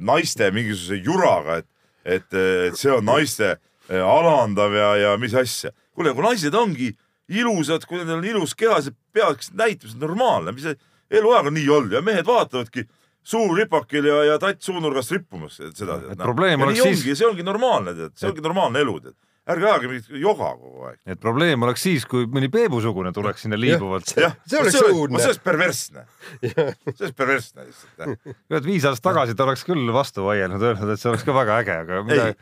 naiste 0.03 0.51
mingisuguse 0.55 0.99
juraga, 1.05 1.61
et, 1.63 1.69
et, 2.05 2.35
et 2.69 2.79
see 2.79 2.91
on 2.93 3.05
naiste 3.07 3.53
eh, 3.55 4.03
alandav 4.03 4.75
ja, 4.75 4.91
ja 4.99 5.13
mis 5.21 5.35
asja. 5.39 5.71
kuule, 5.95 6.15
kui 6.17 6.27
naised 6.27 6.57
ongi 6.59 6.91
ilusad, 7.33 7.85
kui 7.89 7.99
nendel 8.01 8.21
on 8.21 8.25
ilus 8.29 8.55
keha, 8.59 8.81
see 8.85 8.95
peaks 9.15 9.53
näitama, 9.57 9.91
see 9.91 9.99
on 9.99 10.07
normaalne, 10.09 10.53
mis 10.57 10.67
see 10.69 10.77
eluaeg 11.19 11.51
on 11.51 11.55
nii 11.59 11.69
olnud 11.69 11.93
ja 11.99 12.03
mehed 12.05 12.27
vaatavadki 12.29 12.87
suu 13.23 13.53
ripakil 13.55 14.05
ja, 14.09 14.23
ja 14.33 14.39
tatt 14.43 14.63
suunurgast 14.67 15.13
rippumas 15.15 15.61
seda. 15.77 16.01
Et 16.11 16.19
probleem 16.19 16.65
oleks 16.65 16.81
siis- 16.83 17.05
see 17.19 17.27
ongi 17.29 17.45
normaalne, 17.47 17.95
tead, 17.95 18.17
see 18.19 18.31
ongi 18.31 18.43
normaalne 18.45 18.81
elu, 18.83 18.97
tead. 19.05 19.15
ärge 19.53 19.67
ajage 19.67 19.89
mingit 19.91 20.09
joga 20.23 20.49
kogu 20.55 20.85
aeg. 20.87 20.99
et 21.07 21.19
probleem 21.21 21.63
oleks 21.67 21.83
siis, 21.83 22.05
kui 22.07 22.27
mõni 22.31 22.47
Peebusugune 22.51 23.11
tuleks 23.13 23.43
sinna 23.43 23.57
liibuvalt. 23.59 24.07
See 24.07 24.59
oleks 24.59 24.77
õudne. 24.87 25.19
see 25.19 25.33
oleks 25.33 25.43
perversne. 25.43 26.05
see 26.41 26.67
oleks 26.87 27.17
perversne 27.19 27.65
lihtsalt. 27.67 28.19
et 28.59 28.65
viis 28.65 28.85
aastat 28.87 29.03
tagasi 29.13 29.35
ta 29.35 29.45
oleks 29.49 29.65
küll 29.67 29.91
vastu 29.93 30.23
vaielnud, 30.29 30.63
öelnud, 30.63 30.93
et 30.95 31.01
see 31.03 31.11
oleks 31.11 31.27
ka 31.27 31.35
väga 31.35 31.59
äge, 31.65 31.79
aga 31.87 32.03
mida 32.07 32.29
Ei. 32.31 32.37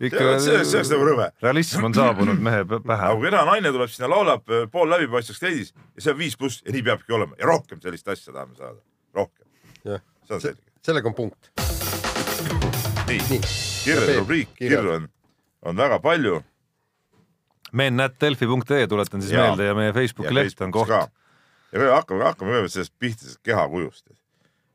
Ikka 0.00 0.18
see 0.18 0.54
oleks, 0.54 0.70
see 0.70 0.78
oleks 0.80 0.90
nagu 0.90 1.06
rõve. 1.06 1.26
realism 1.42 1.86
on 1.86 1.94
saabunud 1.94 2.40
mehe 2.42 2.64
pähe 2.66 2.96
aga. 2.96 3.14
kui 3.14 3.28
kena 3.28 3.44
naine 3.46 3.70
tuleb 3.74 3.92
sinna, 3.92 4.08
laulab 4.10 4.50
äh, 4.50 4.64
pool 4.70 4.90
läbipaistvaks 4.90 5.42
kleidis 5.42 5.70
ja 5.74 6.06
see 6.06 6.14
on 6.14 6.18
viis 6.18 6.36
pluss 6.38 6.64
ja 6.66 6.74
nii 6.74 6.82
peabki 6.88 7.14
olema 7.14 7.38
ja 7.38 7.46
rohkem 7.50 7.82
sellist 7.82 8.08
asja 8.10 8.32
tahame 8.32 8.58
saada, 8.58 8.80
rohkem. 9.14 9.46
see 9.84 10.34
on 10.34 10.42
selge. 10.42 10.62
sellega 10.82 11.10
on 11.10 11.14
punkt. 11.14 11.52
nii, 13.06 13.20
nii. 13.30 13.40
kirjade 13.84 14.18
rubriik, 14.18 14.50
kirju 14.58 14.96
on, 14.96 15.08
on 15.62 15.78
väga 15.78 16.00
palju. 16.02 16.42
men.delfi.ee 17.72 18.86
tuletan 18.90 19.22
siis 19.22 19.32
Jaa. 19.32 19.46
meelde 19.46 19.70
ja 19.70 19.78
meie 19.78 19.94
Facebooki 19.94 20.34
leht 20.34 20.60
on 20.60 20.74
koht. 20.74 20.90
ja 20.90 21.78
me 21.78 21.90
hakkame, 21.94 22.26
hakkame 22.26 22.50
kõigepealt 22.50 22.78
sellest 22.80 22.98
pihta, 22.98 23.28
sellest 23.28 23.46
kehakujust. 23.46 24.08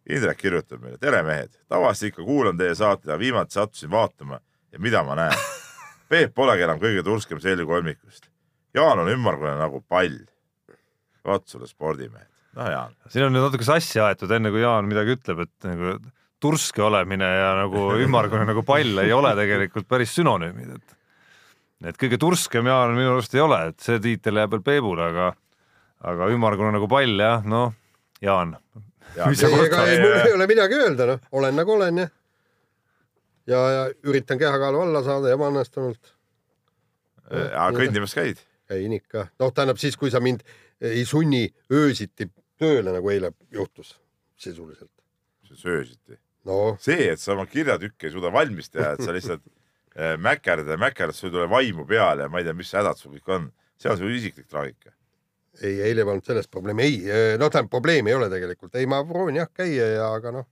Indrek 0.09 0.39
kirjutab 0.39 0.79
meile, 0.81 0.97
tere 0.97 1.19
mehed, 1.21 1.51
tavaliselt 1.69 2.07
ikka 2.07 2.23
kuulan 2.25 2.57
teie 2.57 2.71
saateid, 2.73 3.11
aga 3.11 3.19
viimati 3.19 3.53
sattusin 3.53 3.91
vaatama 3.91 4.39
ja 4.73 4.81
mida 4.81 5.03
ma 5.05 5.17
näen. 5.19 5.47
Peep 6.09 6.33
polegi 6.37 6.65
enam 6.65 6.79
kõige 6.81 7.03
turskem 7.05 7.41
selg 7.41 7.67
kolmikust. 7.69 8.29
Jaan 8.73 9.01
on 9.03 9.09
ümmargune 9.11 9.55
nagu 9.59 9.81
pall. 9.87 10.19
vaat 11.25 11.47
sulle 11.47 11.67
spordimehed. 11.67 12.29
no 12.57 12.69
Jaan, 12.71 12.95
siin 13.11 13.27
on 13.27 13.33
nüüd 13.35 13.43
natuke 13.45 13.65
sassi 13.67 13.99
aetud, 14.01 14.31
enne 14.33 14.49
kui 14.53 14.63
Jaan 14.63 14.87
midagi 14.89 15.13
ütleb, 15.17 15.43
et 15.45 15.67
nagu 15.67 15.97
turske 16.41 16.81
olemine 16.81 17.27
ja 17.27 17.51
nagu 17.59 17.89
ümmargune 17.99 18.47
nagu 18.47 18.63
pall 18.65 19.03
ei 19.03 19.11
ole 19.13 19.35
tegelikult 19.37 19.87
päris 19.89 20.15
sünonüümid, 20.17 20.71
et 20.79 20.95
et 21.91 21.99
kõige 21.99 22.17
turskem 22.19 22.67
Jaan 22.67 22.95
minu 22.95 23.13
arust 23.13 23.35
ei 23.35 23.43
ole, 23.43 23.59
et 23.69 23.83
see 23.83 23.99
tiitel 24.03 24.41
jääb 24.41 24.55
veel 24.55 24.65
Peebule, 24.65 25.11
aga 25.11 25.33
aga 26.09 26.29
ümmargune 26.33 26.71
nagu 26.73 26.87
pall 26.89 27.19
jah, 27.19 27.43
noh, 27.45 27.75
Jaan, 28.23 28.55
ei, 29.17 29.35
ega 29.35 29.83
ei, 29.85 29.99
mul 30.01 30.17
ei 30.23 30.33
ole 30.37 30.47
midagi 30.49 30.79
öelda, 30.79 31.11
noh, 31.13 31.21
olen 31.35 31.59
nagu 31.59 31.75
olen 31.75 32.05
ja 32.05 32.09
ja, 33.49 33.59
ja 33.73 33.83
üritan 34.07 34.39
kehakaalu 34.39 34.85
alla 34.85 35.03
saada 35.05 35.33
ebaõnnestunult. 35.33 36.13
aga 37.29 37.71
kõndimas 37.77 38.15
käid? 38.17 38.41
käin 38.69 38.93
ikka, 38.93 39.27
noh, 39.41 39.53
tähendab 39.53 39.79
siis, 39.81 39.97
kui 39.97 40.11
sa 40.13 40.21
mind 40.21 40.43
ei 40.85 41.01
sunni 41.07 41.47
öösiti 41.73 42.29
tööle, 42.59 42.93
nagu 42.93 43.09
eile 43.11 43.31
juhtus 43.53 43.95
sisuliselt. 44.39 44.91
söösiti. 45.49 46.19
no 46.45 46.77
see, 46.81 47.09
et 47.11 47.21
sa 47.21 47.33
oma 47.33 47.47
kirjatükke 47.49 48.07
ei 48.07 48.13
suuda 48.13 48.31
valmis 48.33 48.69
teha, 48.69 48.93
et 48.93 49.03
sa 49.03 49.15
lihtsalt 49.15 49.43
äh, 49.97 50.15
mäkerdad 50.21 50.69
ja 50.75 50.77
mäkerdad, 50.79 51.17
sul 51.17 51.31
ei 51.31 51.35
tule 51.37 51.49
vaimu 51.49 51.87
peale 51.89 52.27
ja 52.27 52.31
ma 52.31 52.41
ei 52.41 52.47
tea, 52.47 52.55
mis 52.57 52.71
hädad 52.77 52.99
sul 52.99 53.17
kõik 53.17 53.35
on. 53.35 53.49
see 53.79 53.91
on 53.91 53.97
su 53.97 54.09
isiklik 54.11 54.47
traagika. 54.51 54.93
ei, 55.61 55.81
eile 55.89 56.05
polnud 56.05 56.25
sellest 56.25 56.51
probleemi, 56.51 56.85
ei, 56.85 57.01
noh, 57.39 57.49
tähendab 57.49 57.73
probleemi 57.73 58.13
ei 58.13 58.19
ole 58.19 58.29
tegelikult, 58.31 58.75
ei, 58.75 58.85
ma 58.85 59.01
proovin 59.07 59.41
jah 59.41 59.49
käia 59.53 59.89
ja, 59.95 60.13
aga 60.13 60.35
noh, 60.35 60.47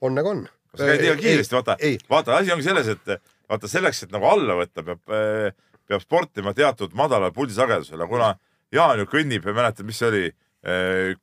on 0.00 0.14
nagu 0.14 0.30
on. 0.36 0.46
Sa 0.76 0.86
käid 0.86 1.00
liiga 1.04 1.16
kiiresti, 1.20 1.56
vaata 1.56 1.76
vaata, 2.10 2.36
asi 2.38 2.52
ongi 2.54 2.66
selles, 2.66 2.88
et 2.94 3.14
vaata 3.50 3.68
selleks, 3.70 4.04
et 4.06 4.12
nagu 4.14 4.28
alla 4.30 4.54
võtta, 4.60 4.84
peab, 4.86 5.00
peab 5.90 6.04
sportima 6.04 6.52
teatud 6.54 6.92
madalal 6.98 7.32
puldisagedusel, 7.34 7.98
aga 8.00 8.10
kuna 8.10 8.30
Jaan 8.70 9.00
ju 9.02 9.06
kõnnib 9.10 9.42
ja 9.48 9.52
mäletad, 9.56 9.82
mis 9.88 9.98
see 9.98 10.06
oli, 10.12 10.26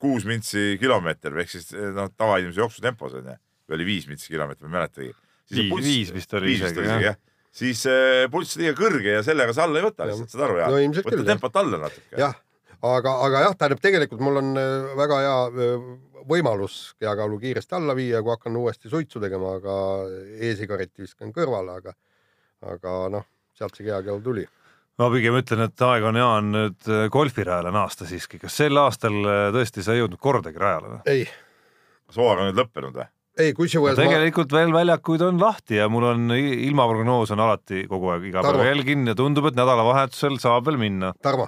kuus 0.01 0.25
mintsi 0.27 0.73
kilomeeter 0.81 1.37
ehk 1.39 1.51
siis 1.53 1.69
noh, 1.95 2.09
tavainimese 2.17 2.59
jooksutempos 2.59 3.13
onju, 3.21 3.37
või 3.69 3.77
oli 3.77 3.85
viis 3.87 4.07
mintsi 4.09 4.33
kilomeetrit, 4.33 4.65
ma 4.67 4.73
ei 4.73 4.75
mäletagi. 4.81 5.13
Viis- 5.53 5.85
viis 5.85 6.11
vist 6.11 6.33
oli 6.35 6.49
viis 6.51 6.65
isegi, 6.65 6.83
jah. 6.89 6.99
jah. 7.05 7.15
siis 7.55 7.85
pulss 8.33 8.57
liiga 8.59 8.73
kõrge 8.75 9.13
ja 9.15 9.21
sellega 9.23 9.53
sa 9.55 9.63
alla 9.63 9.79
ei 9.79 9.85
võta 9.87 10.09
lihtsalt, 10.09 10.33
saad 10.33 10.43
aru, 10.49 10.57
No 10.57 10.65
Jaan 10.75 10.83
ilmselt? 10.89 11.07
võta 11.07 11.27
tempot 11.29 11.55
alla 11.63 11.79
natuke. 11.85 12.19
jah, 12.19 12.35
aga, 12.85 13.13
aga 13.25 13.45
jah, 13.47 13.55
tähendab 13.57 13.81
tegelikult 13.83 14.21
mul 14.23 14.41
on 14.41 14.51
äh, 14.59 14.91
väga 14.97 15.21
hea 15.23 15.37
äh, 15.47 15.87
võimalus 16.27 16.77
kehakaalu 16.99 17.39
kiiresti 17.41 17.77
alla 17.77 17.95
viia, 17.97 18.21
kui 18.21 18.33
hakkan 18.33 18.59
uuesti 18.59 18.91
suitsu 18.91 19.21
tegema, 19.23 19.55
aga 19.61 19.77
e-sigareti 20.43 21.05
viskan 21.05 21.33
kõrvale, 21.35 21.79
aga, 21.81 21.95
aga 22.73 22.99
noh, 23.13 23.27
sealt 23.57 23.77
see 23.77 23.87
kehakaal 23.87 24.21
tuli. 24.23 24.45
ma 24.97 25.09
pigem 25.13 25.37
ütlen, 25.39 25.67
et 25.67 25.87
aeg 25.89 26.07
on 26.09 26.21
Jaan 26.21 26.53
nüüd 26.53 26.89
äh, 26.91 27.09
golfirajale 27.13 27.73
naasta 27.73 28.07
siiski, 28.09 28.41
kas 28.41 28.57
sel 28.63 28.77
aastal 28.81 29.19
tõesti 29.55 29.85
sa 29.85 29.95
ei 29.95 30.03
jõudnud 30.03 30.21
kordagi 30.21 30.61
rajale 30.61 30.97
või? 30.97 31.03
ei, 31.13 31.29
kas 32.07 32.19
hooaeg 32.19 32.43
on 32.43 32.51
nüüd 32.51 32.65
lõppenud 32.65 32.97
või? 32.97 33.09
ei 33.37 33.53
kusjuures 33.53 33.97
ma, 33.97 34.01
tegelikult 34.01 34.53
veel 34.53 34.73
väljakuid 34.73 35.23
on 35.27 35.39
lahti 35.41 35.77
ja 35.77 35.85
mul 35.91 36.09
on 36.09 36.33
ilmaprognoos 36.33 37.31
on 37.35 37.43
alati 37.45 37.85
kogu 37.89 38.09
aeg 38.13 38.25
iga 38.31 38.41
Tarmo. 38.41 38.63
päev 38.63 38.73
jälgin 38.73 39.05
ja 39.07 39.15
tundub, 39.17 39.49
et 39.49 39.57
nädalavahetusel 39.59 40.39
saab 40.41 40.65
veel 40.67 40.79
minna. 40.81 41.13
Tarmo, 41.21 41.45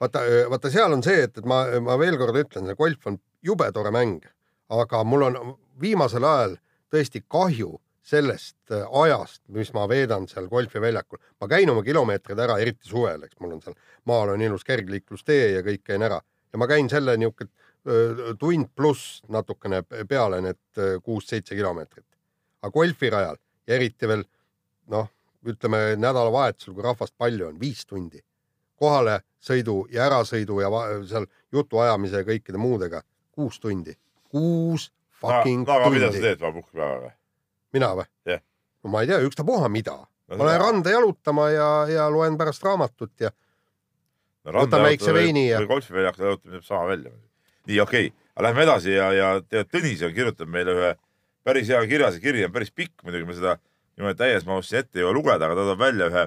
vaata, 0.00 0.22
vaata 0.50 0.70
seal 0.70 0.92
on 0.92 1.02
see, 1.02 1.24
et, 1.26 1.36
et 1.38 1.48
ma, 1.48 1.64
ma 1.84 1.98
veel 2.00 2.18
kord 2.20 2.36
ütlen, 2.38 2.68
see 2.68 2.78
golf 2.78 3.10
on 3.10 3.18
jube 3.44 3.68
tore 3.74 3.92
mäng, 3.94 4.24
aga 4.68 5.02
mul 5.04 5.26
on 5.28 5.52
viimasel 5.80 6.24
ajal 6.24 6.56
tõesti 6.92 7.22
kahju 7.28 7.76
sellest 8.08 8.72
äh, 8.72 8.86
ajast, 9.02 9.42
mis 9.52 9.70
ma 9.76 9.84
veedan 9.88 10.26
seal 10.30 10.48
golfiväljakul. 10.48 11.20
ma 11.40 11.48
käin 11.48 11.70
oma 11.70 11.82
kilomeetrid 11.84 12.38
ära, 12.40 12.58
eriti 12.58 12.88
suvel, 12.88 13.26
eks 13.26 13.40
mul 13.40 13.56
on 13.58 13.62
seal 13.64 13.76
maal 14.08 14.34
on 14.34 14.42
ilus 14.42 14.64
kergliiklustee 14.64 15.52
ja 15.56 15.64
kõik 15.66 15.84
käin 15.84 16.02
ära 16.02 16.20
ja 16.52 16.60
ma 16.60 16.68
käin 16.70 16.88
selle 16.88 17.16
niisugune 17.16 17.52
tund 18.40 18.68
pluss 18.76 19.22
natukene 19.32 19.82
peale 20.08 20.40
need 20.44 20.58
öö, 20.76 20.98
kuus-seitse 21.00 21.54
kilomeetrit. 21.54 22.04
aga 22.62 22.72
golfirajal 22.72 23.36
ja 23.66 23.74
eriti 23.74 24.08
veel 24.08 24.24
noh, 24.92 25.08
ütleme 25.46 25.96
nädalavahetusel, 25.96 26.74
kui 26.74 26.84
rahvast 26.84 27.14
palju 27.16 27.46
on, 27.48 27.60
viis 27.60 27.86
tundi 27.86 28.20
kohale 28.78 29.20
sõidu 29.42 29.80
ja 29.92 30.06
ärasõidu 30.08 30.60
ja 30.62 30.70
seal 31.08 31.26
jutuajamise 31.52 32.22
ja 32.22 32.26
kõikide 32.26 32.60
muudega 32.60 33.02
kuus 33.34 33.60
tundi, 33.62 33.94
kuus 34.30 34.88
fucking 35.20 35.66
no 35.66 35.78
aga 35.78 35.90
mida 35.94 36.06
sa 36.08 36.12
tundi. 36.12 36.26
teed 36.26 36.40
vaba 36.42 36.60
puhkepäevaga? 36.60 37.10
mina 37.74 37.90
või 37.98 38.06
Jah.? 38.26 38.42
no 38.82 38.92
ma 38.94 39.02
ei 39.02 39.10
tea, 39.10 39.20
ükstapuha 39.26 39.68
mida. 39.72 39.98
No 40.28 40.36
ma 40.36 40.48
lähen 40.50 40.60
randa 40.60 40.92
jalutama 40.92 41.48
ja, 41.50 41.68
ja 41.88 42.08
loen 42.12 42.36
pärast 42.36 42.64
raamatut 42.64 43.12
ja 43.20 43.30
no, 44.44 44.60
Võtan 44.60 44.84
väikse 44.84 45.14
veini 45.14 45.48
ja- 45.48 45.62
golfiväljakul 45.66 46.26
jalutamine 46.26 46.58
jääb 46.58 46.66
sama 46.66 46.88
välja. 46.90 47.12
nii 47.68 47.80
okei 47.80 48.10
okay., 48.10 48.26
aga 48.34 48.48
lähme 48.48 48.66
edasi 48.66 48.92
ja, 48.92 49.12
ja 49.12 49.30
tead 49.40 49.70
Tõnis 49.72 50.04
on 50.04 50.12
kirjutanud 50.14 50.52
meile 50.52 50.74
ühe 50.76 50.92
päris 51.48 51.70
hea 51.72 51.80
kirja, 51.88 52.12
see 52.12 52.22
kiri 52.22 52.44
on 52.44 52.52
päris 52.52 52.70
pikk 52.74 53.04
muidugi, 53.04 53.24
me 53.28 53.36
seda 53.36 53.56
niimoodi 53.96 54.18
täies 54.20 54.44
mahus 54.46 54.68
siin 54.68 54.82
ette 54.84 55.00
ei 55.00 55.04
jõua 55.04 55.14
lugeda, 55.16 55.46
aga 55.46 55.56
ta 55.56 55.66
toob 55.70 55.80
välja 55.80 56.10
ühe 56.12 56.26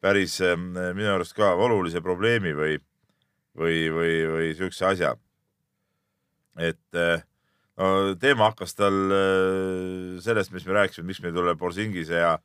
päris 0.00 0.38
eh, 0.44 0.56
minu 0.58 1.10
arust 1.14 1.36
ka 1.36 1.54
olulise 1.58 2.02
probleemi 2.04 2.52
või, 2.56 2.76
või, 3.58 3.78
või, 3.94 4.12
või 4.32 4.52
siukse 4.58 4.86
asja. 4.92 5.14
et 6.58 6.98
eh, 6.98 7.24
no, 7.78 8.14
teema 8.20 8.50
hakkas 8.50 8.76
tal 8.78 8.98
eh, 9.14 10.20
sellest, 10.24 10.52
mis 10.54 10.66
me 10.66 10.78
rääkisime, 10.78 11.08
miks 11.10 11.22
meil 11.24 11.34
tuleb 11.34 11.58
Borsingise 11.58 12.22
ja 12.22 12.36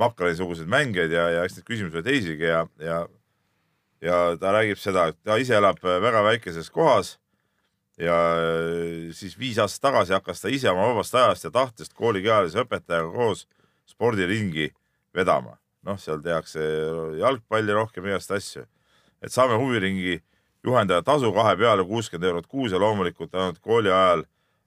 Makkali 0.00 0.36
suguseid 0.36 0.70
mängijaid 0.72 1.12
ja, 1.12 1.26
ja 1.36 1.42
eks 1.44 1.58
neid 1.58 1.66
küsimusi 1.68 2.00
oli 2.00 2.06
teisigi 2.06 2.48
ja, 2.48 2.64
ja 2.80 3.02
ja 4.02 4.36
ta 4.40 4.50
räägib 4.50 4.80
seda, 4.82 5.10
et 5.12 5.18
ta 5.22 5.36
ise 5.38 5.54
elab 5.54 5.78
väga 5.82 6.24
väikeses 6.26 6.70
kohas 6.74 7.16
ja 8.00 8.16
siis 9.14 9.36
viis 9.38 9.60
aastat 9.62 9.84
tagasi 9.90 10.16
hakkas 10.16 10.42
ta 10.42 10.50
ise 10.50 10.70
oma 10.72 10.88
vabast 10.90 11.14
ajast 11.14 11.46
ja 11.46 11.52
tahtest 11.54 11.94
koolikehalise 11.94 12.64
õpetajaga 12.64 13.12
koos 13.14 13.46
spordiringi 13.86 14.72
vedama. 15.14 15.61
noh, 15.86 15.98
seal 15.98 16.22
tehakse 16.22 16.62
jalgpalli 17.20 17.74
rohkem 17.76 18.06
igast 18.10 18.30
asju. 18.30 18.66
et 19.22 19.32
saame 19.32 19.58
huviringi 19.58 20.20
juhendaja 20.64 21.02
tasu 21.02 21.32
kahe 21.32 21.56
peale 21.56 21.84
kuuskümmend 21.84 22.28
eurot 22.28 22.46
kuus 22.46 22.72
ja 22.72 22.78
loomulikult 22.78 23.34
ainult 23.34 23.58
kooli 23.58 23.90
ajal, 23.90 24.24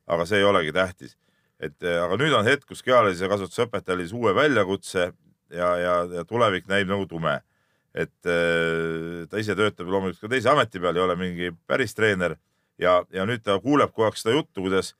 aga 0.07 0.25
see 0.25 0.37
ei 0.39 0.43
olegi 0.43 0.71
tähtis. 0.71 1.17
et 1.59 1.83
eh, 1.83 2.01
aga 2.03 2.17
nüüd 2.19 2.33
on 2.35 2.45
hetk, 2.45 2.67
kus 2.67 2.83
kehalise 2.83 3.27
kasvatuse 3.31 3.67
õpetajal 3.67 4.03
siis 4.03 4.13
uue 4.13 4.35
väljakutse 4.35 5.11
ja, 5.49 5.75
ja, 5.77 5.93
ja 6.11 6.25
tulevik 6.25 6.67
näib 6.67 6.87
nagu 6.91 7.05
tume 7.05 7.39
et 7.95 8.27
äh, 8.27 9.23
ta 9.31 9.39
ise 9.39 9.55
töötab 9.55 9.87
loomulikult 9.87 10.27
ka 10.27 10.31
teise 10.33 10.51
ameti 10.51 10.81
peal, 10.83 10.97
ei 10.97 11.03
ole 11.05 11.15
mingi 11.19 11.51
päris 11.67 11.95
treener 11.95 12.35
ja, 12.81 12.99
ja 13.13 13.23
nüüd 13.27 13.43
ta 13.45 13.55
kuuleb 13.63 13.93
kogu 13.93 14.09
aeg 14.09 14.19
seda 14.19 14.35
juttu, 14.35 14.65
kuidas 14.65 14.91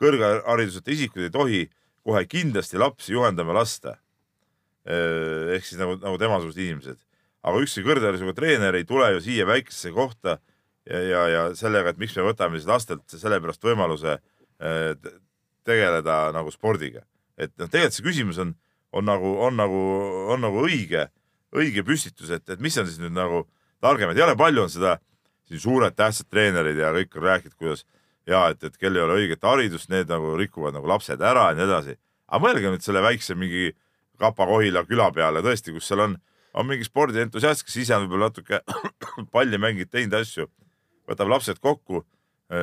kõrghariduseta 0.00 0.94
isikud 0.94 1.26
ei 1.26 1.34
tohi 1.34 1.62
kohe 2.06 2.22
kindlasti 2.30 2.78
lapsi 2.78 3.14
juhendama 3.14 3.56
lasta. 3.56 3.96
Ehk 4.84 5.64
siis 5.64 5.80
nagu, 5.80 5.96
nagu 6.02 6.18
temasugused 6.20 6.60
inimesed. 6.60 6.98
aga 7.44 7.60
ükski 7.60 7.84
kõrgharidusega 7.84 8.34
treener 8.36 8.76
ei 8.76 8.84
tule 8.88 9.10
ju 9.14 9.20
siia 9.24 9.46
väikesesse 9.48 9.92
kohta 9.92 10.38
ja, 10.88 11.00
ja, 11.00 11.22
ja 11.28 11.42
sellega, 11.56 11.92
et 11.92 12.00
miks 12.00 12.16
me 12.16 12.24
võtame 12.24 12.60
siis 12.60 12.68
lastelt 12.68 13.04
sellepärast 13.08 13.64
võimaluse 13.64 14.18
äh, 14.18 14.92
te- 15.00 15.16
tegeleda 15.64 16.32
nagu 16.36 16.52
spordiga. 16.52 17.04
et 17.36 17.52
noh, 17.58 17.68
tegelikult 17.68 17.96
see 17.96 18.06
küsimus 18.06 18.38
on, 18.38 18.54
on 18.92 19.08
nagu, 19.08 19.34
on 19.42 19.56
nagu, 19.58 19.80
on 20.30 20.44
nagu 20.44 20.64
õige, 20.68 21.08
õige 21.54 21.84
püstitus, 21.86 22.30
et, 22.30 22.44
et 22.48 22.60
mis 22.60 22.76
on 22.78 22.86
siis 22.86 23.00
nüüd 23.00 23.16
nagu 23.16 23.46
targem, 23.82 24.12
et 24.12 24.20
jõle 24.20 24.36
palju 24.38 24.64
on 24.64 24.72
seda 24.72 24.98
siin 25.48 25.60
suured 25.60 25.96
tähtsad 25.96 26.28
treenerid 26.30 26.78
ja 26.78 26.92
kõik 26.94 27.16
on 27.18 27.26
rääkinud, 27.28 27.56
kuidas 27.58 27.84
ja 28.28 28.46
et, 28.52 28.62
et 28.64 28.76
kel 28.80 28.96
ei 28.96 29.04
ole 29.04 29.18
õiget 29.20 29.44
haridust, 29.44 29.90
need 29.92 30.08
nagu 30.12 30.36
rikuvad 30.38 30.76
nagu 30.76 30.88
lapsed 30.88 31.20
ära 31.20 31.50
ja 31.50 31.58
nii 31.58 31.66
edasi. 31.66 31.96
aga 32.28 32.40
mõelge 32.44 32.70
nüüd 32.72 32.84
selle 32.84 33.02
väikse 33.04 33.36
mingi 33.36 33.72
Kapa-Kohila 34.20 34.84
küla 34.88 35.10
peale 35.14 35.42
tõesti, 35.44 35.74
kus 35.74 35.88
seal 35.90 36.04
on, 36.04 36.18
on 36.54 36.68
mingi 36.68 36.86
spordientusiast, 36.86 37.64
kes 37.66 37.78
ise 37.82 37.96
on 37.96 38.06
võib-olla 38.06 38.30
natuke 38.30 38.60
palli 39.34 39.58
mänginud, 39.60 39.90
teinud 39.90 40.18
asju, 40.20 40.48
võtab 41.10 41.32
lapsed 41.32 41.58
kokku, 41.62 42.04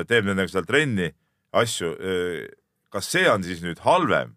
teeb 0.08 0.28
nendega 0.28 0.52
seal 0.52 0.66
trenni, 0.66 1.10
asju. 1.52 1.96
kas 2.92 3.10
see 3.12 3.28
on 3.30 3.44
siis 3.44 3.60
nüüd 3.66 3.82
halvem 3.84 4.32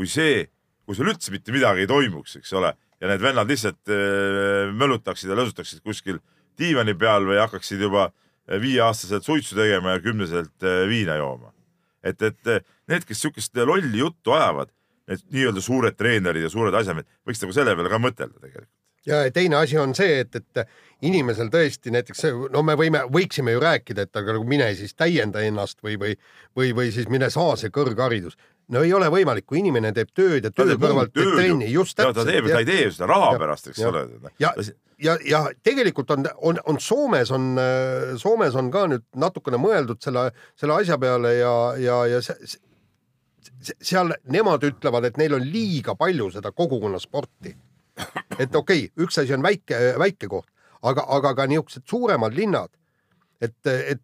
kui 0.00 0.08
see, 0.08 0.46
kui 0.86 0.96
seal 0.96 1.12
üldse 1.12 1.34
mitte 1.34 1.52
midagi 1.52 1.84
ei 1.84 1.90
toimuks, 1.90 2.38
eks 2.40 2.54
ole, 2.56 2.72
ja 3.00 3.10
need 3.10 3.22
vennad 3.24 3.48
lihtsalt 3.50 3.92
äh, 3.92 4.70
mölutaksid 4.76 5.28
ja 5.28 5.36
lõsutaksid 5.38 5.82
kuskil 5.84 6.20
diivani 6.60 6.94
peal 6.98 7.26
või 7.28 7.40
hakkaksid 7.40 7.82
juba 7.84 8.08
äh, 8.08 8.58
viieaastaselt 8.62 9.26
suitsu 9.26 9.58
tegema 9.58 9.96
ja 9.96 10.04
kümneselt 10.04 10.64
äh, 10.64 10.84
viina 10.88 11.18
jooma. 11.20 11.52
et, 12.02 12.22
et 12.22 12.48
äh, 12.48 12.64
need, 12.88 13.04
kes 13.08 13.20
sihukest 13.20 13.56
lolli 13.60 14.00
juttu 14.00 14.32
ajavad, 14.36 14.72
need 15.10 15.24
nii-öelda 15.34 15.62
suured 15.64 15.96
treenerid 15.98 16.46
ja 16.46 16.50
suured 16.52 16.74
asjamehed, 16.80 17.06
võiks 17.26 17.42
nagu 17.42 17.56
selle 17.56 17.74
peale 17.76 17.90
ka 17.92 17.98
mõtelda 18.02 18.38
tegelikult. 18.40 18.70
ja 19.06 19.22
teine 19.32 19.56
asi 19.56 19.78
on 19.80 19.94
see, 19.96 20.20
et, 20.22 20.36
et 20.36 20.66
inimesel 21.08 21.48
tõesti 21.50 21.90
näiteks, 21.94 22.24
no 22.52 22.62
me 22.62 22.74
võime, 22.76 23.00
võiksime 23.10 23.54
ju 23.54 23.60
rääkida, 23.62 24.04
et 24.06 24.16
aga 24.20 24.34
nagu 24.36 24.44
mine 24.44 24.66
siis 24.76 24.92
täienda 24.94 25.40
ennast 25.40 25.78
või, 25.82 25.96
või, 26.00 26.16
või, 26.56 26.72
või 26.76 26.90
siis 26.92 27.08
mine 27.08 27.30
saa 27.32 27.56
see 27.56 27.72
kõrgharidus. 27.72 28.36
no 28.70 28.82
ei 28.86 28.92
ole 28.94 29.08
võimalik, 29.10 29.46
kui 29.48 29.58
inimene 29.58 29.90
teeb 29.96 30.12
tööd 30.14 30.44
ja 30.44 30.50
Ta 30.52 30.62
töö 30.62 30.76
kõrvalt 30.78 31.10
teeb 31.16 31.32
trenni, 31.34 31.72
just 31.72 31.96
ta 31.96 32.10
täpselt. 32.12 32.28
teeb, 32.28 32.46
ta 32.52 32.58
ei 32.60 32.68
tee 32.68 32.90
seda 32.92 33.06
raha 33.10 33.32
Ja- 33.32 33.38
pärast, 33.38 33.66
eks 33.72 33.78
ja- 33.80 33.88
ole. 33.88 34.06
ja, 34.38 34.52
ja, 35.00 35.16
ja 35.24 35.40
tegelikult 35.64 36.10
on, 36.10 36.26
on, 36.36 36.60
on 36.66 36.78
Soomes 36.80 37.30
on, 37.34 37.56
Soomes 38.20 38.54
on 38.54 38.70
ka 38.70 38.84
nüüd 38.86 39.02
natukene 39.16 39.56
mõeldud 39.58 39.98
selle, 40.04 40.28
selle 40.60 40.76
asja 40.76 40.98
peale 40.98 41.34
ja, 41.40 41.54
ja, 41.80 42.02
ja 42.06 42.20
see, 42.22 42.36
seal 43.60 44.14
nemad 44.32 44.64
ütlevad, 44.66 45.06
et 45.08 45.18
neil 45.20 45.36
on 45.36 45.44
liiga 45.44 45.94
palju 45.98 46.30
seda 46.36 46.52
kogukonnasporti. 46.52 47.56
et 48.38 48.54
okei 48.54 48.86
okay,, 48.86 49.04
üks 49.04 49.18
asi 49.20 49.34
on 49.36 49.42
väike, 49.44 49.78
väike 50.00 50.28
koht, 50.30 50.48
aga, 50.82 51.04
aga 51.16 51.34
ka 51.36 51.48
niisugused 51.50 51.84
suuremad 51.90 52.36
linnad, 52.36 52.70
et, 53.40 53.58
et 53.66 54.00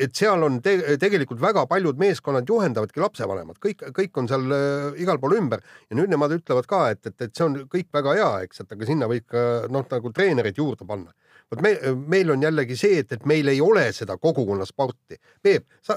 et 0.00 0.14
seal 0.16 0.42
on 0.46 0.58
te 0.64 0.76
tegelikult 1.00 1.40
väga 1.42 1.66
paljud 1.68 1.98
meeskonnad 2.00 2.48
juhendavadki 2.48 3.02
lapsevanemad, 3.02 3.58
kõik, 3.62 3.82
kõik 3.96 4.20
on 4.22 4.28
seal 4.30 4.54
äh, 4.54 5.00
igal 5.02 5.18
pool 5.20 5.36
ümber 5.36 5.64
ja 5.90 5.98
nüüd 5.98 6.12
nemad 6.12 6.32
ütlevad 6.36 6.68
ka, 6.70 6.84
et, 6.94 7.02
et, 7.10 7.16
et 7.26 7.34
see 7.36 7.46
on 7.46 7.58
kõik 7.70 7.90
väga 7.92 8.14
hea, 8.18 8.30
eks, 8.46 8.62
et 8.62 8.76
aga 8.76 8.88
sinna 8.88 9.10
võib 9.10 9.26
ka 9.30 9.44
noh, 9.72 9.86
nagu 9.90 10.12
treenerid 10.16 10.60
juurde 10.60 10.86
panna. 10.88 11.12
Vot 11.50 11.62
me, 11.64 11.74
meil 12.10 12.30
on 12.34 12.46
jällegi 12.46 12.78
see, 12.78 13.02
et, 13.02 13.12
et 13.16 13.26
meil 13.28 13.48
ei 13.52 13.60
ole 13.64 13.88
seda 13.96 14.16
kogukonnasporti. 14.20 15.20
Peep, 15.42 15.66
sa, 15.82 15.96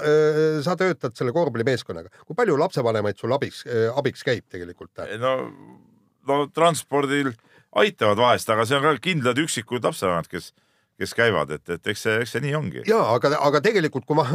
sa 0.66 0.76
töötad 0.80 1.16
selle 1.16 1.34
korvpallimeeskonnaga, 1.36 2.12
kui 2.26 2.38
palju 2.38 2.58
lapsevanemaid 2.60 3.20
sul 3.20 3.34
abiks, 3.36 3.64
abiks 3.94 4.26
käib 4.26 4.46
tegelikult? 4.52 5.04
no, 5.20 5.34
no 6.28 6.44
transpordil 6.54 7.32
aitavad 7.74 8.20
vahest, 8.20 8.50
aga 8.50 8.66
see 8.66 8.78
on 8.78 8.86
ka 8.86 8.94
kindlad 9.02 9.40
üksikud 9.42 9.84
lapsevanemad, 9.84 10.28
kes, 10.30 10.50
kes 11.00 11.14
käivad, 11.18 11.50
et, 11.56 11.64
et 11.76 11.92
eks 11.92 12.04
see, 12.06 12.16
eks 12.22 12.34
see 12.36 12.44
nii 12.44 12.56
ongi. 12.58 12.82
ja 12.88 13.00
aga, 13.14 13.34
aga 13.42 13.60
tegelikult, 13.64 14.06
kui 14.08 14.18
ma, 14.18 14.26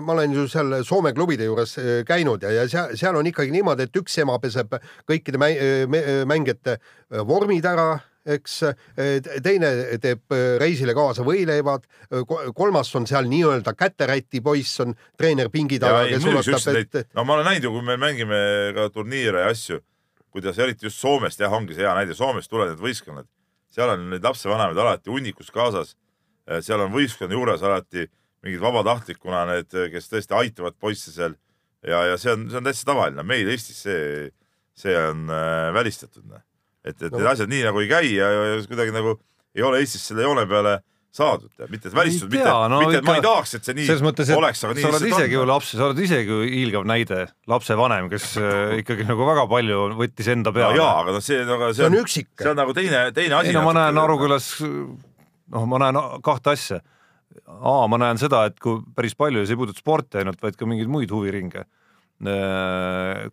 ma 0.00 0.14
olen 0.14 0.36
ju 0.36 0.46
seal 0.50 0.78
Soome 0.86 1.12
klubide 1.16 1.48
juures 1.48 1.76
äh, 1.82 2.02
käinud 2.08 2.46
ja, 2.46 2.52
ja 2.60 2.66
seal, 2.70 2.94
seal 2.98 3.18
on 3.18 3.26
ikkagi 3.30 3.54
niimoodi, 3.54 3.88
et 3.88 4.02
üks 4.02 4.18
ema 4.22 4.38
peseb 4.42 4.78
kõikide 5.08 5.40
mäng, 5.42 5.96
mängijate 6.30 6.78
äh, 6.78 7.24
vormid 7.26 7.66
ära, 7.66 7.96
eks, 8.26 8.56
teine 9.44 9.70
teeb 10.02 10.34
äh, 10.34 10.56
reisile 10.60 10.94
kaasa 10.96 11.24
võileivad, 11.26 11.86
kolmas 12.56 12.90
on 12.98 13.06
seal 13.08 13.28
nii-öelda 13.30 13.74
käteräti 13.78 14.42
poiss 14.44 14.82
on 14.84 14.96
treener 15.18 15.50
pingi 15.52 15.78
taga, 15.82 16.04
kes 16.10 16.26
ulatab, 16.26 16.80
et 16.80 17.14
no 17.14 17.26
ma 17.26 17.38
olen 17.38 17.50
näinud 17.50 17.68
ju, 17.68 17.74
kui 17.76 17.86
me 17.86 17.98
mängime 18.00 18.40
ka 18.76 18.88
turniire 18.94 19.46
ja 19.46 19.54
asju, 19.54 19.80
kuidas 20.34 20.58
eriti 20.62 20.88
just 20.88 21.00
Soomest 21.00 21.40
jah, 21.40 21.52
ongi 21.52 21.76
see 21.76 21.86
hea 21.86 21.94
näide, 21.96 22.16
Soomest 22.18 22.50
tulevad 22.52 22.74
need 22.74 22.84
võistkonnad, 22.84 23.30
seal 23.72 23.94
on 23.94 24.10
neid 24.12 24.24
lapsevanemaid 24.24 24.78
alati 24.82 25.12
hunnikus 25.12 25.50
kaasas. 25.54 25.96
seal 26.62 26.80
on 26.80 26.92
võistkonna 26.92 27.34
juures 27.34 27.62
alati 27.66 28.06
mingid 28.44 28.62
vabatahtlikuna 28.62 29.42
need, 29.50 29.74
kes 29.92 30.10
tõesti 30.12 30.36
aitavad 30.38 30.76
poisse 30.78 31.10
seal 31.10 31.34
ja, 31.86 32.02
ja 32.12 32.18
see 32.20 32.34
on, 32.34 32.46
see 32.50 32.60
on 32.60 32.66
täitsa 32.66 32.88
tavaline, 32.88 33.24
meil 33.26 33.50
Eestis 33.52 33.82
see, 33.86 34.28
see 34.76 34.94
on 34.98 35.26
äh, 35.32 35.70
välistatud. 35.74 36.26
et, 36.86 36.96
et 37.02 37.10
No. 37.12 37.18
need 37.18 37.30
asjad 37.34 37.50
nii 37.52 37.64
nagu 37.68 37.80
ei 37.82 37.88
käi 37.90 38.12
ja, 38.16 38.28
ja, 38.32 38.60
kuidagi 38.70 38.94
nagu 38.94 39.16
ei 39.56 39.62
ole 39.66 39.80
Eestis 39.82 40.04
selle 40.10 40.22
joone 40.26 40.44
peale 40.50 40.78
saadud, 41.16 41.48
mitte 41.72 41.88
välistatud, 41.96 42.28
mitte 42.34 42.50
no 42.68 42.78
mitte 42.82 42.98
et 42.98 43.04
ma 43.06 43.14
ikka- 43.14 43.20
ei 43.22 43.24
tahaks, 43.24 43.54
et 43.56 43.64
see 43.64 43.74
nii 43.78 43.86
mõttes, 44.04 44.28
et 44.28 44.36
oleks, 44.36 44.60
aga 44.66 44.74
nii 44.76 44.82
sa 44.84 44.88
oled 44.90 45.00
lihtsalt 45.06 45.22
isegi 45.22 45.32
ju 45.38 45.40
on. 45.40 45.48
laps, 45.48 45.70
sa 45.72 45.86
oled 45.86 46.00
isegi 46.04 46.40
hiilgav 46.52 46.84
näide, 46.90 47.20
lapsevanem, 47.48 48.10
kes 48.12 48.26
äh, 48.42 48.74
ikkagi 48.82 49.06
nagu 49.08 49.24
väga 49.24 49.46
palju 49.48 49.78
võttis 49.96 50.28
enda 50.34 50.52
ja, 50.52 50.56
peale. 50.58 50.76
jaa, 50.76 50.90
aga 51.00 51.14
noh, 51.16 51.24
see, 51.24 51.38
aga 51.40 51.70
see 51.78 51.86
on 51.88 51.96
üksik. 52.02 52.28
see 52.36 52.50
on 52.52 52.60
nagu 52.60 52.74
teine, 52.76 53.00
teine 53.16 53.38
asi. 53.38 53.48
ei 53.48 53.56
no 53.56 53.62
ma 53.64 53.72
näen 53.78 54.02
Arukülas, 54.02 54.50
noh, 54.60 55.64
ma 55.72 55.80
näen 55.86 56.02
kahte 56.26 56.52
asja. 56.52 56.82
A, 57.46 57.72
ma 57.88 57.96
näen 58.00 58.20
seda, 58.20 58.44
et 58.48 58.60
kui 58.60 58.78
päris 58.96 59.16
palju 59.16 59.40
ja 59.42 59.48
see 59.48 59.56
ei 59.56 59.60
puuduta 59.60 59.80
sporti 59.80 60.20
ainult, 60.20 60.38
vaid 60.44 60.56
ka 60.56 60.68
mingeid 60.68 60.88
muid 60.92 61.10
huviringe, 61.12 61.64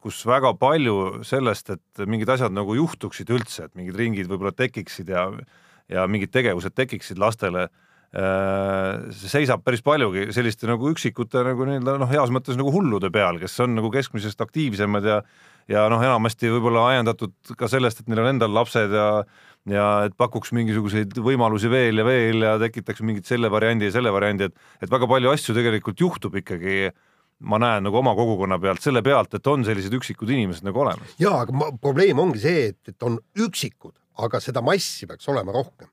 kus 0.03 0.25
väga 0.27 0.53
palju 0.59 1.23
sellest, 1.23 1.69
et 1.71 2.03
mingid 2.09 2.29
asjad 2.33 2.51
nagu 2.51 2.75
juhtuksid 2.75 3.29
üldse, 3.31 3.69
et 3.69 3.75
mingid 3.79 3.95
ringid 3.95 4.27
võib-olla 4.27 4.51
tekiksid 4.55 5.09
ja 5.13 5.29
ja 5.91 6.05
mingid 6.07 6.31
tegevused 6.31 6.73
tekiksid 6.75 7.19
lastele, 7.19 7.67
see 8.13 9.29
seisab 9.31 9.63
päris 9.65 9.81
paljugi 9.83 10.27
selliste 10.35 10.67
nagu 10.69 10.91
üksikute 10.91 11.41
nagu 11.47 11.65
nii-öelda 11.65 11.95
noh, 12.01 12.11
heas 12.11 12.31
mõttes 12.33 12.59
nagu 12.59 12.71
hullude 12.71 13.09
peal, 13.13 13.39
kes 13.41 13.55
on 13.65 13.73
nagu 13.79 13.89
keskmisest 13.93 14.41
aktiivsemad 14.43 15.07
ja 15.09 15.23
ja 15.71 15.85
noh, 15.87 16.01
enamasti 16.03 16.51
võib-olla 16.51 16.89
ajendatud 16.91 17.33
ka 17.57 17.69
sellest, 17.71 18.01
et 18.01 18.11
neil 18.11 18.21
on 18.23 18.33
endal 18.35 18.53
lapsed 18.53 18.93
ja 18.93 19.07
ja 19.71 19.87
et 20.05 20.15
pakuks 20.19 20.51
mingisuguseid 20.51 21.15
võimalusi 21.23 21.69
veel 21.71 22.01
ja 22.01 22.05
veel 22.05 22.43
ja 22.43 22.57
tekitaks 22.59 22.99
mingit 23.01 23.29
selle 23.29 23.47
variandi 23.51 23.87
ja 23.87 23.95
selle 23.95 24.11
variandi, 24.11 24.49
et 24.51 24.83
et 24.83 24.91
väga 24.91 25.07
palju 25.07 25.31
asju 25.31 25.55
tegelikult 25.55 26.03
juhtub 26.03 26.35
ikkagi 26.41 26.91
ma 27.39 27.59
näen 27.61 27.83
nagu 27.87 27.97
oma 27.99 28.13
kogukonna 28.15 28.59
pealt 28.61 28.83
selle 28.83 29.03
pealt, 29.05 29.33
et 29.37 29.47
on 29.47 29.65
sellised 29.67 29.93
üksikud 29.97 30.29
inimesed 30.33 30.65
nagu 30.67 30.83
olemas. 30.85 31.15
ja, 31.19 31.33
aga 31.43 31.55
ma, 31.55 31.71
probleem 31.81 32.19
ongi 32.19 32.43
see, 32.43 32.69
et, 32.71 32.93
et 32.93 33.07
on 33.07 33.19
üksikud, 33.39 33.95
aga 34.23 34.39
seda 34.43 34.63
massi 34.65 35.09
peaks 35.09 35.27
olema 35.31 35.55
rohkem. 35.55 35.89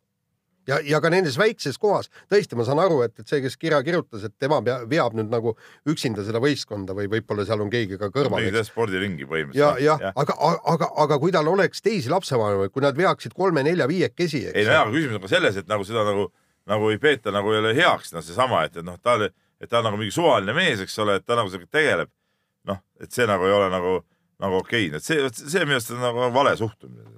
ja, 0.68 0.78
ja 0.86 1.00
ka 1.02 1.10
nendes 1.10 1.38
väikses 1.40 1.78
kohas, 1.80 2.10
tõesti, 2.30 2.58
ma 2.58 2.66
saan 2.68 2.82
aru, 2.82 3.00
et, 3.06 3.16
et 3.18 3.26
see, 3.26 3.40
kes 3.42 3.56
kirja 3.58 3.80
kirjutas, 3.86 4.26
et 4.28 4.36
tema 4.38 4.60
pea, 4.62 4.78
veab 4.90 5.16
nüüd 5.18 5.32
nagu 5.32 5.56
üksinda 5.90 6.24
seda 6.26 6.42
võistkonda 6.42 6.94
või 6.96 7.10
võib-olla 7.16 7.46
seal 7.48 7.64
on 7.64 7.72
keegi 7.72 7.98
ka 7.98 8.12
kõrval. 8.14 8.44
mingi 8.44 8.64
spordiringi 8.68 9.26
ja, 9.26 9.30
põhimõtteliselt. 9.32 9.84
jah, 9.88 10.06
aga, 10.14 10.38
aga, 10.74 10.92
aga 11.06 11.20
kui 11.22 11.34
tal 11.34 11.50
oleks 11.50 11.82
teisi 11.82 12.12
lapsevanemaid, 12.12 12.74
kui 12.74 12.86
nad 12.86 12.98
veaksid 12.98 13.34
kolme-nelja-viiekesi, 13.34 14.46
ei 14.52 14.68
no 14.68 14.76
jaa, 14.76 14.86
aga 14.86 14.94
küsimus 14.94 15.18
on 15.18 15.26
ka 15.26 15.34
selles, 15.34 15.58
et 15.58 15.70
nagu 15.70 15.88
seda 15.88 16.06
nagu, 16.06 16.30
nagu 16.70 16.94
ei 16.94 17.02
peeta 17.02 17.34
nagu 17.34 17.56
jälle 17.56 17.74
heaks, 17.74 18.14
noh, 18.14 18.22
seesama, 18.22 18.66
et, 18.68 18.76
et 18.76 18.86
noh, 18.86 19.00
ta, 19.02 19.16
et 19.60 19.68
ta 19.70 19.80
on 19.80 19.90
nagu 19.90 20.00
mingi 20.00 20.14
suvaline 20.14 20.54
mees, 20.56 20.80
eks 20.84 20.98
ole, 21.04 21.18
et 21.20 21.26
ta 21.26 21.36
nagu 21.38 21.52
sellega 21.52 21.70
tegeleb. 21.78 22.10
noh, 22.68 22.76
et 23.00 23.12
see 23.12 23.24
nagu 23.28 23.46
ei 23.46 23.54
ole 23.56 23.70
nagu, 23.72 23.94
nagu 24.40 24.58
okei 24.60 24.90
et 24.92 25.04
see, 25.04 25.22
see 25.32 25.64
minu 25.64 25.78
arust 25.78 25.94
on 25.94 26.02
nagu 26.04 26.28
vale 26.34 26.52
suhtumine. 26.60 27.08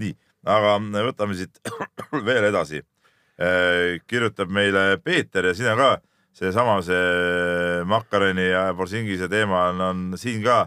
Nii, 0.00 0.14
aga 0.48 0.76
võtame 1.04 1.36
siit 1.36 1.60
veel 2.28 2.48
edasi. 2.48 2.82
kirjutab 4.08 4.48
meile 4.48 4.96
Peeter 5.04 5.44
ja 5.44 5.52
sina 5.54 5.74
ka 5.76 5.90
seesama, 6.36 6.78
see 6.84 7.84
Makareni 7.84 8.48
ja 8.48 8.70
Borsingise 8.76 9.28
teema 9.28 9.66
on, 9.70 9.80
on 9.80 10.18
siin 10.20 10.42
ka 10.44 10.66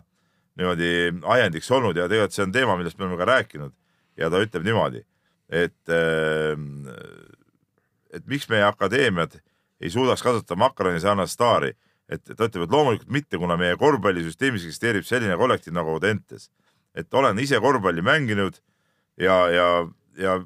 niimoodi 0.59 0.91
ajendiks 1.33 1.69
olnud 1.71 1.97
ja 1.97 2.07
tegelikult 2.09 2.35
see 2.35 2.45
on 2.45 2.53
teema, 2.53 2.77
millest 2.77 2.99
me 2.99 3.07
oleme 3.07 3.17
ka 3.17 3.27
rääkinud 3.29 3.73
ja 4.19 4.29
ta 4.29 4.41
ütleb 4.43 4.65
niimoodi, 4.67 5.03
et, 5.49 5.93
et 8.13 8.25
miks 8.29 8.49
meie 8.51 8.65
akadeemiad 8.67 9.39
ei 9.81 9.89
suudaks 9.89 10.23
kasutada 10.23 10.59
Makaroni 10.59 10.99
sarnast 10.99 11.37
staari, 11.37 11.73
et 12.09 12.23
ta 12.25 12.47
ütleb, 12.47 12.65
et 12.65 12.73
loomulikult 12.73 13.11
mitte, 13.13 13.37
kuna 13.37 13.57
meie 13.57 13.77
korvpallisüsteemis 13.77 14.65
eksisteerib 14.65 15.05
selline 15.07 15.37
kollektiiv 15.37 15.75
nagu 15.77 15.93
Audentes. 15.93 16.49
et 16.95 17.13
olen 17.13 17.39
ise 17.39 17.59
korvpalli 17.59 18.01
mänginud 18.01 18.55
ja, 19.17 19.47
ja, 19.49 19.87
ja 20.17 20.39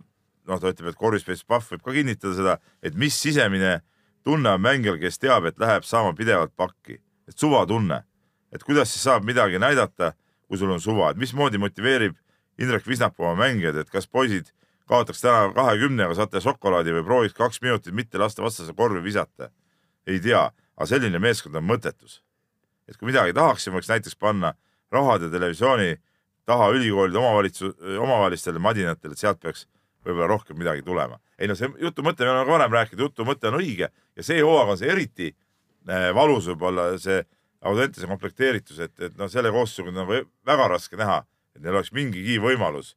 noh, 0.47 0.59
ta 0.59 0.73
ütleb, 0.73 0.89
et 0.91 0.99
korvpallis 0.99 1.45
Pahv 1.47 1.71
võib 1.71 1.83
ka 1.83 1.95
kinnitada 1.95 2.33
seda, 2.35 2.57
et 2.83 2.95
mis 2.95 3.15
sisemine 3.15 3.81
tunne 4.23 4.49
on 4.49 4.61
mängijal, 4.61 4.99
kes 4.99 5.19
teab, 5.19 5.45
et 5.45 5.59
läheb 5.59 5.87
saama 5.87 6.13
pidevalt 6.15 6.53
pakki, 6.55 6.99
et 7.27 7.37
suvatunne, 7.37 8.03
et 8.51 8.63
kuidas 8.63 8.91
siis 8.91 9.03
saab 9.07 9.23
midagi 9.27 9.59
näidata, 9.59 10.13
kui 10.47 10.59
sul 10.59 10.71
on 10.71 10.81
suva, 10.83 11.11
et 11.11 11.17
mismoodi 11.17 11.57
motiveerib 11.57 12.19
Indrek 12.61 12.85
Visnapuu 12.87 13.25
oma 13.25 13.47
mängijad, 13.47 13.79
et 13.81 13.89
kas 13.89 14.05
poisid 14.07 14.51
kaotaks 14.89 15.21
täna 15.21 15.47
kahekümnega, 15.55 16.15
saate 16.17 16.41
šokolaadi 16.43 16.93
või 16.97 17.05
prooviks 17.07 17.37
kaks 17.37 17.61
minutit 17.63 17.95
mitte 17.95 18.19
lasta 18.21 18.43
vastase 18.43 18.73
korvi 18.77 19.03
visata. 19.03 19.49
ei 20.07 20.19
tea, 20.19 20.51
aga 20.75 20.87
selline 20.87 21.19
meeskond 21.19 21.55
on 21.55 21.63
mõttetus. 21.63 22.21
et 22.87 22.97
kui 22.97 23.07
midagi 23.07 23.33
tahaksime, 23.33 23.77
võiks 23.77 23.89
näiteks 23.89 24.15
panna 24.15 24.53
rahade 24.91 25.29
televisiooni 25.29 25.97
taha 26.45 26.69
ülikoolide 26.75 27.17
omavalitsus, 27.17 27.75
omavahelistele 27.99 28.59
madinatele, 28.59 29.13
et 29.13 29.19
sealt 29.19 29.39
peaks 29.39 29.67
võib-olla 30.03 30.27
rohkem 30.27 30.57
midagi 30.59 30.81
tulema. 30.81 31.19
ei 31.39 31.47
no 31.47 31.55
see 31.55 31.69
jutu 31.79 32.03
mõte, 32.03 32.25
me 32.25 32.31
oleme 32.31 32.45
ka 32.45 32.51
varem 32.51 32.75
rääkinud, 32.77 33.05
jutu 33.07 33.25
mõte 33.27 33.47
on 33.47 33.59
õige 33.61 33.89
ja 33.89 34.23
see 34.23 34.41
hooaeg 34.41 34.73
on 34.75 34.77
see 34.77 34.91
eriti 34.91 35.29
äh, 35.31 36.11
valus 36.15 36.49
võib-olla 36.51 36.93
see 36.99 37.23
Audentese 37.63 38.09
komplekteeritus, 38.11 38.79
et, 38.83 38.91
et 38.99 39.13
noh, 39.15 39.29
selle 39.31 39.47
koosseisuga 39.55 39.93
on 39.93 40.01
nagu 40.01 40.17
väga 40.43 40.65
raske 40.67 40.97
näha, 40.99 41.21
et 41.55 41.61
neil 41.63 41.77
oleks 41.77 41.93
mingigi 41.95 42.35
võimalus 42.43 42.89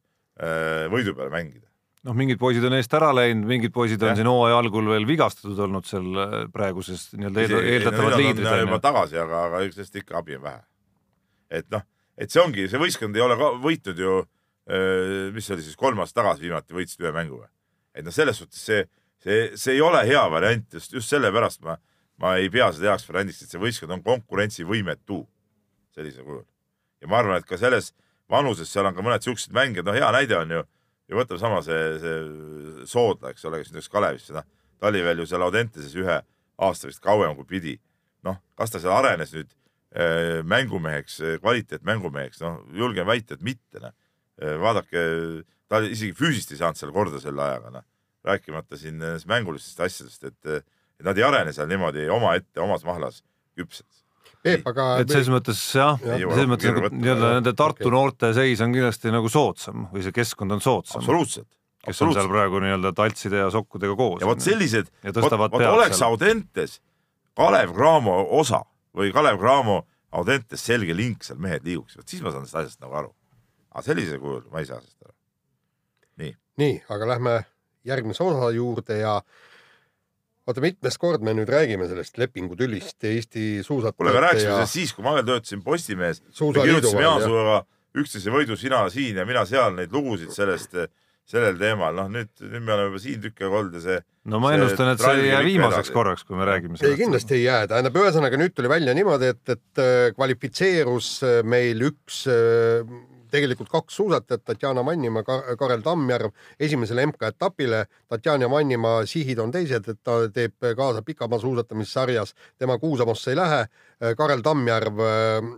äh, 0.43 0.89
võidu 0.91 1.15
peale 1.15 1.31
mängida. 1.31 1.66
noh, 2.07 2.15
mingid 2.17 2.39
poisid 2.39 2.65
on 2.69 2.77
eest 2.79 2.95
ära 2.95 3.11
läinud, 3.17 3.49
mingid 3.49 3.75
poisid 3.75 4.03
on 4.05 4.13
Jah. 4.13 4.21
siin 4.21 4.31
hooaja 4.31 4.61
algul 4.63 4.93
veel 4.93 5.07
vigastatud 5.09 5.59
olnud 5.67 5.89
seal 5.89 6.07
äh, 6.23 6.37
praeguses 6.55 7.09
nii-öelda 7.17 7.45
eel- 7.45 7.69
eeldatavad 7.73 8.17
liidrid 8.21 8.47
on 8.47 8.63
juba 8.63 8.79
ju. 8.79 8.85
tagasi, 8.87 9.19
aga, 9.23 9.43
aga 9.49 9.63
eks 9.67 9.81
sellest 9.81 10.01
ikka 10.03 10.21
abi 10.21 10.39
on 10.39 10.45
vähe. 10.47 10.63
et 11.61 11.69
noh, 11.75 11.83
et 12.19 12.33
see 12.33 12.43
ongi, 12.43 12.69
see 12.71 12.81
võistkond 12.81 13.19
ei 13.19 13.25
ole 13.27 13.39
ka 13.41 13.51
võitnud 13.63 14.01
ju, 14.03 14.15
mis 15.35 15.47
see 15.47 15.55
oli 15.55 15.63
siis 15.63 15.79
kolm 15.79 16.01
aastat 16.03 16.25
tagasi 16.25 16.47
viimati 16.49 16.75
võitsid 16.75 17.05
ühe 17.05 17.13
mängu 17.15 17.41
või? 17.43 17.51
et 17.95 18.07
noh, 18.07 18.15
selles 18.15 18.39
suhtes 18.41 18.63
see, 18.71 18.87
see, 19.23 19.51
see 19.59 19.77
ei 19.77 19.83
ole 19.85 20.03
hea 20.09 20.25
variant, 20.31 20.67
just, 20.75 20.93
just 20.97 21.13
sellepärast 21.13 21.63
ma, 21.67 21.77
ma 22.23 22.35
ei 22.41 22.51
pea 22.53 22.71
seda 22.75 22.93
heaks 22.93 23.07
variandiks, 23.09 23.43
et 23.43 23.53
see 23.53 23.63
võistkond 23.63 23.95
on 23.95 24.03
konkurentsivõimetu 24.07 25.23
sellisel 25.97 26.27
kujul. 26.27 26.45
ja 27.03 27.11
ma 27.11 27.23
arvan, 27.23 27.41
et 27.41 27.49
ka 27.49 27.59
selles 27.61 27.93
vanuses 28.31 28.71
seal 28.71 28.89
on 28.89 28.97
ka 28.97 29.05
mõned 29.07 29.23
siuksed 29.25 29.55
mängijad, 29.55 29.87
no 29.87 29.95
hea 29.97 30.11
näide 30.15 30.39
on 30.39 30.57
ju, 30.59 30.65
ja 31.09 31.19
võtame 31.19 31.41
sama 31.41 31.61
see, 31.65 31.83
see 32.03 32.87
Soodla, 32.91 33.33
eks 33.33 33.45
ole, 33.49 33.61
kes 33.63 33.75
läks 33.75 33.91
Kalevisse, 33.93 34.35
noh, 34.37 34.47
ta 34.81 34.91
oli 34.91 35.03
veel 35.07 35.23
ju 35.23 35.29
seal 35.31 35.45
Audenteses 35.47 35.95
ühe 35.99 36.17
aasta 36.67 36.91
vist 36.91 37.03
kauem 37.05 37.37
kui 37.39 37.49
pidi. 37.57 37.77
noh, 38.27 38.41
kas 38.59 38.73
ta 38.75 38.81
seal 38.83 38.91
arenes 38.91 39.31
nüüd 39.37 39.53
äh, 39.95 40.41
mängumeheks, 40.43 41.21
kvaliteetmängumeheks, 41.43 42.41
noh, 42.43 42.63
julgen 42.75 43.07
väita, 43.07 43.37
et 43.37 43.45
mitte, 43.47 43.83
noh. 43.83 43.95
vaadake, 44.37 45.03
ta 45.71 45.79
isegi 45.87 46.13
füüsiliselt 46.13 46.57
ei 46.57 46.59
saanud 46.61 46.81
seal 46.81 46.91
korda 46.93 47.21
selle 47.23 47.45
ajaga, 47.45 47.71
noh. 47.79 47.87
rääkimata 48.27 48.77
siin 48.81 48.99
mängulistest 49.31 49.81
asjadest, 49.87 50.27
et 50.27 51.07
nad 51.07 51.19
ei 51.19 51.25
arene 51.25 51.55
seal 51.55 51.71
niimoodi 51.71 52.09
omaette, 52.11 52.59
omas 52.61 52.85
mahlas 52.85 53.23
küpsed. 53.57 54.06
Peep, 54.47 54.67
aga 54.71 54.87
et 55.03 55.11
selles 55.11 55.29
mõttes 55.33 55.61
jah, 55.75 55.99
Ei 56.07 56.23
jõua 56.23 56.37
selles 56.39 56.51
mõttes 56.53 56.71
nagu 56.71 56.91
nii-öelda 56.95 57.31
nende 57.37 57.53
Tartu 57.59 57.83
Okei. 57.85 57.93
noorte 57.97 58.31
seis 58.37 58.63
on 58.65 58.75
kindlasti 58.77 59.13
nagu 59.15 59.31
soodsam 59.33 59.89
või 59.93 60.05
see 60.07 60.15
keskkond 60.15 60.55
on 60.57 60.63
soodsam, 60.65 61.03
absoluutselt. 61.03 61.49
kes 61.87 62.03
on 62.07 62.15
seal 62.15 62.31
praegu 62.31 62.61
nii-öelda 62.63 62.93
taltside 62.97 63.43
ja 63.43 63.51
sokkudega 63.55 63.97
koos. 63.99 64.21
ja 64.23 64.31
vot 64.31 64.41
sellised, 64.45 64.89
Ja 65.03 65.13
vot, 65.15 65.37
vot 65.39 65.59
oleks 65.61 65.99
seal. 65.99 66.09
Audentes 66.13 66.79
Kalev 67.37 67.75
Cramo 67.75 68.17
osa 68.41 68.63
või 68.97 69.13
Kalev 69.13 69.39
Cramo 69.43 69.83
Audentes 70.17 70.63
selge 70.65 70.95
link 70.97 71.27
seal 71.27 71.39
mehed 71.43 71.67
liiguks, 71.67 71.99
vot 71.99 72.09
siis 72.09 72.23
ma 72.23 72.31
saan 72.31 72.47
sellest 72.47 72.63
asjast 72.63 72.81
nagu 72.87 72.95
aru. 73.03 73.13
aga 73.75 73.83
sellisel 73.85 74.19
kujul 74.23 74.47
ma 74.53 74.63
ei 74.63 74.71
saa 74.71 74.81
sellest 74.81 75.03
aru. 75.05 75.13
nii, 76.57 76.81
aga 76.89 77.09
lähme 77.11 77.35
järgmise 77.85 78.23
osa 78.25 78.49
juurde 78.55 78.97
ja 78.99 79.19
oota, 80.47 80.63
mitmes 80.63 80.99
kord 81.03 81.25
me 81.27 81.35
nüüd 81.37 81.51
räägime 81.51 81.89
sellest 81.91 82.19
lepingutülist 82.21 83.05
Eesti 83.05 83.47
kuule, 83.47 83.55
me 83.59 83.65
suusatajate 83.67 84.21
rääkisime 84.27 84.51
ja 84.51 84.59
sellest 84.61 84.79
siis, 84.79 84.93
kui 84.97 85.07
ma 85.07 85.17
veel 85.17 85.27
töötasin 85.27 85.65
Postimehes. 85.65 86.23
kirjutasime. 86.31 87.03
Jaansuuga 87.03 87.65
üksteise 87.97 88.33
võidu, 88.35 88.59
sina 88.61 88.85
siin 88.93 89.19
ja 89.19 89.27
mina 89.29 89.47
seal 89.49 89.75
neid 89.77 89.95
lugusid 89.95 90.35
sellest, 90.35 90.77
sellel 91.27 91.57
teemal, 91.59 91.97
noh 91.97 92.11
nüüd, 92.13 92.31
nüüd 92.45 92.63
me 92.63 92.75
oleme 92.75 92.93
juba 92.93 93.03
siin 93.03 93.25
tükk 93.25 93.43
aega 93.43 93.61
olnud 93.63 93.79
ja 93.79 93.83
see 93.87 93.99
no 94.31 94.41
ma 94.43 94.53
ennustan, 94.55 94.93
et 94.93 95.03
see 95.03 95.25
ei 95.25 95.33
jää 95.33 95.43
viimaseks 95.47 95.81
edasi. 95.89 95.95
korraks, 95.97 96.27
kui 96.29 96.39
me 96.39 96.47
räägime 96.47 96.77
ei, 96.77 96.83
sellest. 96.83 97.01
kindlasti 97.03 97.39
ei 97.39 97.45
jää, 97.47 97.67
tähendab, 97.73 97.99
ühesõnaga 98.03 98.41
nüüd 98.41 98.55
tuli 98.55 98.71
välja 98.71 98.95
niimoodi, 98.97 99.33
et, 99.35 99.43
et 99.57 99.83
äh, 99.83 99.97
kvalifitseerus 100.15 101.11
äh, 101.27 101.41
meil 101.47 101.83
üks, 101.89 102.23
tegelikult 103.31 103.69
kaks 103.73 103.97
suusatajat, 103.97 104.45
Tatjana 104.45 104.83
Mannimaa, 104.87 105.23
Karel 105.59 105.83
Tammjärv 105.85 106.31
esimesele 106.61 107.07
MK-etapile. 107.07 107.85
Tatjana 108.09 108.49
Mannimaa 108.49 109.07
sihid 109.07 109.39
on 109.43 109.53
teised, 109.55 109.89
et 109.89 110.01
ta 110.03 110.19
teeb 110.33 110.69
kaasa 110.77 111.03
pikamaasuusatamissarjas, 111.03 112.35
tema 112.59 112.79
Kuusamosse 112.79 113.31
ei 113.33 113.37
lähe. 113.37 113.65
Karel 114.17 114.45
Tammjärv 114.47 115.01
äh, 115.01 115.51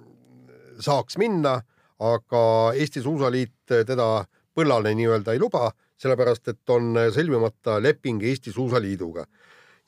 saaks 0.81 1.19
minna, 1.19 1.61
aga 1.99 2.45
Eesti 2.75 3.03
Suusaliit 3.03 3.55
teda 3.67 4.25
põllale 4.55 4.95
nii-öelda 4.95 5.35
ei 5.35 5.43
luba, 5.43 5.71
sellepärast 5.99 6.49
et 6.55 6.71
on 6.71 6.95
sõlmimata 7.15 7.81
leping 7.83 8.23
Eesti 8.23 8.53
Suusaliiduga 8.55 9.27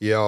ja 0.01 0.22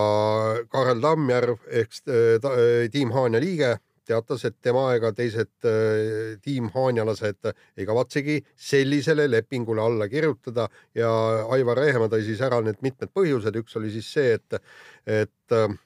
Karel 0.69 1.01
Tammjärv 1.01 1.65
ehk 1.71 1.97
äh, 2.09 2.37
ta- 2.41 2.55
äh, 2.57 2.89
Tiim 2.93 3.13
Haanja 3.13 3.41
liige 3.41 3.77
teatas, 4.09 4.45
et 4.49 4.57
tema 4.63 4.87
ega 4.97 5.13
teised 5.17 5.51
äh, 5.69 6.39
tiimhaanjalased 6.43 7.51
ei 7.77 7.87
kavatsegi 7.89 8.39
sellisele 8.57 9.29
lepingule 9.31 9.83
alla 9.83 10.09
kirjutada 10.09 10.69
ja 10.95 11.11
Aivar 11.55 11.79
Rehemaa 11.83 12.11
tõi 12.13 12.25
siis 12.27 12.41
ära 12.43 12.61
need 12.65 12.81
mitmed 12.83 13.13
põhjused, 13.15 13.57
üks 13.63 13.77
oli 13.81 13.93
siis 13.95 14.09
see, 14.15 14.35
et, 14.39 14.59
et 15.07 15.57
äh, 15.59 15.77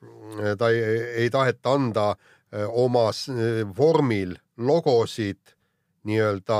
ta 0.59 0.71
ei, 0.73 0.81
ei 1.27 1.31
taheta 1.31 1.77
anda 1.77 2.09
äh, 2.15 2.65
oma 2.69 3.09
s- 3.13 3.29
vormil 3.77 4.37
logosid 4.57 5.55
nii-öelda 6.07 6.59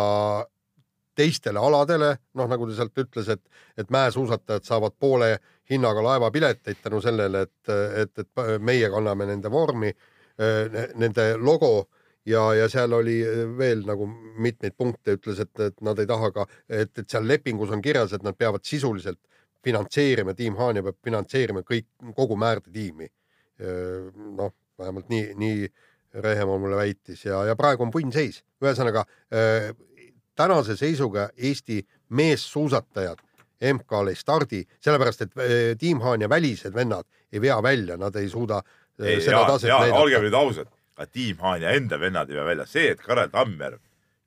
teistele 1.17 1.59
aladele, 1.63 2.11
noh, 2.37 2.49
nagu 2.51 2.67
ta 2.69 2.75
sealt 2.77 2.99
ütles, 3.01 3.29
et, 3.33 3.41
et 3.81 3.89
mäesuusatajad 3.95 4.67
saavad 4.69 4.93
poole 5.01 5.31
hinnaga 5.71 6.03
laevapileteid 6.05 6.83
tänu 6.85 7.01
sellele, 7.01 7.47
et, 7.47 7.71
et, 8.03 8.19
et 8.21 8.61
meie 8.61 8.91
kanname 8.93 9.25
nende 9.31 9.51
vormi, 9.51 9.95
nende 10.37 11.25
logo 11.41 11.89
ja, 12.27 12.43
ja 12.55 12.69
seal 12.69 12.93
oli 12.93 13.21
veel 13.59 13.85
nagu 13.87 14.09
mitmeid 14.43 14.75
punkte, 14.77 15.17
ütles, 15.17 15.41
et, 15.43 15.53
et 15.61 15.81
nad 15.87 15.99
ei 16.03 16.09
taha 16.09 16.31
ka, 16.35 16.47
et, 16.69 16.93
et 16.99 17.09
seal 17.09 17.27
lepingus 17.29 17.73
on 17.73 17.83
kirjas, 17.83 18.13
et 18.17 18.27
nad 18.27 18.37
peavad 18.37 18.65
sisuliselt 18.67 19.21
finantseerima, 19.67 20.35
tiim 20.37 20.57
Haanja 20.59 20.85
peab 20.87 20.99
finantseerima 21.05 21.65
kõik, 21.67 21.89
kogu 22.15 22.37
Määrde 22.39 22.71
tiimi. 22.73 23.09
noh, 24.37 24.53
vähemalt 24.79 25.09
nii, 25.09 25.35
nii 25.41 25.69
Rehemaa 26.17 26.59
mulle 26.59 26.77
väitis 26.77 27.25
ja, 27.25 27.43
ja 27.45 27.55
praegu 27.57 27.85
on 27.85 27.91
punnseis, 27.93 28.43
ühesõnaga 28.63 29.03
äh, 29.33 29.71
tänase 30.37 30.77
seisuga 30.77 31.29
Eesti 31.37 31.83
meessuusatajad 32.09 33.21
MK-le 33.73 34.13
ei 34.13 34.21
stardi, 34.21 34.63
sellepärast 34.85 35.25
et 35.27 35.37
äh, 35.41 35.55
Tiim 35.81 36.01
Haanja 36.05 36.29
välised 36.29 36.77
vennad 36.77 37.09
ei 37.33 37.41
vea 37.41 37.57
välja, 37.63 37.97
nad 38.01 38.17
ei 38.17 38.29
suuda 38.33 38.61
äh, 38.61 38.86
ei, 39.03 39.21
seda 39.21 39.37
Jaan, 39.37 39.51
taset 39.51 39.71
olgem 39.73 40.23
näidata. 40.23 40.25
nüüd 40.25 40.39
ausad, 40.41 40.73
ka 40.97 41.07
Tiim 41.07 41.39
Haanja 41.43 41.75
enda 41.77 42.01
vennad 42.01 42.31
ei 42.31 42.39
vea 42.39 42.49
välja, 42.49 42.67
see, 42.71 42.91
et 42.95 43.03
Karel 43.05 43.31
Tammjärv 43.33 43.81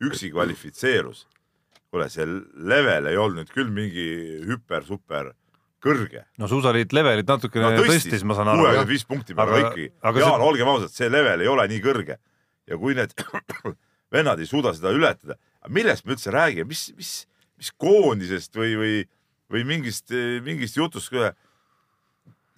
üksi 0.06 0.32
kvalifitseerus, 0.32 1.26
kuule, 1.90 2.08
see 2.14 2.26
level 2.56 3.10
ei 3.10 3.18
olnud 3.20 3.44
nüüd 3.44 3.54
küll 3.54 3.72
mingi 3.74 4.08
hüper-super 4.48 5.34
kõrge. 5.84 6.24
no 6.38 6.48
suusaliit 6.52 6.94
levelit 6.94 7.28
natukene 7.28 7.66
no 7.66 7.72
no, 7.76 7.86
tõstis, 7.88 8.24
ma 8.28 8.38
saan 8.38 8.52
aru. 8.54 8.64
kuuekümne 8.66 8.90
viis 8.90 9.06
punkti 9.08 9.36
Aga- 9.36 9.60
ikkagi. 9.64 9.90
Jaan 10.22 10.46
olgem 10.46 10.72
ausad, 10.72 10.94
see 10.94 11.10
level 11.12 11.42
ei 11.44 11.52
ole 11.52 11.68
nii 11.72 11.84
kõrge 11.84 12.20
ja 12.70 12.78
kui 12.78 12.96
need 12.98 13.14
vennad 14.14 14.42
ei 14.42 14.50
suuda 14.50 14.74
seda 14.78 14.94
ületada, 14.96 15.40
millest 15.70 16.06
me 16.06 16.16
üldse 16.16 16.34
räägime, 16.34 16.70
mis, 16.70 16.90
mis, 16.98 17.14
mis 17.60 17.72
koondisest 17.78 18.56
või, 18.58 18.76
või, 18.80 18.96
või 19.52 19.66
mingist, 19.68 20.14
mingist 20.46 20.78
jutust, 20.78 21.12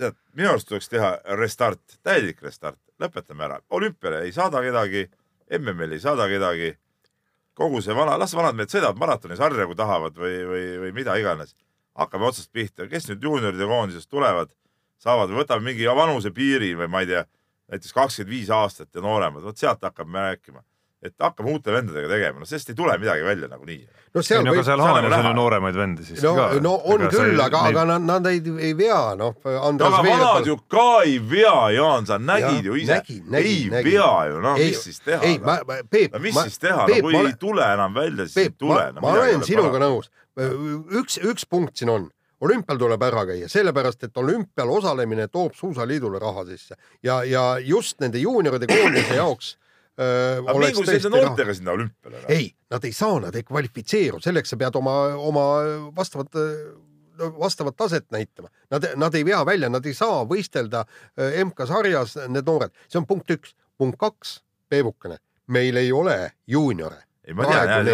tead, 0.02 0.18
minu 0.38 0.52
arust 0.52 0.70
tuleks 0.70 0.90
teha 0.92 1.12
restart, 1.40 1.98
täielik 2.06 2.42
restart, 2.44 2.80
lõpetame 3.02 3.46
ära, 3.48 3.60
olümpiale 3.74 4.24
ei 4.26 4.34
saada 4.36 4.62
kedagi, 4.64 5.06
MM-il 5.58 5.98
ei 5.98 6.04
saada 6.04 6.28
kedagi. 6.32 6.78
kogu 7.54 7.82
see 7.84 7.94
vana, 7.94 8.16
las 8.18 8.32
vanad 8.34 8.56
mehed 8.56 8.72
sõidavad 8.72 8.98
maratonisarja, 8.98 9.66
kui 9.68 9.76
tahavad 9.76 10.16
või, 10.18 10.38
või, 10.48 10.66
või 10.82 10.92
mida 10.96 11.18
iganes. 11.20 11.56
hakkame 12.00 12.26
otsast 12.26 12.52
pihta, 12.52 12.88
kes 12.88 13.10
nüüd 13.10 13.24
juunioride 13.24 13.68
koondisest 13.68 14.10
tulevad, 14.10 14.54
saavad, 14.98 15.30
võtame 15.36 15.66
mingi 15.72 15.86
vanusepiiri 15.86 16.74
või 16.80 16.88
ma 16.88 17.02
ei 17.04 17.10
tea, 17.10 17.26
näiteks 17.72 17.94
kakskümmend 17.94 18.32
viis 18.32 18.50
aastat 18.50 18.96
ja 18.96 19.02
nooremad, 19.02 19.44
vot 19.44 19.58
sealt 19.58 19.84
hakkame 19.84 20.20
rääkima. 20.20 20.64
Et 21.02 21.16
hakkame 21.18 21.50
uute 21.50 21.74
vendadega 21.74 22.10
tegema, 22.12 22.44
no 22.44 22.46
sellest 22.46 22.70
ei 22.70 22.76
tule 22.78 22.94
midagi 23.02 23.24
välja 23.26 23.48
nagunii. 23.50 23.80
no 24.14 24.22
ei 24.22 24.26
seal 24.28 24.44
no 24.46 24.52
aga 24.52 24.60
võib, 24.60 24.68
seal 24.68 24.82
nagu 24.82 25.16
on 25.18 25.26
ju 25.26 25.32
nooremaid 25.40 25.80
vendi 25.80 26.04
siis 26.06 26.22
no 26.22 26.34
ka. 26.38 26.46
no 26.62 26.74
on 26.94 27.06
küll, 27.10 27.42
aga, 27.42 27.62
aga 27.72 27.86
nad, 27.90 28.06
nad 28.06 28.28
ei, 28.30 28.42
ei 28.68 28.76
vea, 28.78 29.00
noh. 29.18 29.34
aga 29.42 30.04
vanad 30.06 30.50
ju 30.50 30.60
ka 30.70 30.86
ei 31.08 31.18
vea, 31.32 31.56
Jaan, 31.74 32.06
sa 32.06 32.20
nägid 32.22 32.60
Jah, 32.60 32.68
ju 32.70 32.78
ise. 32.78 33.00
ei 33.10 33.18
nägin. 33.34 33.74
vea 33.88 34.12
ju, 34.30 34.42
no 34.46 34.54
Ei, 34.60 34.70
mis 34.70 34.84
siis 34.86 35.02
teha 35.02 35.26
ei, 35.26 35.40
ma, 35.42 35.58
Peep. 35.90 36.14
no 36.14 36.22
mis 36.22 36.38
siis 36.38 36.62
teha, 36.62 36.86
no 36.86 37.00
kui 37.08 37.18
ei 37.18 37.34
tule 37.42 37.66
enam 37.74 37.98
välja, 37.98 38.28
siis 38.30 38.38
ei 38.38 38.52
Peep, 38.52 38.60
tule 38.62 38.84
ma, 39.00 39.06
ma 39.08 39.16
olen 39.18 39.46
sinuga 39.48 39.82
nõus. 39.82 40.12
üks, 41.02 41.18
üks 41.26 41.50
punkt 41.50 41.82
siin 41.82 41.90
on, 41.90 42.06
olümpial 42.46 42.78
tuleb 42.78 43.02
ära 43.10 43.26
käia, 43.32 43.50
sellepärast 43.50 44.06
et 44.06 44.22
olümpial 44.22 44.70
osalemine 44.78 45.26
toob 45.34 45.58
Suusaliidule 45.58 46.22
raha 46.22 46.46
sisse 46.54 46.78
ja, 47.02 47.24
ja 47.26 47.56
just 47.58 47.98
nende 48.06 48.22
juunioride 48.22 48.70
koondise 48.70 49.18
jaoks 49.18 49.56
aga 50.02 50.58
mingu 50.60 50.86
selle 50.88 51.12
noortega 51.14 51.56
sinna 51.58 51.76
olümpiale. 51.76 52.24
ei, 52.32 52.52
nad 52.72 52.86
ei 52.88 52.94
saa, 52.96 53.20
nad 53.24 53.36
ei 53.36 53.44
kvalifitseeru, 53.48 54.22
selleks 54.24 54.54
sa 54.54 54.60
pead 54.60 54.78
oma, 54.80 54.96
oma 55.20 55.46
vastavat, 55.98 56.38
vastavat 57.40 57.78
taset 57.78 58.08
näitama. 58.12 58.50
Nad, 58.72 58.88
nad 58.96 59.16
ei 59.16 59.26
vea 59.26 59.42
välja, 59.46 59.70
nad 59.70 59.86
ei 59.86 59.94
saa 59.98 60.24
võistelda 60.28 60.86
äh, 60.86 61.42
MK-sarjas, 61.46 62.18
need 62.32 62.48
noored, 62.48 62.74
see 62.88 63.02
on 63.02 63.08
punkt 63.10 63.32
üks. 63.34 63.56
punkt 63.82 63.98
kaks, 64.02 64.42
Peebukene, 64.70 65.18
meil 65.52 65.76
ei 65.78 65.92
ole 65.92 66.32
juuniore. 66.48 67.04
ei, 67.28 67.34
ma 67.34 67.46
tean, 67.50 67.88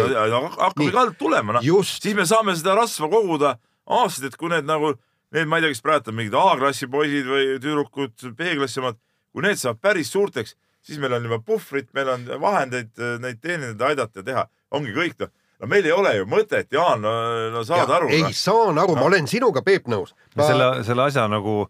hakkame 0.54 0.92
ka 0.92 1.00
alt 1.00 1.18
tulema, 1.18 1.56
noh. 1.56 1.64
just, 1.64 2.02
siis 2.02 2.14
me 2.16 2.26
saame 2.28 2.54
seda 2.56 2.76
rasva 2.78 3.08
koguda 3.10 3.56
aastaid, 3.88 4.30
et 4.30 4.36
kui 4.38 4.52
need 4.52 4.68
nagu, 4.68 4.92
need, 5.34 5.48
ma 5.48 5.58
ei 5.58 5.64
tea, 5.64 5.74
kes 5.74 5.84
praegu 5.84 6.12
on 6.12 6.18
mingid 6.20 6.36
A-klassi 6.38 6.88
poisid 6.92 7.28
või 7.28 7.56
tüdrukud, 7.56 8.14
B-klassi 8.38 8.82
omad, 8.82 9.00
kui 9.32 9.44
need 9.44 9.60
saavad 9.60 9.80
päris 9.84 10.12
suurteks, 10.12 10.54
siis 10.88 11.00
meil 11.02 11.18
on 11.18 11.26
juba 11.28 11.40
puhvrit, 11.44 11.90
meil 11.96 12.12
on 12.14 12.24
vahendeid 12.42 12.94
äh, 13.00 13.18
neid 13.22 13.42
teenindada, 13.44 13.92
aidata 13.92 14.22
ja 14.22 14.28
teha, 14.30 14.46
ongi 14.78 14.94
kõik 14.96 15.18
noh. 15.22 15.32
no 15.62 15.70
meil 15.72 15.88
ei 15.88 15.94
ole 15.94 16.14
ju 16.20 16.28
mõtet, 16.30 16.70
Jaan, 16.74 17.02
no, 17.04 17.12
no 17.54 17.64
saad 17.68 17.92
aru. 17.98 18.10
ei 18.14 18.32
saan 18.36 18.80
aru, 18.80 18.96
ma 18.98 19.08
olen 19.10 19.28
sinuga, 19.30 19.64
Peep, 19.66 19.90
nõus. 19.92 20.14
selle, 20.36 20.70
selle 20.86 21.08
asja 21.08 21.26
nagu 21.30 21.60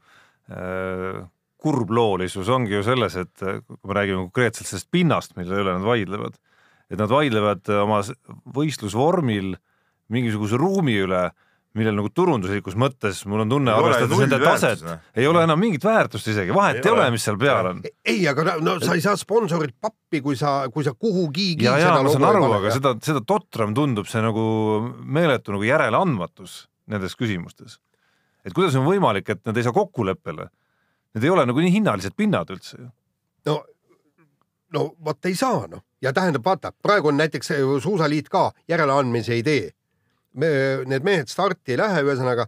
äh, 0.53 1.23
kurbloolisus 1.59 2.51
ongi 2.55 2.77
ju 2.77 2.85
selles, 2.87 3.19
et 3.19 3.47
äh, 3.47 3.63
kui 3.67 3.91
me 3.91 3.99
räägime 3.99 4.29
konkreetselt 4.29 4.71
sellest 4.71 4.91
pinnast, 4.95 5.35
mille 5.41 5.65
üle 5.65 5.75
nad 5.75 5.87
vaidlevad, 5.87 6.39
et 6.89 7.01
nad 7.01 7.11
vaidlevad 7.13 7.69
oma 7.83 8.01
võistlusvormil 8.55 9.57
mingisuguse 10.15 10.57
ruumi 10.61 10.95
üle, 11.03 11.27
millel 11.79 11.97
nagu 11.97 12.11
turunduslikus 12.15 12.77
mõttes 12.79 13.21
mul 13.31 13.45
on 13.45 13.53
tunne, 13.53 13.73
arvestades 13.75 14.21
nende 14.23 14.39
taset 14.43 14.85
noh., 14.85 15.01
ei 15.19 15.29
ole 15.31 15.45
enam 15.47 15.61
mingit 15.61 15.85
väärtust 15.87 16.31
isegi, 16.33 16.55
vahet 16.55 16.81
Ei 16.81 16.85
ei, 16.85 16.93
ole. 16.93 17.05
ole, 17.05 17.15
mis 17.15 17.27
seal 17.27 17.39
peal 17.41 17.71
on. 17.73 17.81
ei, 18.05 18.21
aga 18.31 18.45
no, 18.51 18.57
no 18.67 18.77
sa 18.83 18.97
ei 18.99 19.05
saa 19.05 19.17
sponsorilt 19.21 19.77
pappi, 19.81 20.23
kui 20.25 20.39
sa, 20.39 20.61
kui 20.75 20.87
sa 20.87 20.95
kuhugigi 20.95 21.69
ja, 21.69 21.79
ja 21.81 21.95
ma 21.97 22.13
saan 22.13 22.29
aru, 22.31 22.45
aga 22.61 22.75
seda, 22.77 22.95
seda 23.05 23.25
totram 23.27 23.75
tundub 23.77 24.11
see 24.11 24.23
nagu 24.25 24.45
meeletu 25.03 25.57
nagu 25.57 25.67
järeleandmatus 25.69 26.61
nendes 26.89 27.17
küsimustes. 27.19 27.81
et 28.45 28.55
kuidas 28.57 28.77
on 28.79 28.87
võimalik, 28.89 29.29
et 29.35 29.43
nad 29.47 29.57
ei 29.57 29.67
saa 29.67 29.77
kokkuleppele? 29.77 30.49
Need 31.17 31.25
ei 31.25 31.33
ole 31.33 31.49
nagu 31.49 31.61
nii 31.65 31.73
hinnalised 31.73 32.15
pinnad 32.17 32.51
üldse 32.53 32.79
ju. 32.79 32.89
no, 33.51 33.61
no 34.77 34.89
vot 35.05 35.31
ei 35.31 35.39
saa 35.39 35.67
noh 35.67 35.85
ja 36.03 36.13
tähendab, 36.13 36.45
vaata, 36.45 36.73
praegu 36.83 37.09
on 37.09 37.17
näiteks 37.17 37.51
eh, 37.51 37.65
Suusaliit 37.83 38.29
ka 38.29 38.51
järeleandmise 38.69 39.35
ei 39.35 39.43
tee. 39.43 39.71
Need 40.39 41.05
mehed 41.05 41.29
starti 41.29 41.75
ei 41.75 41.81
lähe, 41.81 42.03
ühesõnaga 42.07 42.47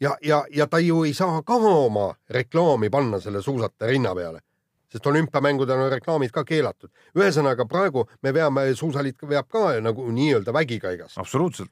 ja, 0.00 0.16
ja, 0.22 0.44
ja 0.50 0.66
ta 0.66 0.78
ju 0.78 1.04
ei 1.04 1.14
saa 1.14 1.42
ka 1.42 1.54
oma 1.54 2.14
reklaami 2.30 2.90
panna 2.90 3.20
selle 3.20 3.42
suusataja 3.42 3.90
rinna 3.90 4.14
peale, 4.14 4.40
sest 4.92 5.06
olümpiamängudel 5.06 5.86
on 5.86 5.90
reklaamid 5.92 6.32
ka 6.32 6.44
keelatud. 6.44 6.90
ühesõnaga 7.16 7.66
praegu 7.68 8.06
me 8.22 8.34
veame, 8.34 8.74
Suusaliit 8.74 9.22
veab 9.28 9.48
ka 9.48 9.80
nagu 9.80 10.10
nii-öelda 10.12 10.52
vägikaigas, 10.52 11.18
absoluutselt. 11.18 11.70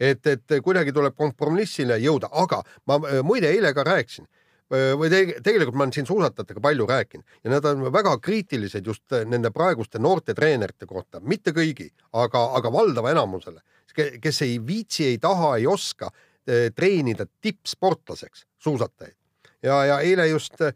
et, 0.00 0.26
et 0.26 0.58
kuidagi 0.62 0.92
tuleb 0.92 1.14
kompromissile 1.16 1.98
jõuda, 1.98 2.28
aga 2.32 2.62
ma 2.86 2.98
muide 3.22 3.50
eile 3.50 3.72
ka 3.74 3.84
rääkisin 3.84 4.26
või 4.70 5.10
te, 5.10 5.20
tegelikult 5.44 5.76
ma 5.78 5.84
olen 5.86 5.94
siin 5.94 6.06
suusatajatega 6.08 6.60
palju 6.62 6.86
rääkinud 6.90 7.44
ja 7.44 7.50
nad 7.52 7.68
on 7.70 7.84
väga 7.92 8.16
kriitilised 8.18 8.86
just 8.86 9.12
äh, 9.14 9.26
nende 9.28 9.52
praeguste 9.54 10.00
noorte 10.02 10.34
treenerite 10.34 10.86
kohta, 10.86 11.20
mitte 11.20 11.54
kõigi, 11.54 11.90
aga, 12.12 12.42
aga 12.58 12.72
valdava 12.72 13.12
enamusele, 13.14 13.62
kes 13.94 14.42
ei 14.42 14.58
viitsi, 14.66 15.06
ei 15.12 15.20
taha, 15.22 15.56
ei 15.60 15.66
oska 15.70 16.10
äh, 16.10 16.72
treenida 16.74 17.28
tippsportlaseks 17.40 18.46
suusatajaid. 18.58 19.14
ja, 19.62 19.84
ja 19.84 20.00
eile 20.00 20.26
just 20.28 20.60
äh, 20.60 20.74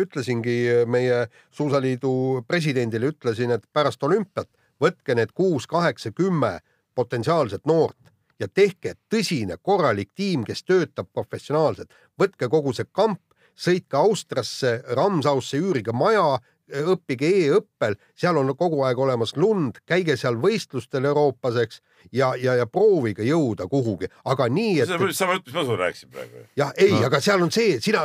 ütlesingi 0.00 0.86
meie 0.86 1.26
Suusaliidu 1.50 2.44
presidendile, 2.48 3.12
ütlesin, 3.12 3.50
et 3.50 3.68
pärast 3.72 4.02
olümpiat 4.02 4.48
võtke 4.80 5.14
need 5.14 5.32
kuus, 5.34 5.66
kaheksa, 5.66 6.10
kümme 6.12 6.58
potentsiaalset 6.94 7.64
noort 7.66 8.06
ja 8.40 8.48
tehke 8.48 8.94
tõsine 9.12 9.56
korralik 9.62 10.10
tiim, 10.14 10.44
kes 10.44 10.64
töötab 10.64 11.08
professionaalselt. 11.12 11.90
võtke 12.20 12.48
kogu 12.48 12.72
see 12.72 12.86
kamp, 12.92 13.20
sõitke 13.56 13.98
Austriasse, 13.98 14.78
Ramsausse, 14.96 15.58
üürige 15.58 15.94
maja, 15.96 16.36
õppige 16.66 17.28
e-õppel, 17.44 17.94
seal 18.18 18.38
on 18.40 18.50
kogu 18.58 18.82
aeg 18.86 18.98
olemas 18.98 19.36
lund, 19.38 19.78
käige 19.86 20.16
seal 20.18 20.38
võistlustel 20.42 21.06
Euroopas, 21.06 21.60
eks, 21.62 21.80
ja, 22.12 22.32
ja, 22.40 22.56
ja 22.58 22.66
proovige 22.66 23.26
jõuda 23.26 23.68
kuhugi, 23.70 24.10
aga 24.26 24.48
nii, 24.50 24.80
et 24.82 24.90
see 24.90 24.98
on 24.98 25.14
sama 25.14 25.38
jutt, 25.38 25.46
mis 25.46 25.54
ma 25.54 25.64
sulle 25.68 25.78
rääkisin 25.84 26.10
praegu. 26.10 26.44
jah, 26.58 26.74
ei, 26.82 26.98
aga 27.06 27.20
seal 27.22 27.46
on 27.46 27.54
see, 27.54 27.78
sina, 27.82 28.02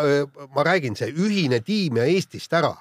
ma 0.55 0.65
räägin, 0.67 0.97
see 0.99 1.09
ühine 1.11 1.61
tiim 1.65 1.97
ja 2.01 2.07
Eestist 2.09 2.53
ära. 2.53 2.75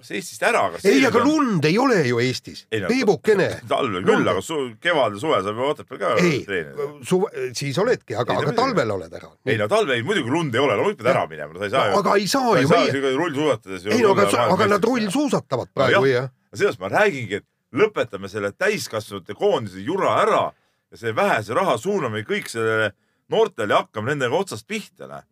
Kas 0.00 0.10
Eestist 0.16 0.42
ära, 0.46 0.62
kas 0.74 0.84
ei, 0.88 1.00
aga 1.08 1.22
lund 1.24 1.64
ei 1.68 1.78
ole 1.78 1.98
ju 2.08 2.18
Eestis, 2.20 2.66
Ei 2.70 2.80
no- 2.80 2.88
Peebukene. 2.88 3.48
talvel 3.68 4.04
küll, 4.04 4.28
aga 4.32 4.42
su, 4.44 4.58
kevadel, 4.80 5.18
suvel 5.20 5.42
saab 5.46 5.56
ju 5.60 5.68
Otepääl 5.70 5.98
ka 6.02 6.12
ei 6.22 6.40
treenida., 6.46 6.88
suve, 7.08 7.30
siis 7.54 7.78
oledki, 7.82 8.14
aga, 8.14 8.32
no 8.32 8.38
aga 8.40 8.52
muidugi. 8.52 8.56
talvel 8.62 8.90
oled 8.96 9.12
ära. 9.20 9.30
ei 9.46 9.56
no 9.60 9.68
talvel 9.68 10.04
muidugi 10.04 10.30
lund 10.30 10.54
ei 10.54 10.60
ole, 10.60 10.76
loomulikult 10.76 11.02
pead 11.04 11.12
ära 11.14 11.26
minema, 11.30 11.52
no 11.52 11.58
sa 11.60 11.64
ei 11.64 11.70
saa 11.76 11.86
ju. 11.90 11.98
aga 12.02 12.16
ei 12.16 12.26
saa 12.28 12.52
sa 12.52 12.56
ei 12.56 12.62
ju 12.62 12.68
saa 12.68 12.84
ju 12.86 13.16
rullsuusatades 13.18 13.84
ju. 13.86 13.90
ei 13.96 14.02
no 14.02 14.12
aga, 14.16 14.28
aga 14.46 14.66
nad 14.76 14.84
rullsuusatavad 14.84 15.72
praegu 15.74 16.00
No 16.00 16.06
jah. 16.06 16.28
sellest 16.54 16.80
ma 16.80 16.88
räägingi, 16.92 17.34
et 17.42 17.46
lõpetame 17.76 18.28
selle 18.32 18.52
täiskasvanute 18.52 19.34
koondise 19.34 19.80
jura 19.84 20.14
ära 20.22 20.44
ja 20.90 20.96
selle 20.96 21.12
vähese 21.16 21.54
raha 21.54 21.76
suuname 21.78 22.22
kõik 22.24 22.46
sellele 22.48 22.92
noortele 23.28 23.74
ja 23.74 23.80
hakkame 23.82 24.12
nendega 24.14 24.36
otsast 24.38 24.66
pihta, 24.70 25.08
noh. 25.10 25.24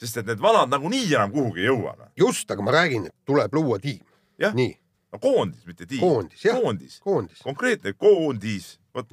Sest 0.00 0.20
et 0.20 0.28
need 0.28 0.42
vanad 0.42 0.72
nagunii 0.72 1.06
enam 1.14 1.32
kuhugi 1.34 1.64
ei 1.64 1.70
jõua, 1.70 1.94
noh. 1.98 2.10
just, 2.18 2.50
aga 2.50 2.64
ma 2.64 2.74
räägin, 2.76 3.08
et 3.10 3.16
tuleb 3.28 3.54
luua 3.56 3.78
tiim. 3.82 4.02
Jah. 4.40 4.52
nii, 4.56 4.74
no 5.14 5.20
koondis, 5.22 5.64
mitte 5.68 5.86
tiim. 5.88 6.02
Koondis, 6.04 6.44
jah. 6.44 6.60
koondis, 6.60 7.00
koondis. 7.04 7.42
konkreetne 7.44 7.94
koondis, 7.96 8.76
vot 8.96 9.12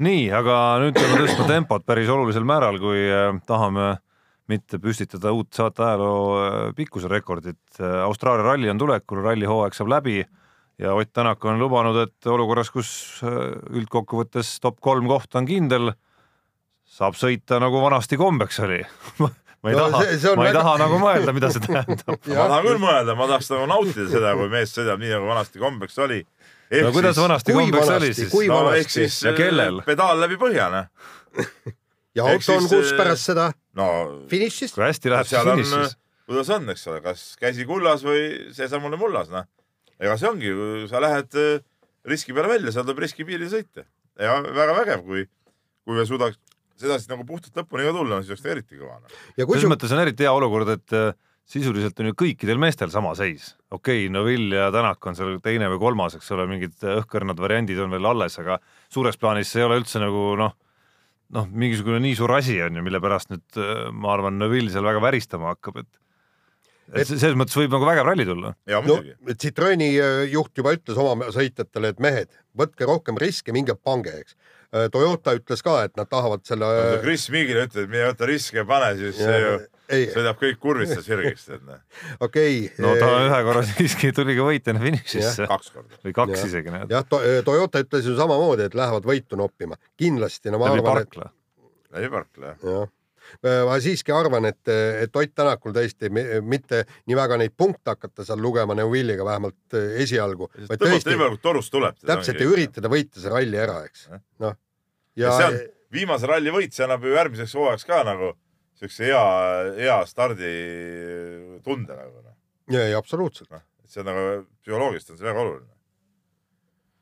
nii, 0.00 0.28
aga 0.32 0.54
nüüd 0.80 0.96
peame 0.96 1.18
tõstma 1.20 1.48
tempot 1.48 1.84
päris 1.84 2.08
olulisel 2.08 2.46
määral, 2.48 2.80
kui 2.80 3.02
äh, 3.04 3.34
tahame 3.48 3.98
mitte 4.50 4.80
püstitada 4.82 5.30
uut 5.36 5.52
saate 5.54 5.84
ajaloo 5.84 6.22
äh, 6.40 6.60
pikkuse 6.76 7.10
rekordit. 7.12 7.60
Austraalia 7.78 8.48
ralli 8.48 8.72
on 8.72 8.80
tulekul, 8.80 9.20
rallihooaeg 9.26 9.76
saab 9.76 9.92
läbi 9.92 10.22
ja 10.80 10.94
Ott 10.94 11.12
Tänak 11.12 11.44
on 11.44 11.60
lubanud, 11.60 11.98
et 12.06 12.26
olukorras, 12.26 12.70
kus 12.72 13.20
äh, 13.24 13.52
üldkokkuvõttes 13.76 14.56
top 14.64 14.80
kolm 14.80 15.08
kohta 15.10 15.40
on 15.40 15.48
kindel, 15.48 15.92
saab 17.00 17.16
sõita 17.16 17.58
nagu 17.62 17.80
vanasti 17.80 18.18
kombeks 18.20 18.58
oli. 18.66 18.80
ma 19.20 19.72
ei 19.72 19.76
No 19.76 19.86
taha 19.90 19.98
ma 20.00 20.04
ei 20.10 20.20
väga- 20.20 20.52
taha 20.60 20.74
nagu 20.80 20.98
mõelda, 21.02 21.32
mida 21.36 21.50
see 21.52 21.62
tähendab. 21.64 22.16
ma 22.28 22.46
tahan 22.48 22.64
küll 22.68 22.80
mõelda, 22.80 23.16
ma 23.18 23.26
tahaks 23.30 23.50
nagu 23.54 23.66
nautida 23.70 24.06
seda, 24.12 24.34
kui 24.38 24.48
mees 24.52 24.72
sõidab 24.76 25.00
nii 25.02 25.12
nagu 25.16 25.28
vanasti 25.28 25.60
kombeks 25.62 25.98
oli. 26.06 26.20
no 26.84 26.92
kuidas 26.94 27.18
vanasti 27.20 27.52
kui 27.56 27.66
kombeks 27.66 27.88
oli 27.88 27.92
vanasti, 27.96 28.14
siis 28.22 28.32
kui? 28.32 28.46
no 28.48 28.60
vanasti? 28.62 28.80
ehk 28.84 28.94
siis 28.94 29.18
Ja 29.26 29.32
kellel? 29.36 29.80
äh, 29.82 29.88
pedaal 29.88 30.20
läbi 30.22 30.38
põhja, 30.40 30.68
noh. 30.72 30.88
ja 32.16 32.24
auto 32.26 32.56
on 32.56 32.64
siis, 32.68 32.72
kus 32.72 32.92
äh, 32.94 32.98
pärast 33.00 33.28
seda 33.32 33.48
no 33.80 33.88
finišist. 34.30 34.76
kui 34.76 34.84
hästi 34.86 35.12
läheb, 35.12 35.28
siis 35.30 35.44
finišis., 35.50 35.96
kuidas 36.30 36.52
on, 36.56 36.68
eks 36.72 36.86
ole, 36.92 37.00
kas 37.04 37.24
käsi 37.40 37.64
kullas 37.68 38.04
või 38.06 38.22
seesamune 38.56 38.96
mullas, 39.00 39.28
noh. 39.32 39.44
ega 40.00 40.16
see 40.20 40.28
ongi, 40.30 40.52
sa 40.90 41.00
lähed 41.04 41.36
äh, 41.38 41.60
riski 42.08 42.32
peale 42.36 42.48
välja, 42.54 42.72
seal 42.74 42.86
tuleb 42.88 43.02
riskipiiril 43.04 43.50
sõita 43.52 43.84
ja 44.20 44.38
väga 44.46 44.74
vägev, 44.78 45.04
kui, 45.06 45.26
kui 45.84 45.98
me 45.98 46.06
suudaks 46.08 46.38
seda 46.80 46.98
siis 47.00 47.10
nagu 47.10 47.26
puhtalt 47.28 47.56
lõpuni 47.60 47.88
ka 47.88 47.96
tulla, 47.96 48.20
siis 48.20 48.34
oleks 48.34 48.44
ta 48.44 48.54
eriti 48.54 48.78
kõva 48.78 48.96
noh. 48.98 49.18
selles 49.36 49.48
kusjuures, 49.48 49.72
mõttes 49.74 49.94
on 49.96 50.02
eriti 50.04 50.26
hea 50.26 50.32
olukord, 50.36 50.72
et 50.76 50.96
äh, 50.96 51.12
sisuliselt 51.50 52.00
on 52.00 52.10
ju 52.10 52.16
kõikidel 52.24 52.60
meestel 52.62 52.92
sama 52.94 53.12
seis. 53.18 53.54
okei 53.70 54.06
okay,, 54.06 54.12
Neville 54.14 54.58
ja 54.58 54.70
Tänak 54.74 55.06
on 55.06 55.18
seal 55.18 55.38
teine 55.44 55.70
või 55.72 55.82
kolmas, 55.82 56.16
eks 56.18 56.30
ole, 56.36 56.48
mingid 56.50 56.76
õhkõrnad 57.00 57.40
variandid 57.42 57.80
on 57.82 57.94
veel 57.94 58.10
alles, 58.12 58.38
aga 58.42 58.60
suures 58.92 59.18
plaanis 59.20 59.52
see 59.52 59.62
ei 59.62 59.68
ole 59.68 59.80
üldse 59.82 60.02
nagu 60.02 60.34
noh, 60.40 60.54
noh, 61.36 61.48
mingisugune 61.50 62.02
nii 62.02 62.18
suur 62.18 62.34
asi 62.36 62.60
on 62.62 62.78
ju, 62.78 62.84
mille 62.86 63.02
pärast 63.02 63.32
nüüd 63.34 63.60
äh, 63.60 63.88
ma 63.92 64.14
arvan, 64.16 64.38
Neville 64.40 64.72
seal 64.72 64.86
väga 64.86 65.02
väristama 65.02 65.54
hakkab, 65.54 65.82
et 65.84 66.00
et 66.90 67.06
selles 67.06 67.36
mõttes 67.38 67.54
võib 67.58 67.74
nagu 67.74 67.86
vägev 67.86 68.08
ralli 68.08 68.26
tulla. 68.26 68.54
ja 68.68 68.80
no 68.82 68.96
muidugi. 68.98 69.36
Citroeni 69.42 69.90
äh, 69.98 70.22
juht 70.32 70.58
juba 70.58 70.74
ütles 70.76 70.98
oma 71.00 71.30
sõitjatele, 71.34 71.92
et 71.94 72.02
mehed, 72.02 72.32
võtke 72.56 72.88
rohkem 72.88 73.18
riske, 73.20 73.54
minge 73.54 73.76
pange, 73.78 74.14
eks. 74.24 74.38
Toyota 74.70 75.34
ütles 75.34 75.64
ka, 75.66 75.80
et 75.88 75.96
nad 75.98 76.08
tahavad 76.10 76.44
selle. 76.46 76.66
Chris 77.02 77.26
Miigile 77.34 77.66
ütled, 77.66 77.84
et 77.88 77.90
mine 77.90 78.08
võta 78.12 78.28
riske 78.30 78.60
ja 78.62 78.66
pane, 78.68 78.92
siis 79.00 79.18
see 79.18 79.38
ju 79.42 79.54
ei, 79.90 80.06
sõidab 80.12 80.38
kõik 80.40 80.60
kurvisse 80.62 81.00
sirgeks, 81.04 81.46
tead 81.48 81.64
noh, 81.66 81.80
okei. 82.26 82.62
no 82.82 82.92
ta 83.00 83.08
ühe 83.24 83.40
korra 83.46 83.64
siiski 83.66 84.12
tuli 84.16 84.36
ka 84.38 84.46
võitjana 84.46 84.82
finišisse 84.82 85.48
kaks 85.50 85.72
korda. 85.74 86.00
või 86.04 86.14
kaks 86.16 86.36
Jah. 86.36 86.46
isegi 86.50 86.74
näed, 86.74 86.94
jah, 86.94 87.06
Toyota 87.46 87.82
ütles 87.82 88.06
ju 88.06 88.14
samamoodi, 88.18 88.68
et 88.70 88.78
lähevad 88.78 89.08
võitu 89.10 89.38
noppima, 89.40 89.78
kindlasti, 90.00 90.52
no 90.54 90.62
ma 90.62 90.70
läbi 90.70 90.84
arvan, 90.84 91.02
et 91.02 91.10
parkla. 91.10 91.30
läbi 91.96 92.12
parkla 92.14 92.52
jah. 92.52 92.64
jah, 92.70 92.92
ma 93.42 93.78
siiski 93.82 94.14
arvan, 94.14 94.48
et, 94.50 94.62
et 94.70 95.16
Ott 95.16 95.34
Tänakul 95.36 95.74
tõesti 95.76 96.10
mi- 96.12 96.26
mitte 96.42 96.82
nii 97.08 97.16
väga 97.16 97.38
neid 97.40 97.54
punkte 97.56 97.94
hakata 97.94 98.24
seal 98.26 98.40
lugema 98.42 98.74
Neuvilliga 98.78 99.24
vähemalt 99.26 99.76
eh, 99.78 100.00
esialgu, 100.04 100.50
tõmbab 100.56 100.86
nii 100.90 101.04
palju, 101.06 101.30
kui 101.36 101.42
torust 101.44 101.72
tuleb. 101.72 101.98
täpselt 102.04 102.40
ja. 102.40 102.48
üritada 102.48 102.90
võita 102.92 103.22
see 103.22 103.32
ralli 103.32 103.60
ära, 103.60 103.80
eks 103.88 104.08
noh, 104.42 104.56
ja 105.18 105.30
ja 105.30 105.36
see 105.36 105.48
on 105.50 105.58
viimase 105.94 106.30
ralli 106.30 106.54
võit, 106.54 106.74
see 106.74 106.86
annab 106.86 107.04
ju 107.04 107.14
järgmiseks 107.14 107.56
hooajaks 107.58 107.86
ka 107.88 108.02
nagu 108.06 108.32
siukse 108.80 109.10
hea, 109.10 109.24
hea 109.76 109.98
starditunde 110.08 111.98
nagu 111.98 112.22
noh. 112.22 112.36
ja, 112.72 112.86
ja 112.94 112.98
absoluutselt, 113.00 113.52
see 113.90 114.02
on 114.02 114.10
nagu 114.10 114.26
psühholoogiliselt 114.62 115.14
on 115.16 115.20
see 115.20 115.28
väga 115.30 115.44
oluline. 115.44 115.72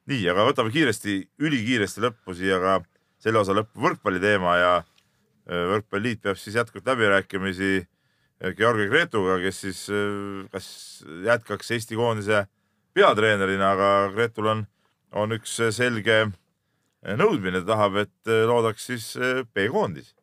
nii, 0.08 0.22
aga 0.32 0.46
võtame 0.48 0.72
kiiresti, 0.74 1.18
ülikiiresti 1.44 2.04
lõppu 2.06 2.36
siia 2.36 2.60
ka 2.62 2.78
selle 3.22 3.42
osa 3.42 3.56
lõppu 3.56 3.82
võrkpalli 3.84 4.22
teema 4.22 4.56
ja 4.56 4.72
äh, 4.78 4.94
võrkpalliliit 5.48 6.22
peab 6.24 6.38
siis 6.40 6.56
jätkuvalt 6.58 6.90
läbirääkimisi 6.92 7.70
äh, 7.80 8.52
Georgi 8.56 8.88
Gretuga, 8.90 9.38
kes 9.42 9.62
siis 9.64 9.86
äh, 9.92 10.44
kas 10.52 10.68
jätkaks 11.24 11.70
Eesti 11.76 11.98
koondise 11.98 12.46
peatreenerina, 12.96 13.72
aga 13.76 13.88
Gretul 14.14 14.50
on, 14.52 14.66
on 15.12 15.32
üks 15.36 15.56
selge 15.74 16.26
nõudmine, 17.18 17.62
ta 17.62 17.74
tahab, 17.74 18.00
et 18.02 18.30
loodaks 18.48 18.88
siis 18.90 19.12
B-koondis. 19.54 20.14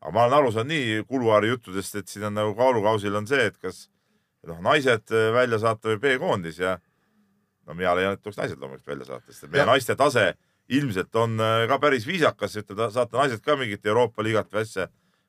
aga 0.00 0.12
ma 0.16 0.22
olen 0.24 0.38
aru 0.38 0.52
saanud 0.52 0.72
nii 0.72 1.02
kuluaari 1.08 1.50
juttudest, 1.50 1.98
et 2.00 2.08
siin 2.08 2.24
on 2.30 2.38
nagu 2.38 2.54
kaalukausil 2.56 3.14
on 3.14 3.26
see, 3.28 3.50
et 3.50 3.58
kas 3.60 3.90
noh, 4.48 4.62
naised 4.64 5.12
välja 5.34 5.58
saata 5.60 5.92
või 5.92 6.00
B-koondis 6.00 6.62
ja 6.62 6.78
no 7.66 7.76
mina 7.76 7.92
leian, 7.94 8.16
et 8.16 8.22
tuleks 8.22 8.40
naised 8.40 8.58
loomulikult 8.60 8.94
välja 8.94 9.10
saata, 9.10 9.32
sest 9.32 9.50
meie 9.52 9.62
ja. 9.62 9.68
naiste 9.68 9.96
tase 9.98 10.32
ilmselt 10.70 11.16
on 11.18 11.38
äh, 11.42 11.64
ka 11.70 11.78
päris 11.82 12.06
viisakas, 12.08 12.56
ütleme, 12.60 12.90
saate 12.94 13.18
naised 13.18 13.42
ka 13.44 13.56
mingit 13.58 13.86
Euroopa 13.86 14.24
liigat 14.24 14.50
või 14.52 14.64
asja 14.64 14.86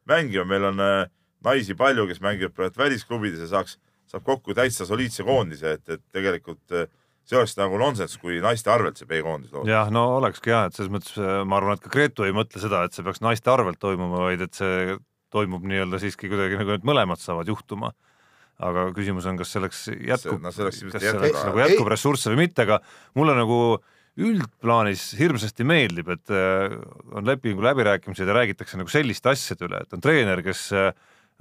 mängima, 0.10 0.46
meil 0.54 0.68
on 0.72 0.82
äh, 0.84 1.06
naisi 1.46 1.76
palju, 1.78 2.08
kes 2.10 2.22
mängivad 2.24 2.56
praegu 2.58 2.84
välisklubides 2.84 3.46
ja 3.46 3.52
saaks, 3.56 3.78
saab 4.12 4.26
kokku 4.28 4.56
täitsa 4.58 4.86
soliidse 4.86 5.26
koondise, 5.26 5.78
et, 5.78 5.86
et 5.90 6.04
tegelikult 6.14 6.76
äh, 6.78 6.90
see 7.26 7.40
oleks 7.40 7.56
nagu 7.58 7.80
nonsenss, 7.80 8.20
kui 8.22 8.42
naiste 8.44 8.72
arvelt 8.74 9.00
see 9.00 9.10
B-koondis 9.10 9.54
loodaks. 9.54 9.72
jah, 9.72 9.90
no 9.94 10.08
olekski 10.20 10.54
jah, 10.54 10.68
et 10.70 10.78
selles 10.78 10.92
mõttes 10.94 11.18
ma 11.18 11.58
arvan, 11.58 11.78
et 11.78 11.86
ka 11.86 11.94
Gretu 11.94 12.26
ei 12.28 12.36
mõtle 12.36 12.62
seda, 12.62 12.84
et 12.86 12.98
see 12.98 13.06
peaks 13.06 13.22
naiste 13.24 13.52
arvelt 13.54 13.80
toimuma, 13.82 14.26
vaid 14.28 14.46
et 14.46 14.58
see 14.58 14.98
toimub 15.32 15.64
nii-öelda 15.66 16.02
siiski 16.02 16.30
kuidagi 16.30 16.58
nagu 16.60 16.76
need 16.76 16.88
mõlemad 16.88 17.22
saavad 17.22 17.48
juhtuma. 17.48 17.94
aga 18.62 18.92
küsimus 18.94 19.26
on, 19.26 19.38
kas 19.40 19.54
selleks 19.56 19.88
jätkub, 19.90 20.42
no, 20.42 20.52
selleks 20.54 20.84
kas 20.92 21.02
selleks 21.02 21.46
nagu 21.48 21.62
jätkub 21.64 21.88
ressursse 21.90 22.30
või 22.30 22.44
mitte, 22.44 22.68
aga 22.68 22.78
mulle 23.18 23.34
nagu 23.34 23.58
äh, 23.78 24.01
üldplaanis 24.20 25.12
hirmsasti 25.20 25.66
meeldib, 25.68 26.10
et 26.12 26.34
äh, 26.36 26.74
on 27.16 27.28
lepingu 27.28 27.64
läbirääkimised 27.64 28.28
ja 28.28 28.36
räägitakse 28.36 28.80
nagu 28.80 28.92
selliste 28.92 29.32
asjade 29.32 29.68
üle, 29.70 29.82
et 29.86 29.96
on 29.96 30.04
treener, 30.04 30.44
kes 30.44 30.68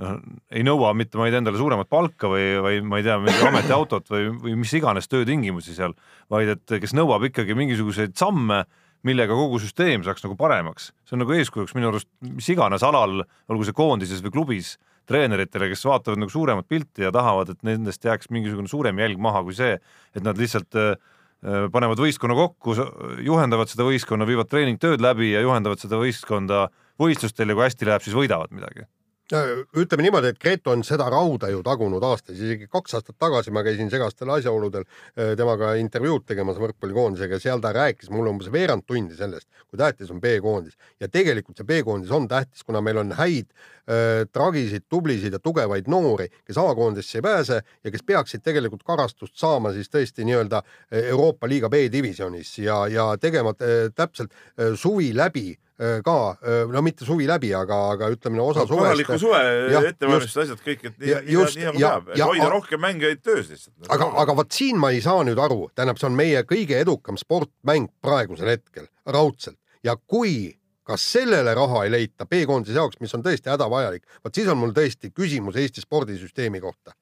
noh, 0.01 0.21
ei 0.55 0.62
nõua 0.66 0.93
mitte, 0.97 1.18
ma 1.18 1.27
ei 1.27 1.35
tea, 1.35 1.43
endale 1.43 1.61
suuremat 1.61 1.91
palka 1.91 2.31
või, 2.31 2.45
või 2.62 2.83
ma 2.87 3.01
ei 3.01 3.07
tea, 3.07 3.18
mingit 3.23 3.49
ametiautot 3.49 4.12
või, 4.12 4.29
või 4.45 4.55
mis 4.62 4.75
iganes 4.79 5.11
töötingimusi 5.11 5.75
seal, 5.77 5.97
vaid 6.33 6.55
et 6.55 6.79
kes 6.83 6.95
nõuab 6.97 7.27
ikkagi 7.31 7.59
mingisuguseid 7.59 8.14
samme, 8.18 8.62
millega 9.07 9.33
kogu 9.33 9.59
süsteem 9.62 10.05
saaks 10.05 10.23
nagu 10.27 10.37
paremaks. 10.37 10.91
see 11.09 11.16
on 11.16 11.25
nagu 11.25 11.33
eeskujuks 11.33 11.73
minu 11.75 11.89
arust 11.89 12.09
mis 12.21 12.49
iganes 12.53 12.85
alal, 12.85 13.23
olgu 13.49 13.64
see 13.64 13.77
koondises 13.77 14.21
või 14.25 14.35
klubis, 14.35 14.75
treeneritele, 15.09 15.71
kes 15.73 15.87
vaatavad 15.89 16.21
nagu 16.21 16.31
suuremat 16.31 16.68
pilti 16.68 17.07
ja 17.07 17.11
tahavad, 17.11 17.49
et 17.51 17.64
nendest 17.66 18.05
jääks 18.05 18.29
mingisugune 18.31 18.68
suurem 18.71 19.01
jälg 19.01 19.18
maha 19.18 19.41
kui 19.47 19.57
see, 19.57 19.79
et 20.14 20.23
nad 20.23 20.39
lihtsalt 20.39 20.77
Äh, 20.77 20.99
panevad 21.43 22.01
võistkonna 22.03 22.36
kokku, 22.36 22.76
juhendavad 23.24 23.70
seda 23.72 23.86
võistkonna, 23.88 24.28
viivad 24.28 24.51
treeningtööd 24.51 25.01
läbi 25.01 25.32
ja 25.32 25.45
juhendavad 25.45 25.80
seda 25.80 26.01
võistkonda 26.01 26.66
võistlustel 27.01 27.49
ja 27.49 27.57
kui 27.57 27.64
hästi 27.64 27.88
läheb, 27.88 28.05
siis 28.05 28.16
võidavad 28.16 28.53
midagi 28.53 28.84
ütleme 29.31 30.03
niimoodi, 30.03 30.33
et 30.33 30.39
Gretu 30.43 30.72
on 30.72 30.83
seda 30.87 31.07
rauda 31.12 31.51
ju 31.53 31.62
tagunud 31.66 32.03
aastaid, 32.03 32.39
isegi 32.39 32.66
kaks 32.70 32.97
aastat 32.99 33.16
tagasi 33.20 33.53
ma 33.55 33.62
käisin 33.66 33.91
segastel 33.93 34.31
asjaoludel 34.35 34.83
äh, 34.83 35.35
temaga 35.39 35.74
intervjuud 35.78 36.26
tegemas 36.26 36.59
võrkpallikoondisega 36.61 37.39
ja 37.39 37.45
seal 37.45 37.62
ta 37.62 37.72
rääkis 37.76 38.11
mulle 38.11 38.33
umbes 38.33 38.51
veerand 38.53 38.87
tundi 38.89 39.14
sellest, 39.18 39.47
kui 39.68 39.78
tähtis 39.78 40.11
on 40.11 40.20
B-koondis. 40.22 40.74
Ja 41.01 41.09
tegelikult 41.09 41.61
see 41.61 41.68
B-koondis 41.68 42.11
on 42.14 42.26
tähtis, 42.31 42.66
kuna 42.66 42.83
meil 42.83 42.99
on 43.05 43.14
häid 43.20 43.47
äh, 43.51 44.26
tragisid, 44.33 44.89
tublisid 44.91 45.39
ja 45.39 45.43
tugevaid 45.43 45.91
noori, 45.91 46.31
kes 46.43 46.59
A-koondisse 46.59 47.20
ei 47.20 47.26
pääse 47.26 47.62
ja 47.62 47.95
kes 47.95 48.07
peaksid 48.07 48.43
tegelikult 48.47 48.83
karastust 48.87 49.39
saama 49.39 49.74
siis 49.76 49.93
tõesti 49.93 50.26
nii-öelda 50.26 50.64
äh, 50.64 51.07
Euroopa 51.14 51.49
liiga 51.51 51.70
B-divisjonis 51.70 52.57
ja, 52.66 52.83
ja 52.91 53.12
tegema 53.20 53.55
äh, 53.62 53.89
täpselt 53.95 54.35
äh, 54.35 54.74
suvi 54.74 55.14
läbi 55.14 55.53
Äh, 55.55 55.70
ka, 56.05 56.16
äh, 56.45 56.62
no 56.68 56.83
mitte 56.85 57.07
suvi 57.09 57.26
läbi, 57.28 57.51
aga, 57.57 57.78
aga 57.95 58.11
ütleme 58.12 58.37
no, 58.37 58.51
osa 58.53 58.64
no, 58.64 58.68
suvest. 58.68 58.83
korraliku 58.85 59.18
suve 59.20 59.41
ettevalmistused, 59.89 60.43
asjad 60.45 60.62
kõik, 60.66 60.87
et 60.91 60.99
nii, 61.01 61.14
nii, 61.31 61.41
nii 61.57 61.68
nagu 61.70 61.81
peab, 61.81 62.12
et 62.14 62.24
hoida 62.24 62.49
rohkem 62.53 62.83
mängijaid 62.85 63.22
töös 63.24 63.49
lihtsalt. 63.49 63.74
aga, 63.89 64.11
aga 64.24 64.37
vot 64.43 64.61
siin 64.61 64.81
ma 64.81 64.93
ei 64.93 65.03
saa 65.05 65.24
nüüd 65.26 65.41
aru, 65.41 65.70
tähendab, 65.74 66.01
see 66.01 66.11
on 66.11 66.16
meie 66.18 66.45
kõige 66.49 66.81
edukam 66.85 67.20
sportmäng 67.20 67.89
praegusel 68.05 68.53
hetkel, 68.53 68.91
raudselt 69.09 69.59
ja 69.87 69.97
kui 69.97 70.53
kas 70.91 71.05
sellele 71.14 71.55
raha 71.55 71.85
ei 71.87 71.93
leita 71.95 72.26
B-koondise 72.26 72.76
jaoks, 72.76 72.99
mis 73.01 73.14
on 73.14 73.22
tõesti 73.24 73.53
hädavajalik, 73.53 74.05
vot 74.24 74.35
siis 74.35 74.49
on 74.51 74.59
mul 74.59 74.74
tõesti 74.76 75.12
küsimus 75.14 75.57
Eesti 75.61 75.85
spordisüsteemi 75.85 76.61
kohta 76.61 76.97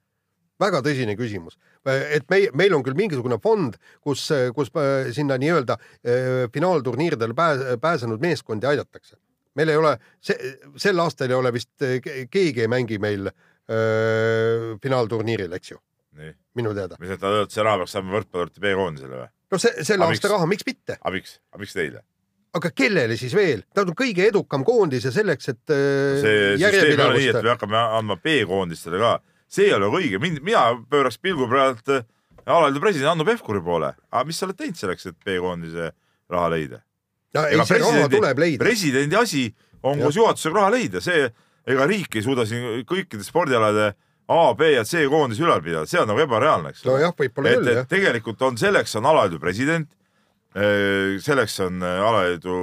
väga 0.62 0.80
tõsine 0.84 1.14
küsimus, 1.18 1.56
et 1.86 2.26
meie, 2.30 2.50
meil 2.58 2.74
on 2.76 2.84
küll 2.86 2.98
mingisugune 2.98 3.38
fond, 3.42 3.78
kus, 4.04 4.28
kus 4.56 4.72
äh, 4.74 5.10
sinna 5.14 5.38
nii-öelda 5.40 5.78
äh, 5.78 6.44
finaalturniiridele 6.54 7.36
pääs, 7.38 7.64
pääsenud 7.82 8.22
meeskondi 8.22 8.68
aidatakse. 8.70 9.16
meil 9.58 9.72
ei 9.72 9.76
ole, 9.76 9.96
sel 10.78 11.00
aastal 11.02 11.30
ei 11.30 11.38
ole 11.38 11.52
vist 11.54 11.82
äh, 11.82 11.98
keegi 12.30 12.66
ei 12.66 12.68
mängi 12.70 12.98
meil 12.98 13.30
öö, 13.68 14.76
finaalturniiril, 14.82 15.52
eks 15.52 15.72
ju? 15.72 15.80
minu 16.58 16.74
teada. 16.74 16.96
mis, 17.00 17.10
et 17.14 17.22
nad, 17.22 17.50
see 17.52 17.62
raha 17.62 17.82
peaks 17.82 17.94
saama 17.94 18.16
võrkpallurite 18.16 18.62
B-koondisele 18.62 19.18
või? 19.22 19.32
no 19.52 19.60
see, 19.62 19.84
selle 19.86 20.06
aasta 20.06 20.26
miks? 20.26 20.32
raha, 20.32 20.46
miks 20.50 20.66
mitte? 20.66 20.96
aga 20.98 21.14
miks, 21.14 21.34
aga 21.52 21.62
miks 21.62 21.76
teile? 21.76 22.02
aga 22.58 22.70
kellele 22.74 23.18
siis 23.20 23.36
veel? 23.38 23.62
ta 23.74 23.84
on 23.84 23.94
kõige 23.98 24.26
edukam 24.26 24.64
koondis 24.66 25.06
ja 25.06 25.12
selleks, 25.14 25.52
et 25.52 25.62
see 25.70 26.38
süsteem 26.58 26.94
ei 26.94 27.04
ole 27.04 27.20
nii, 27.20 27.32
et 27.34 27.42
me 27.44 27.52
hakkame 27.54 27.82
andma 28.00 28.18
B-koondistele 28.24 29.02
ka 29.04 29.18
see 29.48 29.68
ei 29.68 29.74
ole 29.76 29.88
õige, 29.90 30.20
mind, 30.22 30.42
mina 30.44 30.70
pööraks 30.90 31.18
pilgu 31.22 31.48
praegu 31.50 31.96
äh, 31.96 32.04
alaliidu 32.48 32.82
presidendi 32.82 33.08
Hanno 33.08 33.26
Pevkuri 33.28 33.62
poole, 33.64 33.92
aga 34.10 34.24
mis 34.28 34.38
sa 34.38 34.46
oled 34.48 34.58
teinud 34.58 34.78
selleks, 34.78 35.08
et 35.10 35.16
B-koondise 35.24 35.92
raha 36.32 36.50
leida? 36.54 36.82
no 37.36 37.44
ei, 37.48 37.60
see 37.68 37.80
raha 37.82 38.08
tuleb 38.12 38.42
leida. 38.44 38.64
presidendi 38.64 39.18
asi 39.18 39.46
on 39.82 40.00
koos 40.02 40.16
juhatusega 40.16 40.60
raha 40.60 40.74
leida, 40.76 41.02
see, 41.04 41.28
ega 41.68 41.86
riik 41.88 42.18
ei 42.18 42.24
suuda 42.24 42.46
siin 42.48 42.84
kõikide 42.88 43.24
spordialade 43.26 43.92
A, 44.28 44.52
B 44.56 44.74
ja 44.74 44.84
C 44.84 45.06
koondisi 45.08 45.44
ülal 45.44 45.62
pidada, 45.64 45.88
see 45.88 46.00
on 46.02 46.10
nagu 46.10 46.20
ebareaalne, 46.20 46.74
eks. 46.74 46.84
nojah, 46.84 47.14
võib-olla 47.16 47.54
küll, 47.54 47.72
jah. 47.78 47.88
tegelikult 47.88 48.42
on 48.44 48.60
selleks 48.60 48.92
on 49.00 49.08
alaliidu 49.08 49.40
president, 49.40 49.88
äh, 50.52 51.16
selleks 51.24 51.56
on 51.64 51.80
äh, 51.80 52.02
alaliidu 52.04 52.58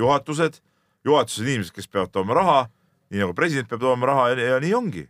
juhatused, 0.00 0.58
juhatuse 1.06 1.46
inimesed, 1.46 1.74
kes 1.76 1.86
peavad 1.90 2.10
tooma 2.14 2.34
raha, 2.38 2.58
nii 3.10 3.22
nagu 3.22 3.34
president 3.38 3.70
peab 3.70 3.82
tooma 3.86 4.10
raha 4.10 4.28
ja, 4.32 4.52
ja 4.54 4.58
nii 4.62 4.74
ongi 4.74 5.06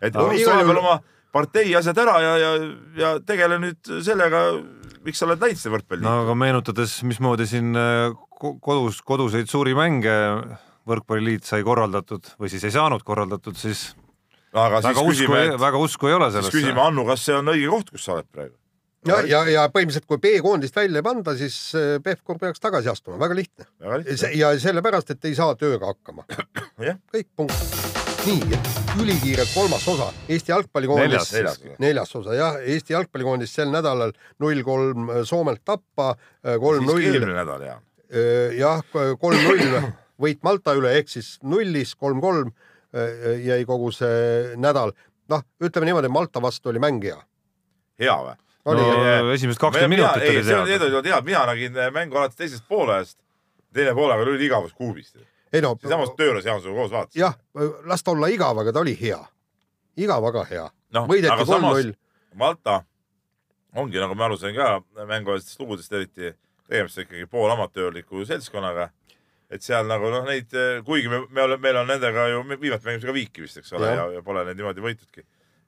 et 0.00 0.16
unusta 0.16 0.54
vahepeal 0.54 0.82
oma 0.82 0.96
partei 1.36 1.74
asjad 1.76 1.98
ära 2.00 2.16
ja, 2.22 2.34
ja, 2.40 2.52
ja 3.00 3.10
tegele 3.26 3.58
nüüd 3.62 3.92
sellega, 4.04 4.42
miks 5.06 5.20
sa 5.20 5.28
oled 5.28 5.42
läinud 5.42 5.60
seda 5.60 5.74
võrkpalli. 5.76 6.06
no 6.06 6.14
aga 6.24 6.36
meenutades, 6.38 6.98
mismoodi 7.06 7.48
siin 7.50 7.76
äh, 7.76 8.14
kodus, 8.64 9.02
koduseid 9.06 9.50
suuri 9.50 9.76
mänge 9.76 10.14
võrkpalliliit 10.86 11.46
sai 11.48 11.64
korraldatud 11.66 12.36
või 12.40 12.52
siis 12.52 12.66
ei 12.68 12.76
saanud 12.76 13.04
korraldatud, 13.06 13.58
siis 13.58 13.88
aga 14.52 14.80
väga 14.80 14.92
siis 14.92 15.02
usku, 15.02 15.32
küsime, 15.32 15.58
väga 15.60 15.82
usku 15.82 16.12
ei 16.12 16.16
ole 16.16 16.30
sellesse. 16.30 16.54
siis 16.54 16.62
küsime 16.64 16.84
Hannu, 16.84 17.04
kas 17.08 17.26
see 17.26 17.36
on 17.36 17.52
õige 17.52 17.74
koht, 17.74 17.92
kus 17.96 18.06
sa 18.06 18.16
oled 18.16 18.30
praegu? 18.30 18.56
ja, 19.06 19.20
ja, 19.28 19.42
ja 19.50 19.66
põhimõtteliselt, 19.72 20.08
kui 20.08 20.22
B-koondist 20.22 20.78
välja 20.78 21.02
ei 21.02 21.06
panda, 21.06 21.36
siis 21.38 21.58
äh, 21.78 21.96
Pevkur 22.04 22.40
peaks 22.42 22.62
tagasi 22.62 22.90
astuma, 22.92 23.20
väga 23.22 23.38
lihtne. 23.38 23.68
ja 24.34 24.56
sellepärast, 24.62 25.14
et 25.14 25.30
ei 25.30 25.36
saa 25.38 25.54
tööga 25.58 25.92
hakkama. 25.92 26.26
kõik, 27.12 27.30
punkt 27.36 28.05
nii, 28.26 28.58
ülikiirelt 29.02 29.50
kolmas 29.54 29.84
osa 29.88 30.06
Eesti 30.28 30.50
jalgpallikoondis. 30.50 31.28
neljas, 31.32 31.60
neljas 31.78 32.14
osa 32.18 32.34
jah, 32.34 32.56
Eesti 32.74 32.94
jalgpallikoondis 32.94 33.52
sel 33.54 33.70
nädalal 33.70 34.14
null 34.42 34.62
kolm 34.66 35.10
Soomelt 35.28 35.62
tappa, 35.64 36.14
kolm 36.42 36.88
null. 36.88 37.04
eelmine 37.04 37.36
nädal 37.36 37.62
jah. 37.68 37.84
jah, 38.58 38.82
kolm 39.20 39.44
null 39.44 39.92
võit 40.22 40.42
Malta 40.46 40.74
üle 40.78 40.96
ehk 40.98 41.12
siis 41.12 41.36
nullis 41.46 41.94
kolm-kolm 41.94 42.50
jäi 43.44 43.60
kogu 43.68 43.92
see 43.94 44.56
nädal. 44.58 44.94
noh, 45.30 45.46
ütleme 45.62 45.90
niimoodi, 45.90 46.10
Malta 46.10 46.42
vastu 46.42 46.72
oli 46.72 46.82
mäng 46.82 47.06
hea. 47.06 47.20
hea 48.02 48.18
või? 48.26 48.34
no 48.66 49.30
esimesed 49.36 49.62
kakskümmend 49.62 49.94
minutit 49.94 50.26
oli 50.26 50.42
teada. 50.42 50.66
Need 50.66 50.88
olid 50.88 51.12
head, 51.12 51.30
mina 51.30 51.46
nägin 51.52 51.78
mängu 51.94 52.18
alates 52.18 52.42
teisest 52.42 52.66
poolest. 52.68 53.20
teine 53.70 53.94
poolaeg 53.94 54.26
oli 54.26 54.46
igavus 54.50 54.74
kuubist 54.74 55.14
ei 55.56 55.64
no. 55.64 55.74
siinsamas 55.80 56.12
tööle 56.18 56.42
seansiga 56.44 56.74
koos 56.76 56.92
vaatasin. 56.92 57.20
jah, 57.20 57.38
las 57.88 58.04
ta 58.04 58.12
olla 58.14 58.30
igav, 58.32 58.58
aga 58.62 58.74
ta 58.76 58.82
oli 58.84 58.96
hea. 59.00 59.20
igav, 59.96 60.28
aga 60.30 60.44
hea 60.50 60.66
no,. 60.94 61.06
võideti 61.10 61.48
kolm-null. 61.48 61.94
Malta 62.36 62.82
ongi, 63.76 64.00
nagu 64.00 64.16
ma 64.16 64.28
aru 64.28 64.38
sain 64.40 64.56
ka 64.56 64.80
mänguajastest 65.06 65.60
lugudest 65.60 65.92
eriti, 65.92 66.34
tegemist 66.68 67.02
ikkagi 67.04 67.26
poolamatöörliku 67.32 68.24
seltskonnaga. 68.28 68.90
et 69.50 69.62
seal 69.62 69.86
nagu 69.86 70.08
noh, 70.10 70.24
neid, 70.26 70.50
kuigi 70.84 71.08
me, 71.08 71.20
me 71.30 71.42
oleme, 71.44 71.62
meil 71.62 71.76
on 71.82 71.86
nendega 71.86 72.28
ju, 72.32 72.42
viimati 72.58 72.88
mängisime 72.88 73.12
ka 73.12 73.14
viiki 73.14 73.44
vist, 73.44 73.60
eks 73.60 73.72
ole, 73.78 73.92
ja, 73.94 74.06
ja 74.16 74.22
pole 74.26 74.42
neid 74.44 74.58
niimoodi 74.58 74.82
võitudki 74.82 75.22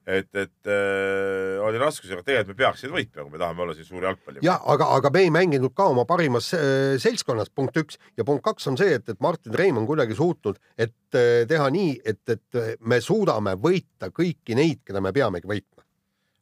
et, 0.09 0.29
et 0.33 0.69
äh, 0.69 1.59
oli 1.63 1.79
raskusi, 1.81 2.13
aga 2.15 2.25
tegelikult 2.25 2.55
me 2.55 2.59
peaksime 2.63 2.95
võitma, 2.95 3.23
kui 3.23 3.33
me 3.33 3.41
tahame 3.41 3.63
olla 3.65 3.75
siin 3.77 3.87
suur 3.87 4.05
jalgpalli. 4.07 4.41
ja 4.45 4.57
aga, 4.73 4.89
aga 4.97 5.11
me 5.13 5.23
ei 5.25 5.33
mänginud 5.33 5.73
ka 5.77 5.89
oma 5.91 6.05
parimas 6.09 6.49
äh, 6.57 6.95
seltskonnas, 7.01 7.51
punkt 7.55 7.77
üks 7.79 7.99
ja 8.17 8.25
punkt 8.27 8.43
kaks 8.45 8.69
on 8.71 8.79
see, 8.79 8.95
et, 8.97 9.09
et 9.11 9.19
Martin 9.23 9.55
Reim 9.59 9.77
on 9.81 9.87
kuidagi 9.89 10.17
suutnud, 10.17 10.57
et 10.77 11.17
äh, 11.17 11.43
teha 11.49 11.67
nii, 11.73 11.97
et, 12.09 12.21
et 12.33 12.79
me 12.81 13.01
suudame 13.05 13.55
võita 13.61 14.09
kõiki 14.15 14.57
neid, 14.57 14.81
keda 14.87 15.03
me 15.03 15.13
peamegi 15.15 15.49
võitma. 15.49 15.85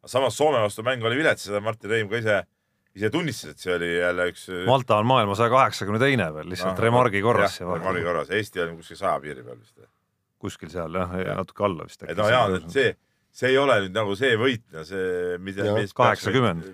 samas 0.07 0.37
Soome 0.37 0.61
vastu 0.63 0.85
mäng 0.87 1.03
oli 1.03 1.19
vilets, 1.19 1.49
seda 1.49 1.61
Martin 1.63 1.91
Reim 1.91 2.11
ka 2.11 2.21
ise, 2.21 2.37
ise 2.97 3.11
tunnistas, 3.13 3.55
et 3.57 3.65
see 3.65 3.73
oli 3.75 3.91
jälle 3.97 4.29
üks. 4.31 4.47
Malta 4.69 5.01
on 5.01 5.09
maailma 5.09 5.35
saja 5.37 5.51
kaheksakümne 5.53 5.99
teine 6.01 6.29
veel 6.35 6.53
lihtsalt 6.53 6.79
remargi 6.79 7.21
korras. 7.25 7.59
remargi 7.65 8.05
korras, 8.07 8.31
Eesti 8.31 8.63
on 8.63 8.79
kuskil 8.79 9.01
saja 9.01 9.19
piiri 9.23 9.43
peal 9.43 9.59
vist. 9.59 9.75
kuskil 10.37 10.71
seal 10.71 10.93
jah 10.93 11.19
ja,, 11.19 11.35
natuke 11.41 11.65
alla 11.65 11.89
vist 11.89 12.03
et 12.05 12.17
Jaan, 12.17 12.55
et 12.59 12.71
see, 12.71 12.95
see 13.37 13.53
ei 13.53 13.61
ole 13.61 13.77
nüüd 13.85 13.95
nagu 13.95 14.17
see 14.17 14.33
võit, 14.39 14.65
see, 14.87 15.37
mida 15.43 15.69
mis 15.77 15.93
80. 15.97 16.65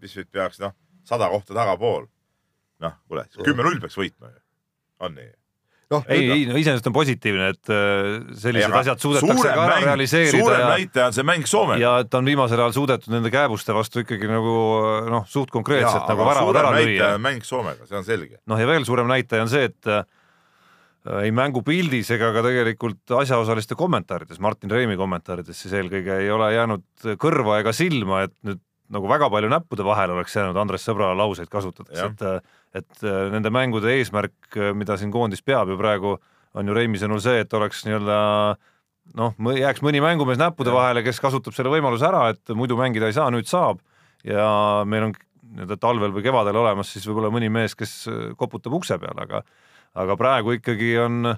mis 0.00 0.18
nüüd 0.18 0.32
peaks 0.32 0.60
noh, 0.62 0.74
sada 1.06 1.28
kohta 1.32 1.56
tagapool. 1.56 2.08
noh, 2.84 3.00
kuule, 3.08 3.26
kümme-null 3.36 3.80
peaks 3.82 3.98
võitma 4.00 4.32
ju, 4.32 4.38
on 5.04 5.18
nii? 5.18 5.32
noh, 5.92 6.06
ei, 6.08 6.24
ei 6.32 6.46
no 6.48 6.56
iseenesest 6.58 6.88
on 6.88 6.96
positiivne, 6.96 7.50
et 7.54 7.72
äh, 7.72 8.08
sellised 8.40 8.76
asjad 8.80 9.04
suudetakse 9.04 9.44
ka 9.44 9.66
ära 9.66 9.78
realiseerida 9.84 10.40
suurem 10.40 10.62
ja 10.62 10.72
näitaja 10.72 11.08
on 11.10 11.16
see 11.18 11.26
mäng 11.28 11.48
Soomega. 11.50 11.80
ja 11.82 11.92
et 12.04 12.18
on 12.18 12.32
viimasel 12.32 12.64
ajal 12.64 12.76
suudetud 12.78 13.14
nende 13.14 13.32
kääbuste 13.34 13.76
vastu 13.76 14.04
ikkagi 14.04 14.30
nagu 14.30 14.56
noh, 15.12 15.28
suht 15.30 15.52
konkreetselt 15.54 16.08
nagu 16.10 16.28
väravad 16.30 16.60
ära 16.62 16.74
lüüa. 16.78 17.14
mäng 17.22 17.44
Soomega, 17.46 17.86
see 17.90 18.00
on 18.00 18.08
selge. 18.08 18.40
noh, 18.50 18.60
ja 18.60 18.68
veel 18.72 18.88
suurem 18.88 19.10
näitaja 19.10 19.44
on 19.44 19.52
see, 19.52 19.68
et 19.68 19.92
äh, 19.92 20.06
ei 21.20 21.32
mängupildis 21.36 22.08
ega 22.16 22.30
ka 22.32 22.42
tegelikult 22.46 23.16
asjaosaliste 23.20 23.76
kommentaarides, 23.76 24.40
Martin 24.40 24.72
Reimi 24.72 24.96
kommentaarides 24.96 25.58
siis 25.64 25.74
eelkõige 25.76 26.20
ei 26.22 26.30
ole 26.32 26.52
jäänud 26.54 27.10
kõrva 27.20 27.58
ega 27.60 27.74
silma, 27.76 28.22
et 28.24 28.34
nüüd 28.46 28.62
nagu 28.94 29.08
väga 29.08 29.28
palju 29.32 29.50
näppude 29.52 29.84
vahele 29.84 30.16
oleks 30.16 30.36
jäänud 30.36 30.58
Andres 30.60 30.84
Sõbra 30.86 31.10
lauseid 31.16 31.50
kasutades, 31.52 31.98
et 32.00 32.44
et 32.74 33.04
äh, 33.06 33.18
nende 33.30 33.52
mängude 33.54 33.92
eesmärk, 33.94 34.56
mida 34.74 34.96
siin 34.98 35.12
koondis 35.14 35.44
peab 35.46 35.70
ju 35.70 35.76
praegu, 35.78 36.16
on 36.58 36.68
ju 36.68 36.74
Reimi 36.74 36.98
sõnul 36.98 37.20
see, 37.22 37.44
et 37.44 37.52
oleks 37.54 37.84
nii-öelda 37.86 38.16
noh, 39.20 39.36
jääks 39.54 39.84
mõni 39.84 40.00
mängumees 40.02 40.40
näppude 40.40 40.72
Jah. 40.72 40.80
vahele, 40.80 41.04
kes 41.06 41.20
kasutab 41.22 41.54
selle 41.54 41.70
võimaluse 41.70 42.08
ära, 42.08 42.26
et 42.34 42.54
muidu 42.56 42.78
mängida 42.80 43.10
ei 43.10 43.16
saa, 43.16 43.28
nüüd 43.30 43.46
saab 43.50 43.78
ja 44.26 44.48
meil 44.88 45.10
on 45.10 45.14
nii-öelda 45.54 45.78
talvel 45.78 46.14
või 46.16 46.24
kevadel 46.24 46.58
olemas 46.58 46.90
siis 46.90 47.06
võib-olla 47.06 47.30
mõni 47.34 47.52
mees, 47.52 47.76
kes 47.78 47.94
äh, 48.10 48.24
koputab 48.40 48.74
ukse 48.80 48.98
peale, 48.98 49.28
aga 49.28 49.44
aga 49.94 50.16
praegu 50.20 50.56
ikkagi 50.58 50.94
on 51.02 51.34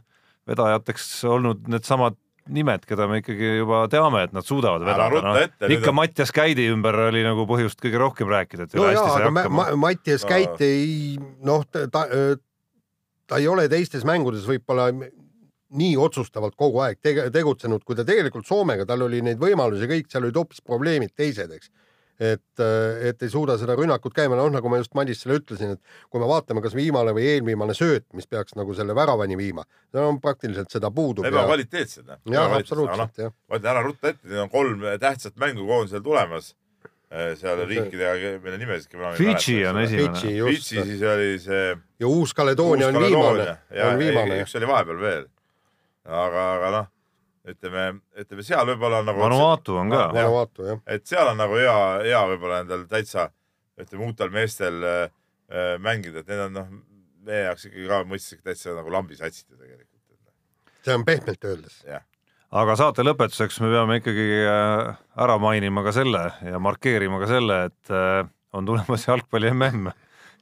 vedajateks 0.46 1.10
olnud 1.28 1.66
needsamad 1.72 2.16
nimed, 2.46 2.84
keda 2.86 3.08
me 3.10 3.18
ikkagi 3.18 3.56
juba 3.58 3.80
teame, 3.90 4.20
et 4.28 4.34
nad 4.36 4.46
suudavad 4.46 4.84
vedada 4.86 5.22
no, 5.24 5.32
ette,. 5.40 5.66
nüüd 5.66 5.80
ikka 5.80 5.90
on- 5.90 5.98
Mattias 5.98 6.30
Käidi 6.34 6.68
ümber 6.70 6.94
oli 7.08 7.24
nagu 7.26 7.42
põhjust 7.48 7.80
kõige 7.82 7.98
rohkem 7.98 8.30
rääkida, 8.30 8.68
et 8.68 8.76
no 8.78 8.84
jaa, 8.86 8.92
hästi 8.94 9.08
sai 9.10 9.22
aga 9.24 9.30
Ma- 9.34 9.42
hakkama 9.42 9.62
Ma-. 9.64 9.80
Mattias. 9.88 10.24
Käit 10.28 10.62
ei 10.62 11.16
noh, 11.42 11.64
ta, 11.66 11.88
ta, 11.90 12.04
ta 13.26 13.40
ei 13.42 13.48
ole 13.50 13.66
teistes 13.72 14.06
mängudes 14.06 14.46
võib-olla 14.46 14.92
nii 15.76 15.96
otsustavalt 15.98 16.54
kogu 16.54 16.78
aeg 16.86 17.00
tege, 17.02 17.26
tegutsenud, 17.34 17.82
kui 17.84 17.96
ta 17.98 18.04
tegelikult 18.06 18.46
Soomega, 18.46 18.86
tal 18.86 19.02
oli 19.08 19.18
neid 19.26 19.42
võimalusi 19.42 19.88
kõik, 19.90 20.06
seal 20.12 20.28
olid 20.28 20.38
hoopis 20.38 20.62
probleemid 20.62 21.10
teised, 21.18 21.50
eks. 21.50 21.72
et, 22.20 22.62
et 23.08 23.22
ei 23.22 23.30
suuda 23.32 23.56
seda 23.60 23.76
rünnakut 23.76 24.14
käima, 24.16 24.36
noh 24.38 24.48
nagu 24.52 24.70
ma 24.72 24.80
just 24.80 24.94
Madisele 24.96 25.38
ütlesin, 25.40 25.76
et 25.76 26.10
kui 26.10 26.22
me 26.22 26.28
vaatame, 26.30 26.62
kas 26.64 26.76
viimane 26.76 27.12
või 27.16 27.26
eelviimane 27.34 27.76
sööt, 27.76 28.06
mis 28.16 28.28
peaks 28.30 28.56
nagu 28.56 28.74
selle 28.76 28.96
väravani 28.96 29.36
viima, 29.38 29.66
no 29.96 30.08
praktiliselt 30.22 30.72
seda 30.72 30.90
puudub. 30.94 31.26
ebakvaliteetsed. 31.28 32.08
jah, 32.32 32.56
absoluutselt 32.56 33.20
jah. 33.26 33.34
ma 33.48 33.60
ütlen 33.60 33.72
ära 33.74 33.84
rutta 33.84 34.14
ette, 34.14 34.24
neil 34.30 34.46
on 34.46 34.52
kolm 34.52 34.86
tähtsat 35.02 35.36
mängu 35.40 35.66
koondisel 35.68 36.04
tulemas. 36.04 36.54
seal 37.06 37.38
See- 37.38 37.66
riikidega, 37.70 38.32
mille 38.42 38.56
nimesid 38.58 38.90
ka. 38.90 39.12
Fidži 39.14 39.60
on 39.70 39.76
esimene. 39.78 40.18
Fidži 40.18 40.66
siis 40.66 41.02
oli 41.06 41.38
see. 41.38 41.76
ja 42.02 42.08
Uus-Kaledoonia 42.08 42.88
on 42.88 42.98
viimane, 42.98 43.46
on 43.84 43.98
viimane. 44.00 44.40
üks 44.42 44.56
oli 44.58 44.66
vahepeal 44.66 44.98
veel. 45.00 45.28
aga, 46.04 46.42
aga 46.56 46.70
noh, 46.74 46.88
ütleme, 47.46 47.86
ütleme 48.18 48.44
seal 48.46 48.66
võib-olla 48.68 49.02
on 49.02 49.10
nagu. 49.10 49.22
Vanuatu 49.22 49.78
on 49.80 49.92
ka. 49.92 50.08
Vanuatu 50.14 50.68
jah. 50.70 50.82
et 50.86 51.06
seal 51.06 51.30
on 51.30 51.38
nagu 51.40 51.58
hea, 51.60 51.76
hea 52.06 52.22
võib-olla 52.32 52.62
endal 52.64 52.86
täitsa 52.90 53.30
ütleme 53.80 54.08
uutel 54.08 54.32
meestel 54.34 54.82
äh, 54.86 55.00
äh, 55.52 55.72
mängida, 55.82 56.22
et 56.22 56.30
need 56.32 56.44
on 56.48 56.56
noh, 56.56 56.74
meie 57.26 57.46
jaoks 57.48 57.68
ikkagi 57.68 57.88
ka 57.90 58.02
mõistlik 58.08 58.42
täitsa 58.46 58.76
nagu 58.76 58.92
lambisatsid 58.92 59.50
ju 59.50 59.58
tegelikult. 59.58 59.92
see 60.86 60.94
on 60.94 61.04
pehmelt 61.04 61.44
öeldes. 61.44 61.82
aga 62.62 62.76
saate 62.78 63.04
lõpetuseks 63.04 63.60
me 63.64 63.70
peame 63.74 64.00
ikkagi 64.00 64.28
äh, 64.46 64.96
ära 65.26 65.38
mainima 65.42 65.84
ka 65.86 65.92
selle 65.96 66.30
ja 66.46 66.62
markeerima 66.62 67.20
ka 67.22 67.30
selle, 67.30 67.62
et 67.70 67.94
äh, 67.94 68.24
on 68.56 68.66
tulemas 68.68 69.06
jalgpalli 69.10 69.52
mm 69.52 69.94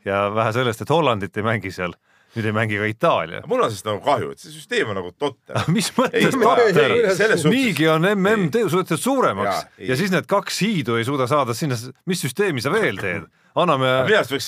ja 0.05 0.27
vähe 0.35 0.53
sellest, 0.53 0.83
et 0.85 0.91
Hollandit 0.93 1.37
ei 1.41 1.47
mängi 1.47 1.71
seal, 1.73 1.95
nüüd 2.35 2.49
ei 2.49 2.55
mängi 2.57 2.81
ka 2.81 2.89
Itaalia. 2.91 3.43
mul 3.47 3.63
on 3.63 3.71
sellest 3.71 3.89
nagu 3.89 4.03
kahju, 4.05 4.33
et 4.35 4.43
see 4.43 4.55
süsteem 4.55 4.91
on 4.91 4.99
nagu 4.99 5.13
totter. 5.19 5.61
mis 5.77 5.91
mõttes 5.97 6.35
totter 6.35 7.47
niigi 7.51 7.89
on 7.91 8.09
mm 8.11 8.51
te- 8.55 8.67
suudetud 8.71 9.01
suuremaks 9.01 9.55
ja, 9.55 9.87
ja 9.93 9.99
siis 10.01 10.13
need 10.15 10.27
kaks 10.31 10.61
hiidu 10.65 10.99
ei 10.99 11.07
suuda 11.07 11.29
saada 11.31 11.55
sinna, 11.57 11.79
mis 12.11 12.25
süsteemi 12.27 12.65
sa 12.65 12.73
veel 12.75 13.01
teed? 13.01 13.31
anname, 13.55 13.87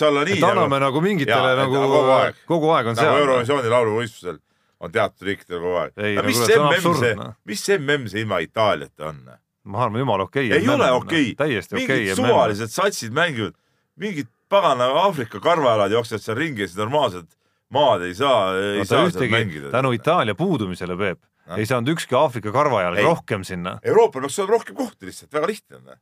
olla 0.09 0.25
nii 0.27 0.39
et 0.39 0.45
anname 0.49 0.81
nagu 0.83 1.01
mingitele 1.05 1.55
et 1.55 1.63
nagu 1.63 1.79
kogu 1.79 2.13
aeg. 2.17 2.43
kogu 2.49 2.71
aeg 2.75 2.91
on 2.91 2.99
nagu 2.99 3.07
seal. 3.07 3.23
Eurovisiooni 3.23 3.71
lauluvõistlusel 3.71 4.39
on 4.83 4.93
teatud 4.93 5.29
riikidel 5.29 5.61
kogu 5.63 5.81
aeg. 5.83 5.93
Ei, 5.97 6.17
no 6.19 6.25
mis 6.27 6.41
kuule, 6.41 6.49
see 6.51 6.59
on 6.59 6.67
MM 6.67 6.81
see 6.81 6.91
absurdne., 6.91 7.29
mis 7.47 7.67
MM 7.79 8.09
see 8.11 8.25
ilma 8.25 8.41
Itaaliata 8.45 9.11
on? 9.13 9.21
ma 9.67 9.85
arvan, 9.85 10.01
jumala 10.03 10.27
okei. 10.27 10.51
ei 10.53 10.69
ole 10.69 10.91
okei. 10.95 11.35
täiesti 11.39 11.75
okei 11.75 11.87
mingid 11.87 12.13
okay,. 12.13 12.25
suvalised 12.25 12.75
satsid 12.75 13.15
mängivad, 13.15 13.57
mingid 13.99 14.31
pagana 14.49 14.91
Aafrika 15.03 15.41
karvajalad 15.43 15.95
jooksevad 15.95 16.23
seal 16.23 16.39
ringi 16.39 16.63
ja 16.63 16.69
siis 16.69 16.79
normaalset 16.79 17.27
maad 17.75 18.05
ei 18.07 18.15
saa, 18.15 18.53
ei 18.59 18.85
ta 18.85 18.91
saa 18.91 19.11
seal 19.11 19.31
mängida. 19.33 19.71
tänu 19.75 19.93
Itaalia 19.97 20.35
puudumisele, 20.35 20.97
Peep, 20.97 21.23
Noh. 21.47 21.59
ei 21.59 21.67
saanud 21.67 21.93
ükski 21.95 22.17
Aafrika 22.19 22.53
karvajalg 22.55 23.03
rohkem 23.05 23.45
sinna. 23.47 23.79
Euroopal 23.83 24.27
peaks 24.27 24.39
olema 24.39 24.57
rohkem 24.59 24.77
kohti 24.77 25.07
lihtsalt, 25.07 25.33
väga 25.33 25.47
lihtne 25.51 25.77
on. 25.77 25.97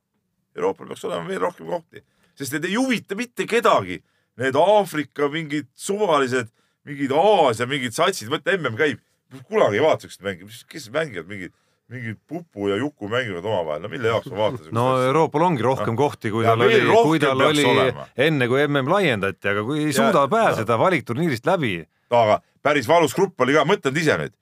Euroopal 0.57 0.87
peaks 0.93 1.05
olema 1.05 1.29
veel 1.29 1.41
rohkem 1.41 1.67
kohti, 1.67 2.05
sest 2.39 2.57
need 2.57 2.69
ei 2.69 2.77
huvita 2.77 3.17
mitte 3.19 3.47
kedagi. 3.49 4.03
Need 4.41 4.57
Aafrika 4.59 5.29
mingid 5.31 5.69
suvalised, 5.79 6.49
mingid 6.85 7.13
Aasia 7.15 7.69
mingid 7.71 7.95
satsid, 7.95 8.33
mõtle 8.33 8.57
mm 8.59 8.79
käib, 8.81 9.03
kunagi 9.49 9.79
ei 9.79 9.85
vaata 9.85 10.05
siukest 10.05 10.25
mängi, 10.27 10.49
kes 10.69 10.89
mängivad 10.95 11.29
mingid, 11.31 11.53
mingid 11.95 12.19
Pupu 12.29 12.69
ja 12.71 12.77
Juku 12.81 13.09
mängivad 13.09 13.47
omavahel, 13.47 13.83
no 13.85 13.91
mille 13.93 14.11
jaoks 14.11 14.31
ma 14.33 14.41
vaatan 14.43 14.75
no 14.77 14.85
Euroopal 15.05 15.47
ongi 15.49 15.65
rohkem 15.65 15.97
kohti, 15.99 16.33
kui 16.35 16.47
tal 16.47 16.65
oli 16.67 16.81
kui 16.91 17.21
tal 17.23 17.45
oli 17.49 17.65
olema. 17.71 18.07
enne 18.27 18.49
kui 18.51 18.67
mm 18.67 18.91
laiendati, 18.91 19.51
aga 19.53 19.65
kui 19.67 19.81
ei 19.85 19.93
Ja- 19.93 19.99
suuda 20.01 20.27
pääseda 20.29 20.79
valikturniirist 20.79 21.47
läbi, 21.47 21.75
aga 22.11 22.41
päris 22.63 22.89
valus 22.89 23.15
grupp 23.15 23.41
oli 23.41 23.57
ka, 23.57 23.65
mõtle 23.69 23.93
nüüd 23.93 24.03
ise 24.03 24.19
nüüd, 24.21 24.35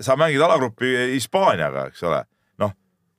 sa 0.00 0.16
mängid 0.16 0.42
alagrupi 0.46 0.94
Hispaaniaga, 1.14 1.88
eks 1.90 2.02
ole, 2.08 2.24
noh, 2.62 2.74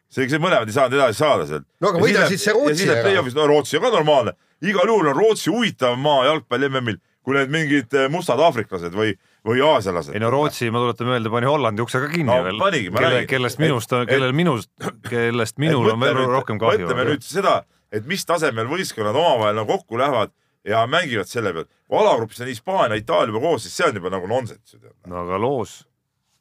see, 0.10 0.30
see 0.30 0.40
mõlemad 0.42 0.70
ei 0.70 0.78
saanud 0.80 0.98
edasi 1.00 1.20
saada 1.20 1.48
sealt. 1.50 1.68
No 1.82 1.92
aga 1.92 2.04
võida 2.04 2.28
siis 2.32 2.44
see 2.44 2.56
Rootsi 2.56 2.90
ära. 2.90 3.24
no 3.36 3.48
Rootsi 3.48 3.78
on 3.78 3.88
ka 3.88 3.96
normaalne, 3.98 4.36
igal 4.62 4.88
juhul 4.88 5.14
on 5.14 5.18
Rootsi 5.18 5.52
huvitavam 5.52 6.00
maa 6.00 6.26
jalgpalli 6.30 6.70
MM-il 6.70 7.02
kui 7.26 7.38
need 7.38 7.52
mingid 7.54 7.94
eh, 7.98 8.08
mustad 8.12 8.42
aafriklased 8.42 8.96
või, 8.98 9.14
või 9.48 9.62
aasialased. 9.66 10.14
ei 10.14 10.22
no 10.22 10.30
Rootsi, 10.34 10.70
ma 10.74 10.82
tuletan 10.84 11.10
meelde, 11.10 11.32
pani 11.34 11.50
Hollandi 11.50 11.82
ukse 11.82 12.02
ka 12.04 12.10
kinni 12.12 12.30
No 12.30 12.44
veel 12.46 12.60
panigi,, 12.62 12.92
ma 12.94 13.04
räägin. 13.06 13.28
kellest 13.32 13.62
minust 13.62 13.94
kellel 14.10 14.34
minust, 14.38 14.72
kellest 15.10 15.58
minul 15.62 15.90
on 15.94 16.00
veel 16.04 16.20
rohkem 16.30 16.62
kahju. 16.62 16.86
mõtleme 16.86 17.08
nüüd 17.10 17.26
seda, 17.26 17.62
et 17.92 18.06
mis 18.10 18.26
tasemel 18.26 18.70
võistkonnad 18.70 19.18
omavahel 19.18 19.58
nagu 19.62 19.80
kokku 19.80 20.00
lähevad 20.02 20.34
ja 20.68 20.84
mängivad 20.88 21.30
selle 21.30 21.54
pealt. 21.54 21.72
kui 21.88 21.98
alagrupis 21.98 22.42
on 22.42 22.52
Hispaania, 22.52 23.00
Itaalia 23.02 23.34
juba 23.34 23.46
koos, 23.48 23.66
siis 23.66 23.78
see 23.78 23.88
on 23.90 23.98
juba 23.98 24.14
nagu 24.14 24.30
nonsenss 24.30 24.78
no 25.08 25.24
aga 25.26 25.42
loos, 25.42 25.82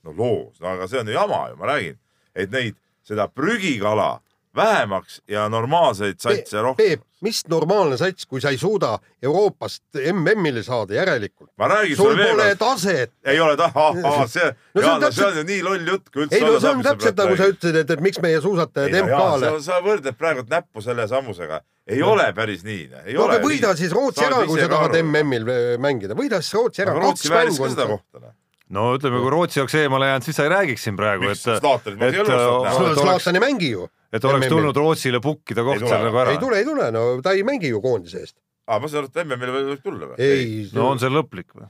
no 0.04 0.14
loos, 0.16 0.60
no 0.60 0.74
aga 0.74 0.88
see 0.88 1.00
on 1.00 1.08
ju 1.08 1.16
jama 1.16 1.46
ju, 1.48 1.56
ma 1.56 1.72
räägin, 1.72 1.96
et 2.34 2.52
neid, 2.52 2.76
seda 3.06 3.28
prügikala 3.32 4.18
vähemaks 4.56 5.22
ja 5.28 5.48
normaalseid 5.48 6.18
satse 6.18 6.60
rohkem 6.62 6.86
Peep, 6.86 7.02
mis 7.20 7.42
normaalne 7.48 7.96
sats, 8.00 8.26
kui 8.26 8.40
sa 8.40 8.50
ei 8.50 8.58
suuda 8.58 8.96
Euroopast 9.22 10.00
MM-ile 10.12 10.62
saada 10.66 10.94
järelikult. 10.94 11.50
ma 11.58 11.68
räägin 11.68 11.96
sul 11.96 12.10
sulle 12.10 12.22
veel 12.22 12.30
pole 12.34 12.46
kord, 12.48 12.58
taset. 12.58 13.12
ei 13.24 13.40
ole 13.40 13.56
taha, 13.56 13.92
see, 14.26 14.52
No 14.74 14.82
see 14.82 14.90
on 14.90 15.02
Jaan, 15.02 15.12
see 15.12 15.26
on 15.26 15.36
ju 15.36 15.44
nii 15.52 15.62
loll 15.62 15.92
jutt, 15.92 16.10
kui 16.10 16.24
üldse 16.24 16.40
ei 16.40 16.46
no 16.46 16.60
see 16.60 16.74
on 16.74 16.82
täpselt 16.86 17.22
nagu 17.22 17.36
sa 17.36 17.50
ütlesid, 17.52 17.80
et, 17.82 17.94
et 17.96 18.04
miks 18.08 18.22
meie 18.24 18.40
suusatajad 18.40 18.96
no 18.96 19.04
MK-le 19.06 19.52
sa,. 19.54 19.62
sa 19.68 19.80
võrdled 19.84 20.18
praegu 20.18 20.46
näppu 20.50 20.84
selle 20.84 21.06
sammusega, 21.10 21.62
ei 21.86 22.02
ole 22.02 22.30
päris 22.36 22.66
nii. 22.66 22.90
no 23.14 23.28
aga 23.28 23.40
võida 23.44 23.74
siis 23.78 23.94
Rootsi 23.94 24.26
ära, 24.26 24.42
kui 24.50 24.60
sa 24.60 24.68
tahad. 24.72 24.98
MM-il 25.04 25.48
äh, 25.48 25.72
mängida, 25.82 26.18
võida 26.18 26.42
siis 26.42 26.56
Rootsi 26.58 26.86
ära, 26.86 26.96
Rootsi 26.98 27.30
vääris 27.32 27.60
ka 27.60 27.70
seda 27.74 27.86
kohta. 27.90 28.34
No 28.74 28.90
ütleme, 28.96 29.20
kui 29.22 29.32
Rootsi 29.34 29.62
oleks 29.62 29.74
eemale 29.80 30.10
jäänud, 30.10 30.26
siis 30.26 30.38
sa 30.38 30.46
ei 30.46 30.52
räägiks 30.52 30.84
siin 30.86 30.98
praegu, 30.98 31.30
et 31.32 31.40
Zlatan 31.40 33.38
ei 33.38 33.42
mängi 33.42 33.72
ju. 33.72 33.88
et 34.12 34.24
oleks 34.24 34.52
tulnud 34.52 34.76
Rootsile 34.76 35.20
pukkida 35.24 35.64
koht 35.66 35.80
Ei 35.80 35.86
seal 35.86 35.96
tule. 35.96 36.10
nagu 36.10 36.22
ära 36.22 36.34
ei. 36.34 36.38
tule, 36.42 36.62
ei 36.62 36.68
tule, 36.68 36.90
no 36.94 37.04
ta 37.24 37.34
ei 37.36 37.44
mängi 37.46 37.72
ju 37.72 37.82
koondise 37.82 38.22
eest. 38.22 38.36
aa, 38.66 38.78
ma 38.78 38.90
saan 38.90 39.04
aru, 39.04 39.12
et 39.12 39.24
MM-ile 39.24 39.56
võib 39.56 39.84
tulla 39.84 40.12
või? 40.12 40.18
ei, 40.22 40.68
no 40.76 40.90
on 40.92 41.02
see 41.02 41.10
lõplik 41.12 41.50
või? 41.56 41.66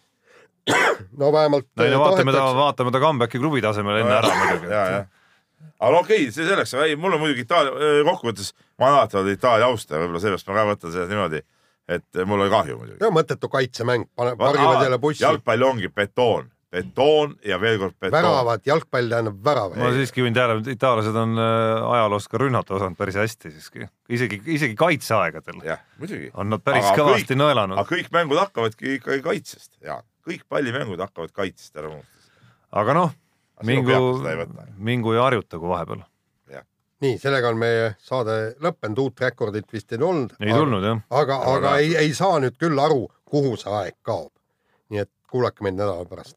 no 1.20 1.32
vähemalt. 1.32 1.68
no 1.76 1.86
ei 1.86 1.94
no 1.94 2.02
vaatame 2.04 2.36
ta, 2.36 2.44
vaatame 2.56 2.92
ta 2.94 3.00
comeback'i 3.00 3.40
klubi 3.40 3.64
tasemel 3.64 4.02
enne 4.02 4.18
ära 4.18 4.34
muidugi. 4.36 4.74
aga 4.76 6.02
okei 6.02 6.26
okay,, 6.26 6.34
see 6.34 6.46
selleks, 6.48 6.74
ei 6.84 6.96
mul 7.00 7.16
on 7.16 7.24
muidugi 7.24 7.46
Itaalia, 7.46 8.04
kokkuvõttes 8.08 8.52
ma 8.76 8.90
olen 8.90 9.00
alati 9.00 9.20
olnud 9.20 9.38
Itaalia 9.38 9.72
austaja, 9.72 10.02
võib-olla 10.04 10.22
seepärast 10.24 10.52
ma 10.52 10.58
ka 10.58 10.68
võtan 10.74 10.96
seda 10.96 11.08
niimoodi, 11.10 11.42
et 11.96 12.24
mul 12.26 12.44
oli 12.44 12.52
kahju 12.52 12.78
muidugi. 12.80 13.00
no 13.02 13.12
mõttetu 13.16 13.52
kaitsemäng, 13.52 14.08
pane, 14.16 14.36
pargivad 14.40 14.84
jälle 14.84 15.00
bussi. 15.02 15.24
jalgpall 15.24 15.68
ongi 15.70 15.88
betoon, 15.88 16.50
betoon 16.70 17.32
ja 17.44 17.58
veel 17.60 17.78
kord 17.82 17.94
betoon. 17.98 18.14
väravad, 18.22 18.62
jalgpall 18.66 19.08
tähendab 19.10 19.38
väravaid. 19.44 19.78
ma 19.82 19.90
siiski 19.96 20.22
juhin 20.22 20.34
tähelepanu, 20.36 20.62
et 20.66 20.76
itaallased 20.76 21.16
on 21.18 21.38
äh, 21.38 21.92
ajaloos 21.94 22.28
ka 22.30 22.38
rünnata 22.38 22.74
osanud 22.78 22.98
päris 22.98 23.18
hästi 23.18 23.50
siiski, 23.56 23.88
isegi, 24.08 24.38
isegi 24.46 24.76
kaitseaegadel 24.78 25.64
jah, 25.66 25.80
muidugi. 25.98 26.30
on 26.34 26.50
nad 26.54 26.62
päris 26.64 26.86
Aga 26.86 27.02
kõvasti 27.02 27.34
kõik- 27.34 27.40
nõelanud 27.42 27.80
aga, 27.80 27.88
kõik 27.96 28.12
mängud 28.14 28.38
hakkavadki 28.38 28.94
ikkagi 28.98 29.22
kaitsest 29.26 29.80
ja 29.82 29.98
kõik 30.26 30.44
pallimängud 30.48 31.00
hakkavad 31.02 31.32
kaitsest 31.34 31.76
ära 31.76 31.90
unustada. 31.90 32.38
aga 32.82 32.94
noh, 33.00 33.10
Aga 33.60 33.66
mingu 33.66 33.98
mingu 34.78 35.12
ja 35.18 35.26
harjutagu 35.26 35.68
vahepeal. 35.68 36.04
nii, 37.00 37.16
sellega 37.18 37.48
on 37.48 37.56
meie 37.58 37.94
saade 38.04 38.34
lõppenud, 38.60 38.98
uut 39.00 39.20
rekordit 39.24 39.72
vist 39.72 39.90
ei 39.92 39.98
tulnud. 39.98 40.34
ei 40.40 40.52
tulnud 40.52 40.84
jah, 40.84 41.00
aga, 41.10 41.40
aga 41.54 41.76
ei, 41.80 41.96
ei 41.96 42.14
saa 42.14 42.38
nüüd 42.38 42.58
küll 42.60 42.78
aru, 42.78 43.08
kuhu 43.24 43.56
see 43.56 43.72
aeg 43.72 43.96
kaob. 44.06 44.30
nii 44.90 45.00
et 45.00 45.10
kuulake 45.30 45.62
meid 45.64 45.74
nädala 45.78 46.04
pärast. 46.04 46.36